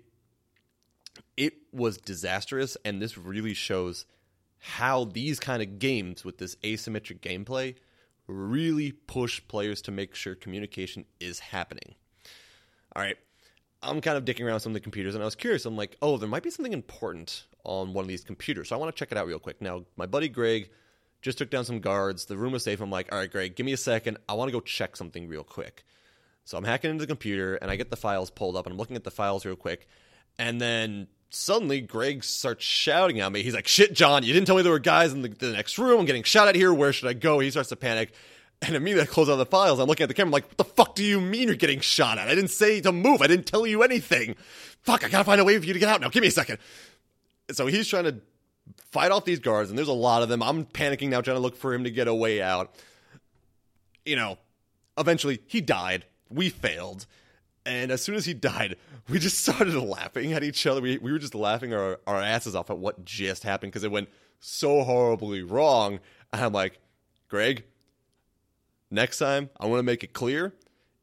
it 1.40 1.54
was 1.72 1.96
disastrous 1.96 2.76
and 2.84 3.00
this 3.00 3.16
really 3.16 3.54
shows 3.54 4.04
how 4.58 5.04
these 5.04 5.40
kind 5.40 5.62
of 5.62 5.78
games 5.78 6.22
with 6.22 6.36
this 6.36 6.54
asymmetric 6.56 7.20
gameplay 7.20 7.74
really 8.26 8.92
push 8.92 9.40
players 9.48 9.80
to 9.80 9.90
make 9.90 10.14
sure 10.14 10.34
communication 10.34 11.06
is 11.18 11.38
happening. 11.38 11.94
All 12.94 13.02
right. 13.02 13.16
I'm 13.82 14.02
kind 14.02 14.18
of 14.18 14.26
dicking 14.26 14.44
around 14.44 14.60
some 14.60 14.72
of 14.72 14.74
the 14.74 14.80
computers 14.80 15.14
and 15.14 15.22
I 15.22 15.24
was 15.24 15.34
curious. 15.34 15.64
I'm 15.64 15.78
like, 15.78 15.96
oh, 16.02 16.18
there 16.18 16.28
might 16.28 16.42
be 16.42 16.50
something 16.50 16.74
important 16.74 17.44
on 17.64 17.94
one 17.94 18.02
of 18.04 18.08
these 18.08 18.22
computers. 18.22 18.68
So 18.68 18.76
I 18.76 18.78
want 18.78 18.94
to 18.94 18.98
check 18.98 19.10
it 19.10 19.16
out 19.16 19.26
real 19.26 19.38
quick. 19.38 19.62
Now, 19.62 19.86
my 19.96 20.04
buddy 20.04 20.28
Greg 20.28 20.68
just 21.22 21.38
took 21.38 21.48
down 21.48 21.64
some 21.64 21.80
guards. 21.80 22.26
The 22.26 22.36
room 22.36 22.52
was 22.52 22.64
safe. 22.64 22.82
I'm 22.82 22.90
like, 22.90 23.10
all 23.10 23.18
right, 23.18 23.32
Greg, 23.32 23.56
give 23.56 23.64
me 23.64 23.72
a 23.72 23.78
second. 23.78 24.18
I 24.28 24.34
want 24.34 24.48
to 24.48 24.52
go 24.52 24.60
check 24.60 24.94
something 24.94 25.26
real 25.26 25.44
quick. 25.44 25.84
So 26.44 26.58
I'm 26.58 26.64
hacking 26.64 26.90
into 26.90 27.00
the 27.00 27.06
computer 27.06 27.54
and 27.54 27.70
I 27.70 27.76
get 27.76 27.88
the 27.88 27.96
files 27.96 28.30
pulled 28.30 28.56
up 28.56 28.66
and 28.66 28.74
I'm 28.74 28.78
looking 28.78 28.96
at 28.96 29.04
the 29.04 29.10
files 29.10 29.46
real 29.46 29.56
quick. 29.56 29.88
And 30.38 30.60
then 30.60 31.08
suddenly 31.30 31.80
Greg 31.80 32.22
starts 32.24 32.64
shouting 32.64 33.20
at 33.20 33.32
me. 33.32 33.42
He's 33.42 33.54
like, 33.54 33.68
shit, 33.68 33.94
John, 33.94 34.22
you 34.22 34.32
didn't 34.32 34.46
tell 34.46 34.56
me 34.56 34.62
there 34.62 34.72
were 34.72 34.78
guys 34.78 35.12
in 35.12 35.22
the, 35.22 35.28
the 35.28 35.52
next 35.52 35.78
room. 35.78 36.00
I'm 36.00 36.06
getting 36.06 36.24
shot 36.24 36.48
at 36.48 36.54
here. 36.54 36.74
Where 36.74 36.92
should 36.92 37.08
I 37.08 37.14
go? 37.14 37.38
He 37.38 37.50
starts 37.50 37.70
to 37.70 37.76
panic. 37.76 38.12
And 38.62 38.76
immediately 38.76 39.04
I 39.04 39.06
close 39.06 39.30
out 39.30 39.36
the 39.36 39.46
files. 39.46 39.78
I'm 39.78 39.86
looking 39.86 40.04
at 40.04 40.08
the 40.08 40.14
camera. 40.14 40.28
I'm 40.28 40.32
like, 40.32 40.48
what 40.48 40.58
the 40.58 40.64
fuck 40.64 40.94
do 40.94 41.02
you 41.02 41.20
mean 41.20 41.48
you're 41.48 41.56
getting 41.56 41.80
shot 41.80 42.18
at? 42.18 42.28
I 42.28 42.34
didn't 42.34 42.50
say 42.50 42.80
to 42.82 42.92
move. 42.92 43.22
I 43.22 43.26
didn't 43.26 43.46
tell 43.46 43.66
you 43.66 43.82
anything. 43.82 44.36
Fuck, 44.82 45.04
I 45.04 45.08
gotta 45.08 45.24
find 45.24 45.40
a 45.40 45.44
way 45.44 45.58
for 45.58 45.64
you 45.64 45.72
to 45.72 45.78
get 45.78 45.88
out 45.88 46.00
now. 46.00 46.10
Give 46.10 46.20
me 46.20 46.28
a 46.28 46.32
second. 46.32 46.58
So 47.52 47.66
he's 47.66 47.88
trying 47.88 48.04
to 48.04 48.16
fight 48.90 49.12
off 49.12 49.24
these 49.24 49.38
guards, 49.38 49.70
and 49.70 49.78
there's 49.78 49.88
a 49.88 49.92
lot 49.92 50.22
of 50.22 50.28
them. 50.28 50.42
I'm 50.42 50.64
panicking 50.64 51.08
now, 51.08 51.20
trying 51.20 51.36
to 51.36 51.40
look 51.40 51.56
for 51.56 51.72
him 51.72 51.84
to 51.84 51.90
get 51.90 52.06
a 52.06 52.14
way 52.14 52.42
out. 52.42 52.74
You 54.04 54.16
know, 54.16 54.38
eventually 54.98 55.40
he 55.46 55.60
died. 55.60 56.04
We 56.28 56.50
failed. 56.50 57.06
And 57.70 57.92
as 57.92 58.02
soon 58.02 58.16
as 58.16 58.24
he 58.24 58.34
died, 58.34 58.76
we 59.08 59.20
just 59.20 59.38
started 59.42 59.74
laughing 59.74 60.32
at 60.32 60.42
each 60.42 60.66
other. 60.66 60.80
We, 60.80 60.98
we 60.98 61.12
were 61.12 61.20
just 61.20 61.36
laughing 61.36 61.72
our, 61.72 62.00
our 62.06 62.20
asses 62.20 62.56
off 62.56 62.68
at 62.68 62.78
what 62.78 63.04
just 63.04 63.44
happened 63.44 63.72
because 63.72 63.84
it 63.84 63.92
went 63.92 64.08
so 64.40 64.82
horribly 64.82 65.42
wrong. 65.42 66.00
And 66.32 66.42
I'm 66.42 66.52
like, 66.52 66.80
Greg, 67.28 67.64
next 68.90 69.18
time 69.18 69.50
I 69.58 69.66
want 69.66 69.78
to 69.78 69.84
make 69.84 70.02
it 70.02 70.12
clear 70.12 70.52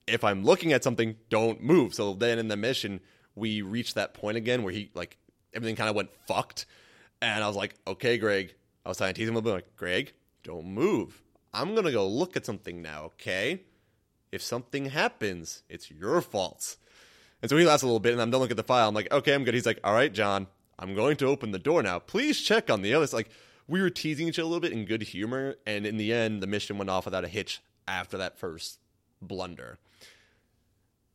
if 0.07 0.23
I'm 0.23 0.43
looking 0.43 0.73
at 0.73 0.83
something, 0.83 1.15
don't 1.29 1.63
move. 1.63 1.93
So 1.93 2.13
then 2.13 2.37
in 2.37 2.49
the 2.49 2.57
mission, 2.57 2.99
we 3.35 3.61
reached 3.61 3.95
that 3.95 4.13
point 4.13 4.35
again 4.35 4.63
where 4.63 4.73
he, 4.73 4.89
like, 4.93 5.17
everything 5.53 5.75
kind 5.75 5.89
of 5.89 5.95
went 5.95 6.09
fucked. 6.27 6.65
And 7.21 7.43
I 7.43 7.47
was 7.47 7.55
like, 7.55 7.75
okay, 7.87 8.17
Greg. 8.17 8.53
I 8.85 8.89
was 8.89 8.97
trying 8.97 9.13
to 9.13 9.19
tease 9.19 9.27
him 9.27 9.35
a 9.35 9.39
little 9.39 9.51
bit, 9.51 9.65
like, 9.65 9.75
Greg, 9.75 10.13
don't 10.43 10.65
move. 10.65 11.21
I'm 11.53 11.73
going 11.73 11.85
to 11.85 11.91
go 11.91 12.07
look 12.07 12.37
at 12.37 12.45
something 12.45 12.81
now, 12.81 13.05
okay? 13.05 13.63
If 14.31 14.41
something 14.41 14.87
happens, 14.87 15.63
it's 15.69 15.89
your 15.89 16.21
fault. 16.21 16.77
And 17.41 17.49
so 17.49 17.57
he 17.57 17.65
laughs 17.65 17.83
a 17.83 17.85
little 17.85 17.99
bit, 17.99 18.13
and 18.13 18.21
I'm 18.21 18.31
done 18.31 18.41
looking 18.41 18.53
at 18.53 18.57
the 18.57 18.63
file. 18.63 18.89
I'm 18.89 18.95
like, 18.95 19.11
okay, 19.11 19.33
I'm 19.33 19.43
good. 19.43 19.53
He's 19.53 19.65
like, 19.65 19.79
all 19.83 19.93
right, 19.93 20.11
John, 20.11 20.47
I'm 20.79 20.95
going 20.95 21.17
to 21.17 21.27
open 21.27 21.51
the 21.51 21.59
door 21.59 21.83
now. 21.83 21.99
Please 21.99 22.41
check 22.41 22.69
on 22.69 22.81
the 22.81 22.93
others. 22.93 23.13
Like, 23.13 23.29
we 23.67 23.81
were 23.81 23.89
teasing 23.89 24.27
each 24.27 24.39
other 24.39 24.45
a 24.45 24.47
little 24.47 24.61
bit 24.61 24.71
in 24.71 24.85
good 24.85 25.03
humor, 25.03 25.55
and 25.65 25.85
in 25.85 25.97
the 25.97 26.13
end, 26.13 26.41
the 26.41 26.47
mission 26.47 26.77
went 26.77 26.89
off 26.89 27.05
without 27.05 27.23
a 27.23 27.27
hitch 27.27 27.61
after 27.87 28.17
that 28.17 28.37
first 28.37 28.79
blunder. 29.21 29.77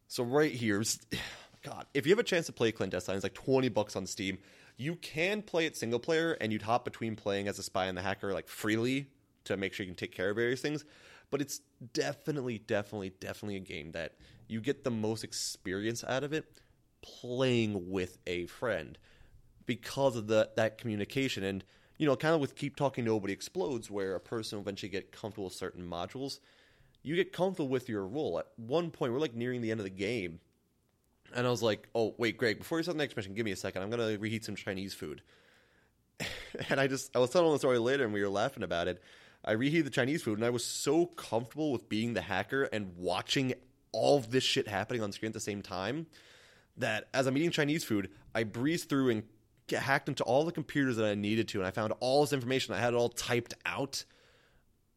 So 0.08 0.22
right 0.22 0.52
here, 0.52 0.82
God, 1.62 1.86
if 1.94 2.06
you 2.06 2.12
have 2.12 2.18
a 2.18 2.24
chance 2.24 2.46
to 2.46 2.52
play 2.52 2.72
Clandestine, 2.72 3.16
it's 3.16 3.24
like 3.24 3.34
20 3.34 3.68
bucks 3.68 3.96
on 3.96 4.06
Steam. 4.06 4.38
You 4.76 4.96
can 4.96 5.42
play 5.42 5.66
it 5.66 5.76
single 5.76 5.98
player, 5.98 6.32
and 6.40 6.52
you'd 6.52 6.62
hop 6.62 6.84
between 6.84 7.16
playing 7.16 7.48
as 7.48 7.58
a 7.58 7.62
spy 7.62 7.86
and 7.86 7.96
the 7.96 8.02
hacker 8.02 8.32
like 8.32 8.48
freely 8.48 9.08
to 9.44 9.56
make 9.56 9.72
sure 9.72 9.84
you 9.84 9.90
can 9.90 9.96
take 9.96 10.14
care 10.14 10.30
of 10.30 10.36
various 10.36 10.60
things. 10.60 10.84
But 11.32 11.40
it's 11.40 11.60
definitely, 11.92 12.58
definitely, 12.58 13.10
definitely 13.18 13.56
a 13.56 13.60
game 13.60 13.90
that 13.92 14.12
you 14.46 14.60
get 14.60 14.84
the 14.84 14.90
most 14.92 15.24
experience 15.24 16.04
out 16.04 16.22
of 16.22 16.32
it 16.32 16.44
playing 17.02 17.90
with 17.90 18.18
a 18.28 18.46
friend 18.46 18.96
because 19.66 20.14
of 20.14 20.28
the 20.28 20.50
that 20.54 20.78
communication. 20.78 21.42
And 21.42 21.64
you 21.98 22.06
know 22.06 22.14
kind 22.14 22.34
of 22.34 22.40
with 22.40 22.54
keep 22.54 22.76
talking 22.76 23.04
nobody 23.04 23.32
explodes 23.32 23.90
where 23.90 24.14
a 24.14 24.20
person 24.20 24.58
will 24.58 24.62
eventually 24.62 24.90
get 24.90 25.10
comfortable 25.10 25.44
with 25.44 25.54
certain 25.54 25.88
modules 25.88 26.38
you 27.02 27.16
get 27.16 27.32
comfortable 27.32 27.68
with 27.68 27.88
your 27.88 28.06
role. 28.06 28.38
At 28.38 28.46
one 28.56 28.90
point 28.90 29.12
we're 29.12 29.18
like 29.18 29.34
nearing 29.34 29.60
the 29.60 29.70
end 29.70 29.80
of 29.80 29.84
the 29.84 29.90
game 29.90 30.40
and 31.34 31.46
i 31.46 31.50
was 31.50 31.62
like 31.62 31.88
oh 31.94 32.14
wait 32.18 32.36
greg 32.36 32.58
before 32.58 32.78
you 32.78 32.82
start 32.82 32.96
the 32.96 33.02
next 33.02 33.16
mission 33.16 33.34
give 33.34 33.44
me 33.44 33.52
a 33.52 33.56
second. 33.56 33.82
I'm 33.82 33.90
gonna 33.90 34.18
reheat 34.18 34.44
some 34.44 34.56
chinese 34.56 34.94
food. 34.94 35.22
And 36.68 36.78
i 36.78 36.86
just 36.86 37.14
i 37.16 37.18
was 37.18 37.30
telling 37.30 37.50
the 37.52 37.58
story 37.58 37.78
later 37.78 38.04
and 38.04 38.12
we 38.12 38.22
were 38.22 38.28
laughing 38.28 38.62
about 38.62 38.86
it 38.88 39.02
i 39.44 39.52
reheated 39.52 39.86
the 39.86 39.90
chinese 39.90 40.22
food 40.22 40.38
and 40.38 40.46
i 40.46 40.50
was 40.50 40.64
so 40.64 41.06
comfortable 41.06 41.72
with 41.72 41.88
being 41.88 42.14
the 42.14 42.22
hacker 42.22 42.64
and 42.64 42.96
watching 42.96 43.54
all 43.92 44.16
of 44.16 44.30
this 44.30 44.42
shit 44.42 44.66
happening 44.66 45.02
on 45.02 45.12
screen 45.12 45.28
at 45.30 45.34
the 45.34 45.40
same 45.40 45.62
time 45.62 46.06
that 46.76 47.08
as 47.14 47.26
I'm 47.26 47.36
eating 47.36 47.50
Chinese 47.50 47.84
food, 47.84 48.10
I 48.34 48.44
breezed 48.44 48.88
through 48.88 49.10
and 49.10 49.22
hacked 49.70 50.08
into 50.08 50.24
all 50.24 50.44
the 50.44 50.52
computers 50.52 50.96
that 50.96 51.06
I 51.06 51.14
needed 51.14 51.48
to, 51.48 51.58
and 51.58 51.66
I 51.66 51.70
found 51.70 51.92
all 52.00 52.22
this 52.22 52.32
information. 52.32 52.74
I 52.74 52.78
had 52.78 52.94
it 52.94 52.96
all 52.96 53.08
typed 53.10 53.54
out 53.64 54.04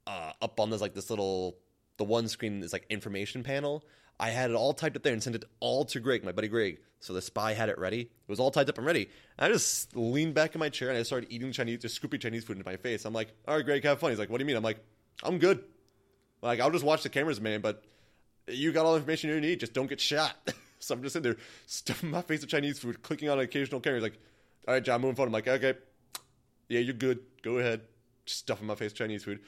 uh, 0.08 0.32
up 0.42 0.60
on 0.60 0.70
this 0.70 0.82
like 0.82 0.94
this 0.94 1.10
little 1.10 1.58
the 1.98 2.04
one 2.04 2.28
screen 2.28 2.62
is 2.62 2.74
like 2.74 2.86
information 2.90 3.44
panel. 3.44 3.84
I 4.20 4.30
had 4.30 4.50
it 4.50 4.56
all 4.56 4.74
typed 4.74 4.96
up 4.96 5.04
there 5.04 5.14
and 5.14 5.22
sent 5.22 5.36
it 5.36 5.46
all 5.60 5.86
to 5.86 6.00
Greg, 6.00 6.24
my 6.24 6.32
buddy 6.32 6.48
Greg. 6.48 6.80
So 7.00 7.14
the 7.14 7.22
spy 7.22 7.54
had 7.54 7.70
it 7.70 7.78
ready. 7.78 8.02
It 8.02 8.10
was 8.28 8.40
all 8.40 8.50
typed 8.50 8.70
up 8.70 8.78
and 8.78 8.88
ready. 8.88 9.10
I 9.38 9.48
just 9.50 9.96
leaned 9.96 10.34
back 10.34 10.56
in 10.56 10.60
my 10.60 10.70
chair 10.70 10.90
and 10.90 10.98
I 10.98 11.04
started 11.04 11.32
eating 11.32 11.52
Chinese, 11.52 11.80
just 11.80 11.96
scooping 11.96 12.20
Chinese 12.20 12.46
food 12.46 12.58
into 12.58 12.70
my 12.70 12.78
face. 12.78 13.06
I'm 13.06 13.14
like, 13.14 13.34
all 13.48 13.56
right, 13.56 13.66
Greg, 13.66 13.84
have 13.84 14.00
fun. 14.00 14.10
He's 14.12 14.20
like, 14.20 14.30
what 14.30 14.38
do 14.38 14.44
you 14.44 14.48
mean? 14.48 14.56
I'm 14.56 14.64
like, 14.64 14.80
I'm 15.24 15.38
good. 15.38 15.64
Like, 16.42 16.60
I'll 16.60 16.72
just 16.72 16.84
watch 16.84 17.04
the 17.04 17.10
cameras, 17.10 17.42
man, 17.42 17.62
but 17.62 17.84
you 18.48 18.72
got 18.72 18.86
all 18.86 18.94
the 18.94 19.00
information 19.00 19.30
you 19.30 19.42
need. 19.42 19.60
Just 19.60 19.74
don't 19.74 19.88
get 19.88 20.00
shot. 20.00 20.36
so 20.80 20.96
I'm 20.96 21.04
just 21.04 21.16
in 21.16 21.24
there 21.24 21.38
stuffing 21.66 22.12
my 22.12 22.22
face 22.22 22.42
with 22.42 22.50
Chinese 22.50 22.80
food, 22.80 23.02
clicking 23.02 23.30
on 23.30 23.40
occasional 23.40 23.82
camera. 23.82 24.00
He's 24.00 24.04
like, 24.04 24.20
all 24.68 24.74
right, 24.74 24.84
John, 24.84 25.02
moving 25.02 25.16
forward. 25.16 25.30
I'm 25.30 25.34
like, 25.34 25.48
okay, 25.48 25.78
yeah, 26.70 26.80
you're 26.80 26.94
good. 26.94 27.20
Go 27.44 27.60
ahead. 27.60 27.82
Just 28.26 28.40
stuffing 28.40 28.68
my 28.68 28.76
face 28.76 28.92
with 28.92 28.96
Chinese 28.98 29.24
food. 29.24 29.42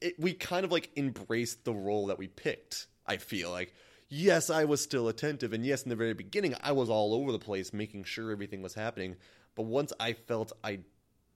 It, 0.00 0.18
we 0.18 0.34
kind 0.34 0.64
of 0.64 0.72
like 0.72 0.90
embraced 0.96 1.64
the 1.64 1.74
role 1.74 2.06
that 2.06 2.18
we 2.18 2.28
picked. 2.28 2.86
I 3.06 3.16
feel 3.16 3.50
like, 3.50 3.74
yes, 4.08 4.50
I 4.50 4.64
was 4.64 4.82
still 4.82 5.08
attentive, 5.08 5.52
and 5.52 5.64
yes, 5.64 5.82
in 5.82 5.90
the 5.90 5.96
very 5.96 6.14
beginning, 6.14 6.54
I 6.62 6.72
was 6.72 6.88
all 6.88 7.14
over 7.14 7.32
the 7.32 7.38
place, 7.38 7.72
making 7.72 8.04
sure 8.04 8.30
everything 8.30 8.62
was 8.62 8.74
happening. 8.74 9.16
But 9.54 9.64
once 9.64 9.92
I 10.00 10.14
felt 10.14 10.52
I 10.62 10.80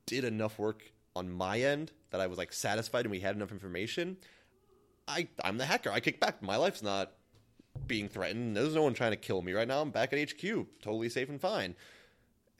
did 0.06 0.24
enough 0.24 0.58
work 0.58 0.82
on 1.14 1.30
my 1.30 1.60
end 1.60 1.92
that 2.10 2.20
I 2.20 2.26
was 2.26 2.38
like 2.38 2.52
satisfied 2.52 3.04
and 3.04 3.10
we 3.10 3.20
had 3.20 3.36
enough 3.36 3.52
information, 3.52 4.16
I 5.06 5.28
I'm 5.42 5.58
the 5.58 5.64
hacker. 5.64 5.90
I 5.90 6.00
kick 6.00 6.20
back. 6.20 6.42
My 6.42 6.56
life's 6.56 6.82
not 6.82 7.12
being 7.86 8.08
threatened. 8.08 8.56
There's 8.56 8.74
no 8.74 8.82
one 8.82 8.94
trying 8.94 9.12
to 9.12 9.16
kill 9.16 9.42
me 9.42 9.52
right 9.52 9.68
now. 9.68 9.80
I'm 9.80 9.90
back 9.90 10.12
at 10.12 10.30
HQ, 10.30 10.66
totally 10.82 11.08
safe 11.08 11.28
and 11.28 11.40
fine. 11.40 11.74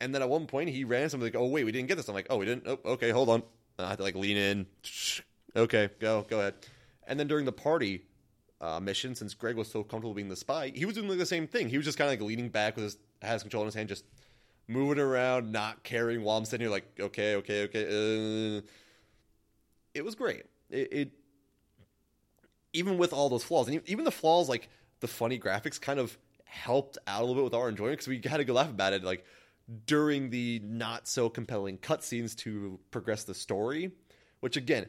And 0.01 0.15
then 0.15 0.21
at 0.21 0.29
one 0.29 0.47
point 0.47 0.69
he 0.69 0.83
ran 0.83 1.09
something 1.09 1.25
like, 1.25 1.35
"Oh 1.35 1.47
wait, 1.47 1.65
we 1.65 1.71
didn't 1.71 1.87
get 1.87 1.95
this." 1.95 2.07
I'm 2.07 2.15
like, 2.15 2.27
"Oh, 2.29 2.37
we 2.37 2.45
didn't. 2.45 2.63
Oh, 2.67 2.79
okay, 2.93 3.09
hold 3.09 3.29
on." 3.29 3.43
I 3.77 3.89
had 3.89 3.97
to 3.97 4.03
like 4.03 4.15
lean 4.15 4.37
in. 4.37 4.65
Okay, 5.59 5.89
go, 5.99 6.25
go 6.29 6.39
ahead. 6.39 6.55
And 7.07 7.19
then 7.19 7.27
during 7.27 7.45
the 7.45 7.51
party 7.51 8.03
uh, 8.61 8.79
mission, 8.79 9.15
since 9.15 9.33
Greg 9.33 9.55
was 9.55 9.67
so 9.67 9.83
comfortable 9.83 10.13
being 10.13 10.29
the 10.29 10.35
spy, 10.35 10.71
he 10.73 10.85
was 10.85 10.95
doing 10.95 11.09
like 11.09 11.17
the 11.17 11.25
same 11.25 11.47
thing. 11.47 11.69
He 11.69 11.77
was 11.77 11.85
just 11.85 11.97
kind 11.97 12.11
of 12.11 12.19
like 12.19 12.27
leaning 12.27 12.49
back 12.49 12.75
with 12.75 12.83
his 12.85 12.97
has 13.21 13.41
control 13.41 13.63
in 13.63 13.67
his 13.67 13.75
hand, 13.75 13.89
just 13.89 14.05
moving 14.67 14.99
around, 14.99 15.51
not 15.51 15.83
caring 15.83 16.23
while 16.23 16.37
I'm 16.37 16.45
sitting 16.45 16.65
here 16.65 16.71
like, 16.71 16.85
okay, 16.99 17.35
okay, 17.35 17.63
okay. 17.63 18.57
Uh, 18.57 18.61
it 19.93 20.05
was 20.05 20.15
great. 20.15 20.43
It, 20.69 20.93
it 20.93 21.11
even 22.71 22.97
with 22.97 23.11
all 23.11 23.29
those 23.29 23.43
flaws, 23.43 23.67
and 23.67 23.81
even 23.87 24.05
the 24.05 24.11
flaws 24.11 24.47
like 24.47 24.69
the 24.99 25.07
funny 25.07 25.39
graphics 25.39 25.81
kind 25.81 25.99
of 25.99 26.17
helped 26.45 26.97
out 27.07 27.21
a 27.21 27.25
little 27.25 27.35
bit 27.35 27.43
with 27.43 27.53
our 27.53 27.69
enjoyment 27.69 27.93
because 27.93 28.07
we 28.07 28.21
had 28.23 28.39
a 28.39 28.45
good 28.45 28.55
laugh 28.55 28.69
about 28.69 28.93
it. 28.93 29.03
Like 29.03 29.25
during 29.85 30.29
the 30.29 30.61
not 30.63 31.07
so 31.07 31.29
compelling 31.29 31.77
cutscenes 31.77 32.35
to 32.37 32.79
progress 32.91 33.23
the 33.23 33.33
story, 33.33 33.91
which 34.39 34.55
again 34.55 34.87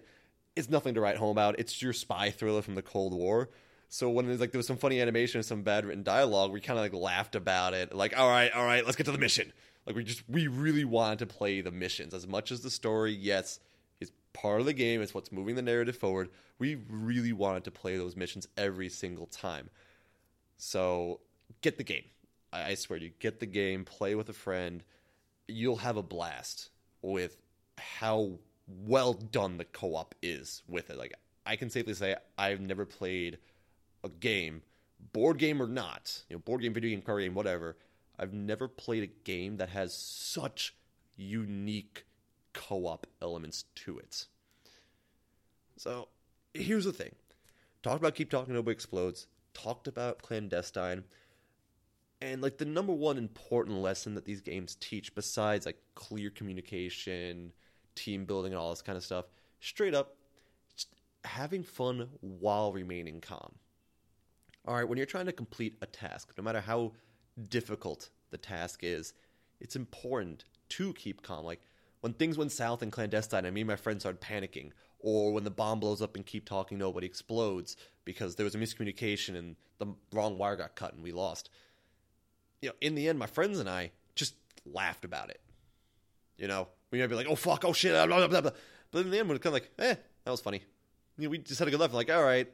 is 0.57 0.69
nothing 0.71 0.95
to 0.95 1.01
write 1.01 1.17
home 1.17 1.31
about. 1.31 1.59
It's 1.59 1.81
your 1.81 1.93
spy 1.93 2.31
thriller 2.31 2.63
from 2.63 2.75
the 2.75 2.83
Cold 2.83 3.15
War. 3.15 3.51
So 3.89 4.09
when 4.09 4.27
there's 4.27 4.41
like 4.41 4.53
there 4.53 4.59
was 4.59 4.67
some 4.67 4.77
funny 4.77 5.01
animation 5.01 5.39
and 5.39 5.45
some 5.45 5.63
bad 5.63 5.85
written 5.85 6.05
dialogue, 6.05 6.53
we 6.53 6.61
kind 6.61 6.79
of 6.79 6.85
like 6.85 6.95
laughed 6.95 7.35
about 7.35 7.75
it. 7.75 7.95
Like, 7.95 8.17
all 8.17 8.29
right, 8.29 8.53
all 8.53 8.65
right, 8.65 8.85
let's 8.85 8.97
get 8.97 9.07
to 9.07 9.13
the 9.13 9.19
mission. 9.19 9.53
Like 9.87 9.97
we 9.97 10.05
just 10.05 10.23
we 10.29 10.47
really 10.47 10.85
wanted 10.85 11.19
to 11.21 11.27
play 11.27 11.61
the 11.61 11.73
missions 11.73 12.15
as 12.15 12.27
much 12.27 12.53
as 12.53 12.61
the 12.61 12.71
story. 12.71 13.13
Yes, 13.13 13.59
is 14.01 14.13
part 14.33 14.61
of 14.61 14.67
the 14.67 14.73
game. 14.73 15.03
It's 15.03 15.13
what's 15.13 15.33
moving 15.33 15.57
the 15.57 15.63
narrative 15.63 15.97
forward. 15.97 16.31
We 16.59 16.77
really 16.89 17.33
wanted 17.33 17.65
to 17.65 17.71
play 17.71 17.97
those 17.97 18.17
missions 18.17 18.47
every 18.57 18.89
single 18.89 19.27
time. 19.27 19.71
So 20.57 21.21
get 21.63 21.79
the 21.79 21.85
game. 21.85 22.05
I, 22.53 22.71
I 22.71 22.75
swear 22.75 22.99
to 22.99 23.07
you, 23.07 23.13
get 23.19 23.41
the 23.41 23.47
game, 23.47 23.85
play 23.85 24.15
with 24.15 24.29
a 24.29 24.35
friend. 24.35 24.85
You'll 25.49 25.77
have 25.77 25.97
a 25.97 26.03
blast 26.03 26.71
with 27.03 27.37
how 27.79 28.39
well 28.85 29.13
done 29.13 29.59
the 29.59 29.65
co-op 29.65 30.15
is 30.23 30.63
with 30.69 30.91
it. 30.91 30.99
Like 30.99 31.15
I 31.47 31.57
can 31.57 31.71
safely 31.71 31.95
say 31.95 32.17
I've 32.39 32.61
never 32.61 32.85
played 32.85 33.39
a 34.05 34.09
game, 34.09 34.63
board 35.13 35.39
game 35.39 35.61
or 35.61 35.67
not, 35.67 36.23
you 36.29 36.37
know, 36.37 36.41
board 36.41 36.63
game, 36.63 36.73
video 36.73 36.91
game, 36.91 37.03
card 37.03 37.23
game, 37.23 37.35
whatever. 37.35 37.77
I've 38.19 38.33
never 38.35 38.69
played 38.69 39.03
a 39.03 39.25
game 39.25 39.57
that 39.57 39.71
has 39.71 39.95
such 39.95 40.75
unique 41.17 42.05
co-op 42.53 43.07
elements 43.23 43.65
to 43.77 43.99
it. 43.99 44.27
So 45.77 46.09
here's 46.53 46.85
the 46.85 46.93
thing. 46.93 47.15
Talked 47.83 47.97
about 47.97 48.15
Keep 48.15 48.31
Talking 48.31 48.55
Nobody 48.55 48.75
Explodes, 48.75 49.27
talked 49.55 49.89
about 49.89 50.21
Clandestine, 50.21 51.05
and 52.21 52.43
like 52.43 52.59
the 52.59 52.67
number 52.67 52.93
one 52.93 53.17
important 53.17 53.79
lesson 53.79 54.15
that 54.15 54.27
these 54.27 54.43
games 54.43 54.77
teach, 54.79 55.15
besides 55.15 55.65
like 55.65 55.79
clear 55.95 56.29
communication, 56.29 57.53
team 57.95 58.25
building, 58.25 58.53
and 58.53 58.61
all 58.61 58.71
this 58.71 58.83
kind 58.83 58.97
of 58.97 59.05
stuff, 59.05 59.27
straight 59.61 59.95
up, 59.95 60.17
having 61.25 61.63
fun 61.63 62.09
while 62.21 62.73
remaining 62.73 63.21
calm. 63.21 63.55
All 64.67 64.75
right, 64.75 64.89
when 64.89 64.97
you're 64.99 65.07
trying 65.07 65.27
to 65.27 65.33
complete 65.33 65.77
a 65.83 65.87
task, 65.87 66.33
no 66.37 66.45
matter 66.45 66.61
how 66.61 66.93
difficult 67.49 68.11
the 68.31 68.39
task 68.39 68.81
is, 68.83 69.15
it's 69.61 69.77
important 69.77 70.45
to 70.71 70.93
keep 70.95 71.23
calm. 71.23 71.45
Like 71.45 71.61
when 72.01 72.13
things 72.15 72.39
went 72.39 72.53
south 72.53 72.83
in 72.83 72.91
clandestine, 72.91 73.45
and 73.45 73.55
me 73.55 73.63
and 73.63 73.69
my 73.69 73.77
friends 73.77 74.03
started 74.03 74.21
panicking, 74.21 74.71
or 74.99 75.33
when 75.33 75.45
the 75.45 75.51
bomb 75.51 75.81
blows 75.81 76.03
up 76.03 76.17
and 76.17 76.25
keep 76.27 76.47
talking, 76.47 76.79
nobody 76.79 77.07
explodes 77.07 77.77
because 78.05 78.37
there 78.37 78.45
was 78.45 78.55
a 78.55 78.59
miscommunication 78.59 79.37
and 79.37 79.57
the 79.79 79.87
wrong 80.13 80.37
wire 80.37 80.57
got 80.57 80.77
cut 80.77 80.95
and 80.95 81.03
we 81.03 81.13
lost. 81.13 81.51
You 82.61 82.69
know, 82.71 82.75
in 82.81 82.95
the 82.95 83.09
end, 83.09 83.19
my 83.19 83.27
friends 83.27 83.59
and 83.59 83.69
I 83.69 83.93
just 84.15 84.35
laughed 84.67 85.05
about 85.05 85.31
it. 85.31 85.41
You 86.37 86.49
know, 86.49 86.69
we 86.91 87.01
might 87.01 87.07
be 87.07 87.15
like, 87.15 87.27
"Oh 87.29 87.37
fuck, 87.37 87.65
oh 87.65 87.73
shit," 87.73 87.93
blah, 87.93 88.07
blah, 88.07 88.41
blah, 88.41 88.51
but 88.91 89.05
in 89.05 89.11
the 89.11 89.19
end, 89.19 89.29
we're 89.29 89.39
kind 89.39 89.55
of 89.57 89.63
like, 89.63 89.71
"Eh, 89.79 89.95
that 90.25 90.31
was 90.31 90.41
funny." 90.41 90.63
You 91.19 91.25
know, 91.25 91.31
we 91.31 91.39
just 91.39 91.59
had 91.59 91.69
a 91.69 91.71
good 91.71 91.81
laugh. 91.81 91.93
Like, 91.93 92.11
all 92.11 92.23
right, 92.23 92.49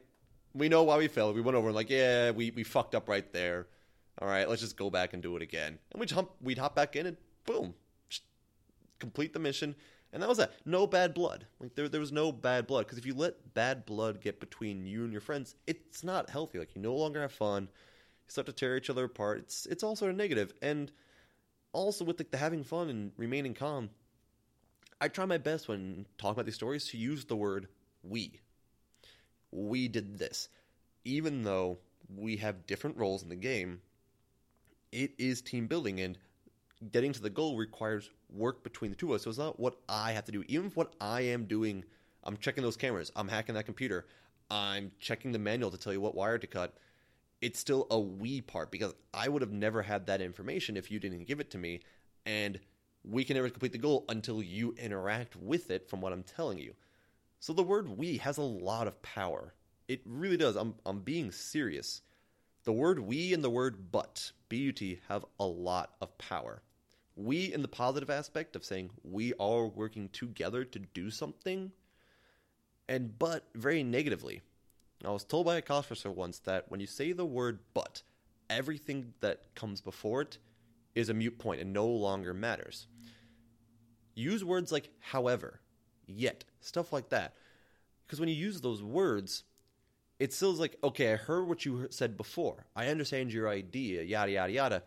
we 0.53 0.69
know 0.69 0.83
why 0.83 0.97
we 0.97 1.07
failed. 1.07 1.35
We 1.35 1.41
went 1.41 1.55
over 1.55 1.67
and 1.67 1.75
like, 1.75 1.89
yeah, 1.89 2.31
we 2.31 2.51
we 2.51 2.63
fucked 2.63 2.95
up 2.95 3.07
right 3.07 3.31
there. 3.33 3.67
All 4.19 4.27
right, 4.27 4.49
let's 4.49 4.61
just 4.61 4.77
go 4.77 4.89
back 4.89 5.13
and 5.13 5.21
do 5.21 5.35
it 5.35 5.41
again. 5.41 5.77
And 5.91 5.99
we'd 5.99 6.11
hop, 6.11 6.35
we'd 6.41 6.57
hop 6.57 6.75
back 6.75 6.95
in 6.95 7.05
and 7.05 7.17
boom, 7.45 7.75
complete 8.99 9.33
the 9.33 9.39
mission. 9.39 9.75
And 10.13 10.23
that 10.23 10.29
was 10.29 10.37
that. 10.37 10.53
No 10.65 10.87
bad 10.87 11.13
blood. 11.13 11.45
Like 11.59 11.75
there, 11.75 11.89
there 11.89 11.99
was 11.99 12.11
no 12.11 12.31
bad 12.31 12.65
blood 12.65 12.85
because 12.85 12.97
if 12.97 13.05
you 13.05 13.13
let 13.13 13.53
bad 13.53 13.85
blood 13.85 14.21
get 14.21 14.39
between 14.39 14.85
you 14.85 15.03
and 15.03 15.11
your 15.11 15.21
friends, 15.21 15.55
it's 15.67 16.03
not 16.03 16.29
healthy. 16.29 16.57
Like 16.59 16.75
you 16.75 16.81
no 16.81 16.95
longer 16.95 17.21
have 17.21 17.33
fun. 17.33 17.63
You 17.63 18.29
start 18.29 18.47
to 18.47 18.53
tear 18.53 18.77
each 18.77 18.89
other 18.89 19.03
apart. 19.03 19.39
It's 19.39 19.65
it's 19.67 19.83
all 19.83 19.95
sort 19.95 20.11
of 20.11 20.17
negative. 20.17 20.53
And 20.61 20.91
also 21.73 22.05
with 22.05 22.19
like 22.19 22.31
the 22.31 22.37
having 22.37 22.63
fun 22.63 22.89
and 22.89 23.11
remaining 23.17 23.53
calm, 23.53 23.89
I 24.99 25.07
try 25.07 25.25
my 25.25 25.37
best 25.37 25.67
when 25.67 26.05
talking 26.17 26.33
about 26.33 26.45
these 26.45 26.55
stories 26.55 26.87
to 26.87 26.97
use 26.97 27.25
the 27.25 27.35
word 27.35 27.67
we. 28.03 28.39
We 29.51 29.87
did 29.87 30.17
this, 30.17 30.49
even 31.05 31.43
though 31.43 31.77
we 32.15 32.37
have 32.37 32.65
different 32.67 32.97
roles 32.97 33.23
in 33.23 33.29
the 33.29 33.35
game. 33.35 33.81
It 34.91 35.11
is 35.17 35.41
team 35.41 35.67
building, 35.67 35.99
and 35.99 36.17
getting 36.91 37.13
to 37.13 37.21
the 37.21 37.29
goal 37.29 37.57
requires 37.57 38.09
work 38.29 38.63
between 38.63 38.91
the 38.91 38.97
two 38.97 39.13
of 39.13 39.15
us. 39.15 39.23
So 39.23 39.29
it's 39.29 39.39
not 39.39 39.59
what 39.59 39.77
I 39.87 40.13
have 40.13 40.25
to 40.25 40.31
do. 40.31 40.43
Even 40.47 40.67
if 40.67 40.75
what 40.75 40.93
I 40.99 41.21
am 41.21 41.45
doing, 41.45 41.83
I'm 42.23 42.37
checking 42.37 42.63
those 42.63 42.77
cameras, 42.77 43.11
I'm 43.15 43.27
hacking 43.27 43.55
that 43.55 43.65
computer, 43.65 44.07
I'm 44.49 44.91
checking 44.99 45.31
the 45.31 45.39
manual 45.39 45.71
to 45.71 45.77
tell 45.77 45.93
you 45.93 46.01
what 46.01 46.15
wire 46.15 46.37
to 46.37 46.47
cut. 46.47 46.73
it's 47.41 47.59
still 47.59 47.87
a 47.91 47.99
we 47.99 48.41
part 48.41 48.71
because 48.71 48.93
I 49.13 49.29
would 49.29 49.41
have 49.41 49.51
never 49.51 49.81
had 49.81 50.07
that 50.07 50.21
information 50.21 50.77
if 50.77 50.89
you 50.89 50.99
didn't 50.99 51.25
give 51.25 51.39
it 51.39 51.51
to 51.51 51.57
me. 51.57 51.81
And 52.25 52.59
we 53.09 53.23
can 53.23 53.35
never 53.35 53.49
complete 53.49 53.71
the 53.71 53.77
goal 53.77 54.05
until 54.09 54.41
you 54.41 54.75
interact 54.77 55.35
with 55.35 55.71
it 55.71 55.89
from 55.89 56.01
what 56.01 56.13
I'm 56.13 56.23
telling 56.23 56.57
you. 56.57 56.73
So 57.39 57.53
the 57.53 57.63
word 57.63 57.89
we 57.89 58.17
has 58.17 58.37
a 58.37 58.43
lot 58.43 58.87
of 58.87 59.01
power. 59.01 59.53
It 59.87 60.01
really 60.05 60.37
does. 60.37 60.55
I'm, 60.55 60.75
I'm 60.85 60.99
being 60.99 61.31
serious. 61.31 62.01
The 62.63 62.73
word 62.73 62.99
we 62.99 63.33
and 63.33 63.43
the 63.43 63.49
word 63.49 63.91
but, 63.91 64.31
but, 64.49 64.81
have 65.07 65.25
a 65.39 65.45
lot 65.45 65.93
of 66.01 66.17
power. 66.17 66.61
We 67.15 67.53
in 67.53 67.61
the 67.61 67.67
positive 67.67 68.09
aspect 68.09 68.55
of 68.55 68.65
saying 68.65 68.91
we 69.03 69.33
are 69.39 69.65
working 69.65 70.09
together 70.09 70.65
to 70.65 70.79
do 70.79 71.09
something, 71.09 71.71
and 72.87 73.17
but 73.17 73.45
very 73.55 73.83
negatively. 73.83 74.41
I 75.05 75.09
was 75.09 75.23
told 75.23 75.45
by 75.45 75.57
a 75.57 75.61
college 75.61 75.87
professor 75.87 76.11
once 76.11 76.39
that 76.39 76.65
when 76.69 76.79
you 76.79 76.87
say 76.87 77.11
the 77.11 77.25
word 77.25 77.59
but, 77.73 78.01
everything 78.49 79.13
that 79.21 79.55
comes 79.55 79.79
before 79.79 80.21
it 80.21 80.37
is 80.97 81.09
a 81.09 81.13
mute 81.13 81.37
point 81.37 81.61
and 81.61 81.71
no 81.71 81.85
longer 81.85 82.33
matters. 82.33 82.87
Use 84.15 84.43
words 84.43 84.71
like 84.71 84.89
however, 84.99 85.61
yet, 86.07 86.43
stuff 86.59 86.91
like 86.91 87.09
that. 87.09 87.35
Because 88.05 88.19
when 88.19 88.29
you 88.29 88.35
use 88.35 88.61
those 88.61 88.81
words, 88.81 89.43
it 90.19 90.33
still 90.33 90.51
is 90.51 90.59
like, 90.59 90.75
okay, 90.83 91.13
I 91.13 91.17
heard 91.17 91.47
what 91.47 91.65
you 91.65 91.87
said 91.91 92.17
before. 92.17 92.65
I 92.75 92.87
understand 92.87 93.31
your 93.31 93.47
idea, 93.47 94.01
yada, 94.01 94.31
yada, 94.31 94.51
yada. 94.51 94.83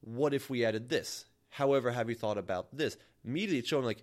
What 0.00 0.32
if 0.32 0.48
we 0.48 0.64
added 0.64 0.88
this? 0.88 1.26
However, 1.50 1.90
have 1.90 2.08
you 2.08 2.14
thought 2.14 2.38
about 2.38 2.74
this? 2.74 2.96
Immediately 3.22 3.58
it's 3.58 3.68
showing 3.68 3.84
like 3.84 4.02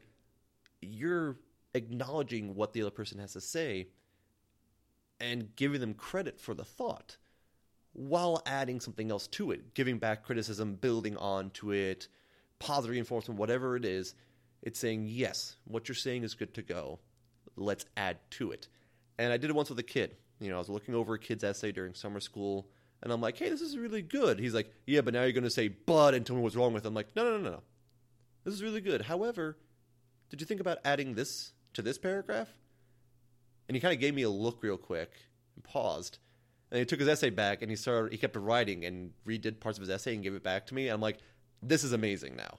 you're 0.80 1.38
acknowledging 1.74 2.54
what 2.54 2.74
the 2.74 2.84
other 2.84 2.92
person 2.92 3.18
has 3.18 3.34
to 3.34 3.42
say 3.42 3.88
and 5.20 5.56
giving 5.56 5.82
them 5.82 5.96
credit 5.96 6.40
for 6.40 6.54
the 6.54 6.64
thought 6.66 7.18
while 7.94 8.42
adding 8.46 8.80
something 8.80 9.10
else 9.12 9.28
to 9.28 9.52
it, 9.52 9.74
giving 9.74 9.98
back 9.98 10.24
criticism, 10.24 10.76
building 10.76 11.16
on 11.18 11.52
to 11.52 11.72
it, 11.72 12.08
positive 12.60 12.92
reinforcement, 12.92 13.40
whatever 13.40 13.76
it 13.76 13.86
is. 13.86 14.16
It's 14.62 14.80
saying, 14.80 15.06
yes, 15.08 15.58
what 15.66 15.88
you're 15.88 15.96
saying 15.96 16.24
is 16.24 16.34
good 16.34 16.54
to 16.56 16.62
go. 16.62 17.00
Let's 17.56 17.86
add 17.98 18.18
to 18.32 18.52
it. 18.52 18.68
And 19.20 19.32
I 19.32 19.38
did 19.38 19.50
it 19.50 19.56
once 19.56 19.70
with 19.70 19.80
a 19.80 19.84
kid. 19.84 20.16
You 20.40 20.50
know, 20.50 20.56
I 20.56 20.60
was 20.60 20.70
looking 20.70 20.96
over 20.96 21.14
a 21.14 21.20
kid's 21.20 21.44
essay 21.44 21.72
during 21.72 21.94
summer 21.94 22.20
school, 22.20 22.68
and 23.02 23.12
I'm 23.12 23.22
like, 23.22 23.38
hey, 23.38 23.50
this 23.50 23.62
is 23.62 23.78
really 23.78 24.02
good. 24.02 24.40
He's 24.40 24.54
like, 24.54 24.74
yeah, 24.88 25.02
but 25.02 25.14
now 25.14 25.24
you're 25.24 25.32
going 25.32 25.44
to 25.44 25.50
say 25.50 25.68
but 25.68 26.14
and 26.14 26.26
tell 26.26 26.36
me 26.36 26.42
what's 26.42 26.56
wrong 26.56 26.74
with 26.74 26.86
it. 26.86 26.88
I'm 26.88 26.94
like, 26.94 27.16
no, 27.16 27.24
no, 27.24 27.38
no, 27.38 27.50
no. 27.52 27.62
This 28.44 28.54
is 28.54 28.64
really 28.64 28.82
good. 28.82 29.02
However, 29.02 29.58
did 30.30 30.42
you 30.42 30.48
think 30.48 30.62
about 30.62 30.80
adding 30.84 31.14
this 31.14 31.52
to 31.74 31.82
this 31.82 31.98
paragraph? 31.98 32.48
And 33.68 33.76
he 33.76 33.82
kind 33.82 33.94
of 33.94 34.00
gave 34.00 34.16
me 34.16 34.24
a 34.24 34.30
look 34.30 34.64
real 34.64 34.78
quick 34.78 35.12
and 35.56 35.64
paused. 35.64 36.18
And 36.74 36.80
he 36.80 36.86
took 36.86 37.00
his 37.00 37.08
essay 37.08 37.30
back 37.30 37.62
and 37.62 37.70
he 37.70 37.76
started, 37.76 38.12
he 38.12 38.18
kept 38.18 38.36
writing 38.36 38.84
and 38.84 39.12
redid 39.28 39.60
parts 39.60 39.78
of 39.78 39.84
his 39.84 39.92
essay 39.92 40.16
and 40.16 40.24
gave 40.24 40.34
it 40.34 40.42
back 40.42 40.66
to 40.66 40.74
me. 40.74 40.88
And 40.88 40.96
I'm 40.96 41.02
like, 41.02 41.20
this 41.62 41.84
is 41.84 41.94
amazing 41.94 42.36
now. 42.36 42.58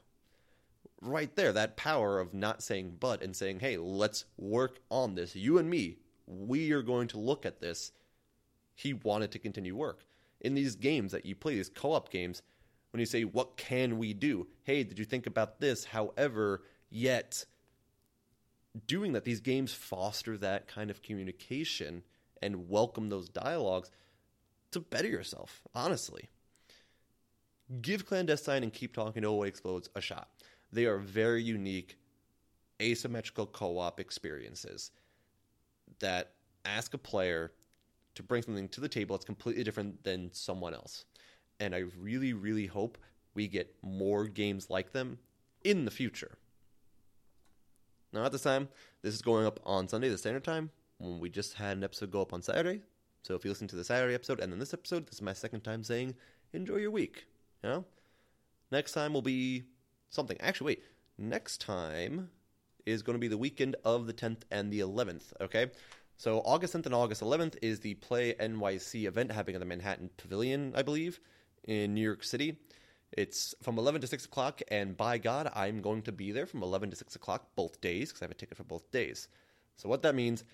Right 1.03 1.35
there, 1.35 1.53
that 1.53 1.77
power 1.77 2.21
of 2.21 2.33
not 2.33 2.63
saying 2.63 2.99
but 3.01 3.23
and 3.25 3.35
saying, 3.35 3.59
hey, 3.59 3.77
let's 3.77 4.25
work 4.39 4.79
on 4.89 5.17
this. 5.17 5.35
You 5.35 5.59
and 5.59 5.69
me, 5.69 5.99
we 6.29 6.71
are 6.71 6.81
going 6.81 7.09
to 7.09 7.19
look 7.19 7.45
at 7.45 7.61
this. 7.61 7.91
He 8.77 8.93
wanted 8.93 9.33
to 9.33 9.41
continue 9.41 9.75
work. 9.75 10.05
In 10.41 10.55
these 10.55 10.77
games 10.77 11.11
that 11.11 11.27
you 11.27 11.35
play, 11.35 11.57
these 11.57 11.69
co 11.69 11.95
op 11.95 12.13
games, 12.13 12.41
when 12.93 13.01
you 13.01 13.07
say, 13.07 13.25
what 13.25 13.57
can 13.57 13.99
we 13.99 14.15
do? 14.15 14.47
Hey, 14.63 14.85
did 14.85 14.97
you 14.97 15.05
think 15.05 15.27
about 15.27 15.59
this? 15.59 15.87
However, 15.87 16.63
yet 16.89 17.47
doing 18.87 19.15
that, 19.15 19.25
these 19.25 19.41
games 19.41 19.75
foster 19.75 20.39
that 20.39 20.69
kind 20.69 20.89
of 20.89 21.03
communication 21.03 22.05
and 22.45 22.69
welcome 22.69 23.09
those 23.09 23.31
dialogues 23.31 23.91
to 24.71 24.79
better 24.79 25.09
yourself, 25.09 25.63
honestly. 25.75 26.29
Give 27.81 28.05
Clandestine 28.05 28.63
and 28.63 28.73
Keep 28.73 28.95
Talking 28.95 29.25
Oh 29.25 29.45
Explodes 29.45 29.89
a 29.97 30.01
shot. 30.03 30.29
They 30.71 30.85
are 30.85 30.99
very 30.99 31.43
unique, 31.43 31.97
asymmetrical 32.83 33.47
co 33.47 33.79
op 33.79 33.99
experiences 33.99 34.91
that 36.01 36.33
ask 36.67 36.93
a 36.93 36.99
player 36.99 37.53
to 38.15 38.23
bring 38.23 38.43
something 38.43 38.69
to 38.69 38.81
the 38.81 38.89
table 38.89 39.17
that's 39.17 39.25
completely 39.25 39.65
different 39.65 40.05
than 40.05 40.31
someone 40.33 40.75
else. 40.75 41.07
And 41.61 41.75
I 41.75 41.85
really, 41.99 42.35
really 42.35 42.67
hope 42.67 42.99
we 43.35 43.49
get 43.49 43.75
more 43.83 44.27
games 44.27 44.69
like 44.69 44.93
them 44.93 45.19
in 45.65 45.87
the 45.87 45.91
future. 45.91 46.37
Now, 48.13 48.27
at 48.27 48.33
this 48.33 48.43
time, 48.43 48.69
this 49.01 49.15
is 49.15 49.23
going 49.23 49.47
up 49.47 49.61
on 49.65 49.89
Sunday, 49.89 50.11
the 50.11 50.19
standard 50.19 50.45
time, 50.45 50.71
we 50.99 51.29
just 51.29 51.55
had 51.55 51.77
an 51.77 51.85
episode 51.85 52.11
go 52.11 52.23
up 52.23 52.33
on 52.33 52.43
Saturday. 52.43 52.83
So 53.23 53.35
if 53.35 53.45
you 53.45 53.51
listen 53.51 53.69
to 53.69 53.77
the 53.77 53.85
Saturday 53.85 54.15
episode 54.15 54.41
and 54.41 54.53
then 54.53 54.59
this 54.59 54.75
episode, 54.75 55.07
this 55.07 55.17
is 55.17 55.23
my 55.23 55.33
second 55.33 55.63
time 55.63 55.83
saying, 55.83 56.15
enjoy 56.53 56.77
your 56.77 56.91
week. 56.91 57.27
You 57.63 57.71
know? 57.71 57.85
Next 58.71 58.93
time 58.93 59.15
will 59.15 59.23
be 59.23 59.65
something. 60.11 60.37
Actually, 60.41 60.67
wait. 60.67 60.83
Next 61.17 61.61
time 61.61 62.29
is 62.87 63.03
going 63.03 63.15
to 63.15 63.21
be 63.21 63.29
the 63.29 63.39
weekend 63.39 63.77
of 63.85 64.07
the 64.07 64.13
10th 64.13 64.43
and 64.51 64.71
the 64.71 64.81
11th, 64.81 65.33
okay? 65.41 65.71
So 66.17 66.41
August 66.41 66.75
10th 66.75 66.87
and 66.87 66.95
August 66.95 67.23
11th 67.23 67.57
is 67.63 67.81
the 67.81 67.95
Play 67.95 68.35
NYC 68.35 69.07
event 69.07 69.33
happening 69.33 69.57
at 69.57 69.61
the 69.61 69.67
Manhattan 69.67 70.11
Pavilion, 70.17 70.73
I 70.77 70.83
believe, 70.83 71.21
in 71.65 71.95
New 71.95 72.03
York 72.03 72.25
City. 72.25 72.59
It's 73.13 73.55
from 73.63 73.79
11 73.79 74.01
to 74.01 74.07
6 74.07 74.25
o'clock, 74.25 74.61
and 74.69 74.97
by 74.97 75.19
God, 75.19 75.51
I'm 75.55 75.81
going 75.81 76.03
to 76.03 76.13
be 76.13 76.33
there 76.33 76.47
from 76.47 76.63
11 76.63 76.91
to 76.91 76.97
6 76.97 77.15
o'clock 77.15 77.49
both 77.55 77.81
days 77.81 78.09
because 78.09 78.23
I 78.23 78.25
have 78.25 78.33
a 78.33 78.35
ticket 78.35 78.57
for 78.57 78.65
both 78.65 78.91
days. 78.91 79.29
So, 79.77 79.89
what 79.89 80.03
that 80.03 80.15
means, 80.15 80.45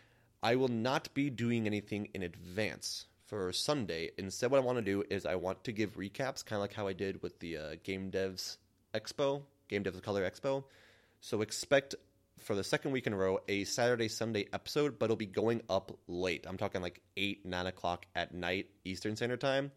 I 0.42 0.56
will 0.56 0.68
not 0.68 1.12
be 1.12 1.28
doing 1.28 1.66
anything 1.66 2.08
in 2.14 2.22
advance 2.22 3.06
for 3.26 3.52
Sunday. 3.52 4.10
Instead, 4.16 4.50
what 4.50 4.58
I 4.58 4.64
want 4.64 4.78
to 4.78 4.82
do 4.82 5.04
is 5.10 5.26
I 5.26 5.34
want 5.34 5.64
to 5.64 5.72
give 5.72 5.96
recaps, 5.96 6.44
kind 6.44 6.56
of 6.56 6.62
like 6.62 6.72
how 6.72 6.86
I 6.86 6.94
did 6.94 7.22
with 7.22 7.38
the 7.40 7.56
uh, 7.58 7.76
Game 7.82 8.10
Devs 8.10 8.56
Expo, 8.94 9.42
Game 9.68 9.84
Devs 9.84 10.02
Color 10.02 10.28
Expo. 10.28 10.64
So, 11.20 11.42
expect 11.42 11.94
for 12.38 12.54
the 12.54 12.64
second 12.64 12.92
week 12.92 13.06
in 13.06 13.12
a 13.12 13.16
row 13.16 13.40
a 13.48 13.64
Saturday 13.64 14.08
Sunday 14.08 14.46
episode, 14.52 14.98
but 14.98 15.06
it'll 15.06 15.16
be 15.16 15.26
going 15.26 15.60
up 15.68 15.92
late. 16.08 16.46
I'm 16.48 16.56
talking 16.56 16.80
like 16.80 17.02
8, 17.16 17.44
9 17.44 17.66
o'clock 17.66 18.06
at 18.16 18.34
night 18.34 18.70
Eastern 18.84 19.16
Standard 19.16 19.40
Time 19.42 19.70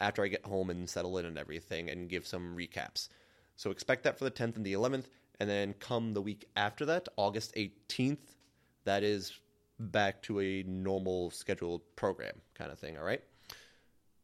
after 0.00 0.24
I 0.24 0.28
get 0.28 0.44
home 0.44 0.70
and 0.70 0.88
settle 0.88 1.18
in 1.18 1.26
and 1.26 1.38
everything 1.38 1.90
and 1.90 2.08
give 2.08 2.26
some 2.26 2.56
recaps. 2.56 3.08
So 3.56 3.70
expect 3.70 4.04
that 4.04 4.18
for 4.18 4.24
the 4.24 4.30
10th 4.30 4.56
and 4.56 4.64
the 4.64 4.72
11th. 4.72 5.04
And 5.38 5.50
then 5.50 5.74
come 5.74 6.14
the 6.14 6.22
week 6.22 6.46
after 6.56 6.86
that, 6.86 7.08
August 7.16 7.54
18th, 7.56 8.16
that 8.84 9.02
is 9.02 9.38
back 9.78 10.22
to 10.22 10.40
a 10.40 10.62
normal 10.64 11.30
scheduled 11.30 11.82
program 11.96 12.34
kind 12.54 12.70
of 12.70 12.78
thing, 12.78 12.96
all 12.96 13.04
right? 13.04 13.22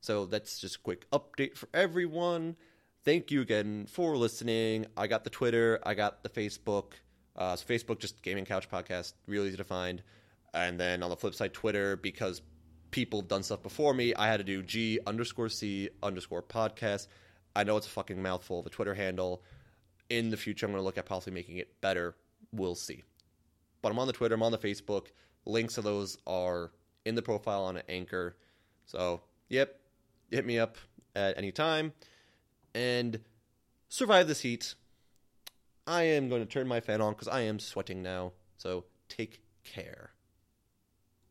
So 0.00 0.26
that's 0.26 0.58
just 0.58 0.76
a 0.76 0.80
quick 0.80 1.08
update 1.10 1.56
for 1.56 1.68
everyone. 1.72 2.56
Thank 3.04 3.30
you 3.30 3.40
again 3.40 3.86
for 3.86 4.16
listening. 4.16 4.86
I 4.96 5.06
got 5.06 5.24
the 5.24 5.30
Twitter, 5.30 5.80
I 5.84 5.94
got 5.94 6.22
the 6.22 6.28
Facebook. 6.28 6.92
Uh, 7.34 7.56
so 7.56 7.64
Facebook, 7.66 7.98
just 7.98 8.22
Gaming 8.22 8.44
Couch 8.44 8.70
Podcast, 8.70 9.14
real 9.26 9.44
easy 9.44 9.56
to 9.56 9.64
find. 9.64 10.02
And 10.54 10.78
then 10.78 11.02
on 11.02 11.10
the 11.10 11.16
flip 11.16 11.34
side, 11.34 11.54
Twitter, 11.54 11.96
because 11.96 12.42
people 12.90 13.20
have 13.20 13.28
done 13.28 13.42
stuff 13.42 13.62
before 13.62 13.94
me. 13.94 14.14
I 14.14 14.28
had 14.28 14.36
to 14.36 14.44
do 14.44 14.62
G 14.62 15.00
underscore 15.06 15.48
C 15.48 15.88
underscore 16.02 16.42
podcast. 16.42 17.08
I 17.56 17.64
know 17.64 17.76
it's 17.76 17.86
a 17.86 17.90
fucking 17.90 18.22
mouthful 18.22 18.60
of 18.60 18.66
a 18.66 18.70
Twitter 18.70 18.94
handle. 18.94 19.42
In 20.10 20.30
the 20.30 20.36
future, 20.36 20.66
I'm 20.66 20.72
going 20.72 20.80
to 20.80 20.84
look 20.84 20.98
at 20.98 21.06
possibly 21.06 21.32
making 21.32 21.56
it 21.56 21.80
better. 21.80 22.14
We'll 22.52 22.74
see. 22.74 23.02
But 23.80 23.90
I'm 23.90 23.98
on 23.98 24.06
the 24.06 24.12
Twitter, 24.12 24.34
I'm 24.34 24.42
on 24.42 24.52
the 24.52 24.58
Facebook. 24.58 25.06
Links 25.44 25.74
to 25.74 25.82
those 25.82 26.18
are 26.26 26.70
in 27.04 27.14
the 27.14 27.22
profile 27.22 27.64
on 27.64 27.80
Anchor. 27.88 28.36
So, 28.86 29.22
yep, 29.48 29.80
hit 30.30 30.46
me 30.46 30.58
up 30.58 30.76
at 31.14 31.36
any 31.36 31.52
time 31.52 31.92
and 32.74 33.20
survive 33.88 34.28
this 34.28 34.40
heat. 34.40 34.74
I 35.86 36.02
am 36.04 36.28
going 36.28 36.42
to 36.42 36.46
turn 36.46 36.68
my 36.68 36.80
fan 36.80 37.00
on 37.00 37.12
because 37.12 37.28
I 37.28 37.40
am 37.40 37.58
sweating 37.58 38.02
now. 38.02 38.32
So, 38.56 38.84
take 39.08 39.42
care. 39.64 40.12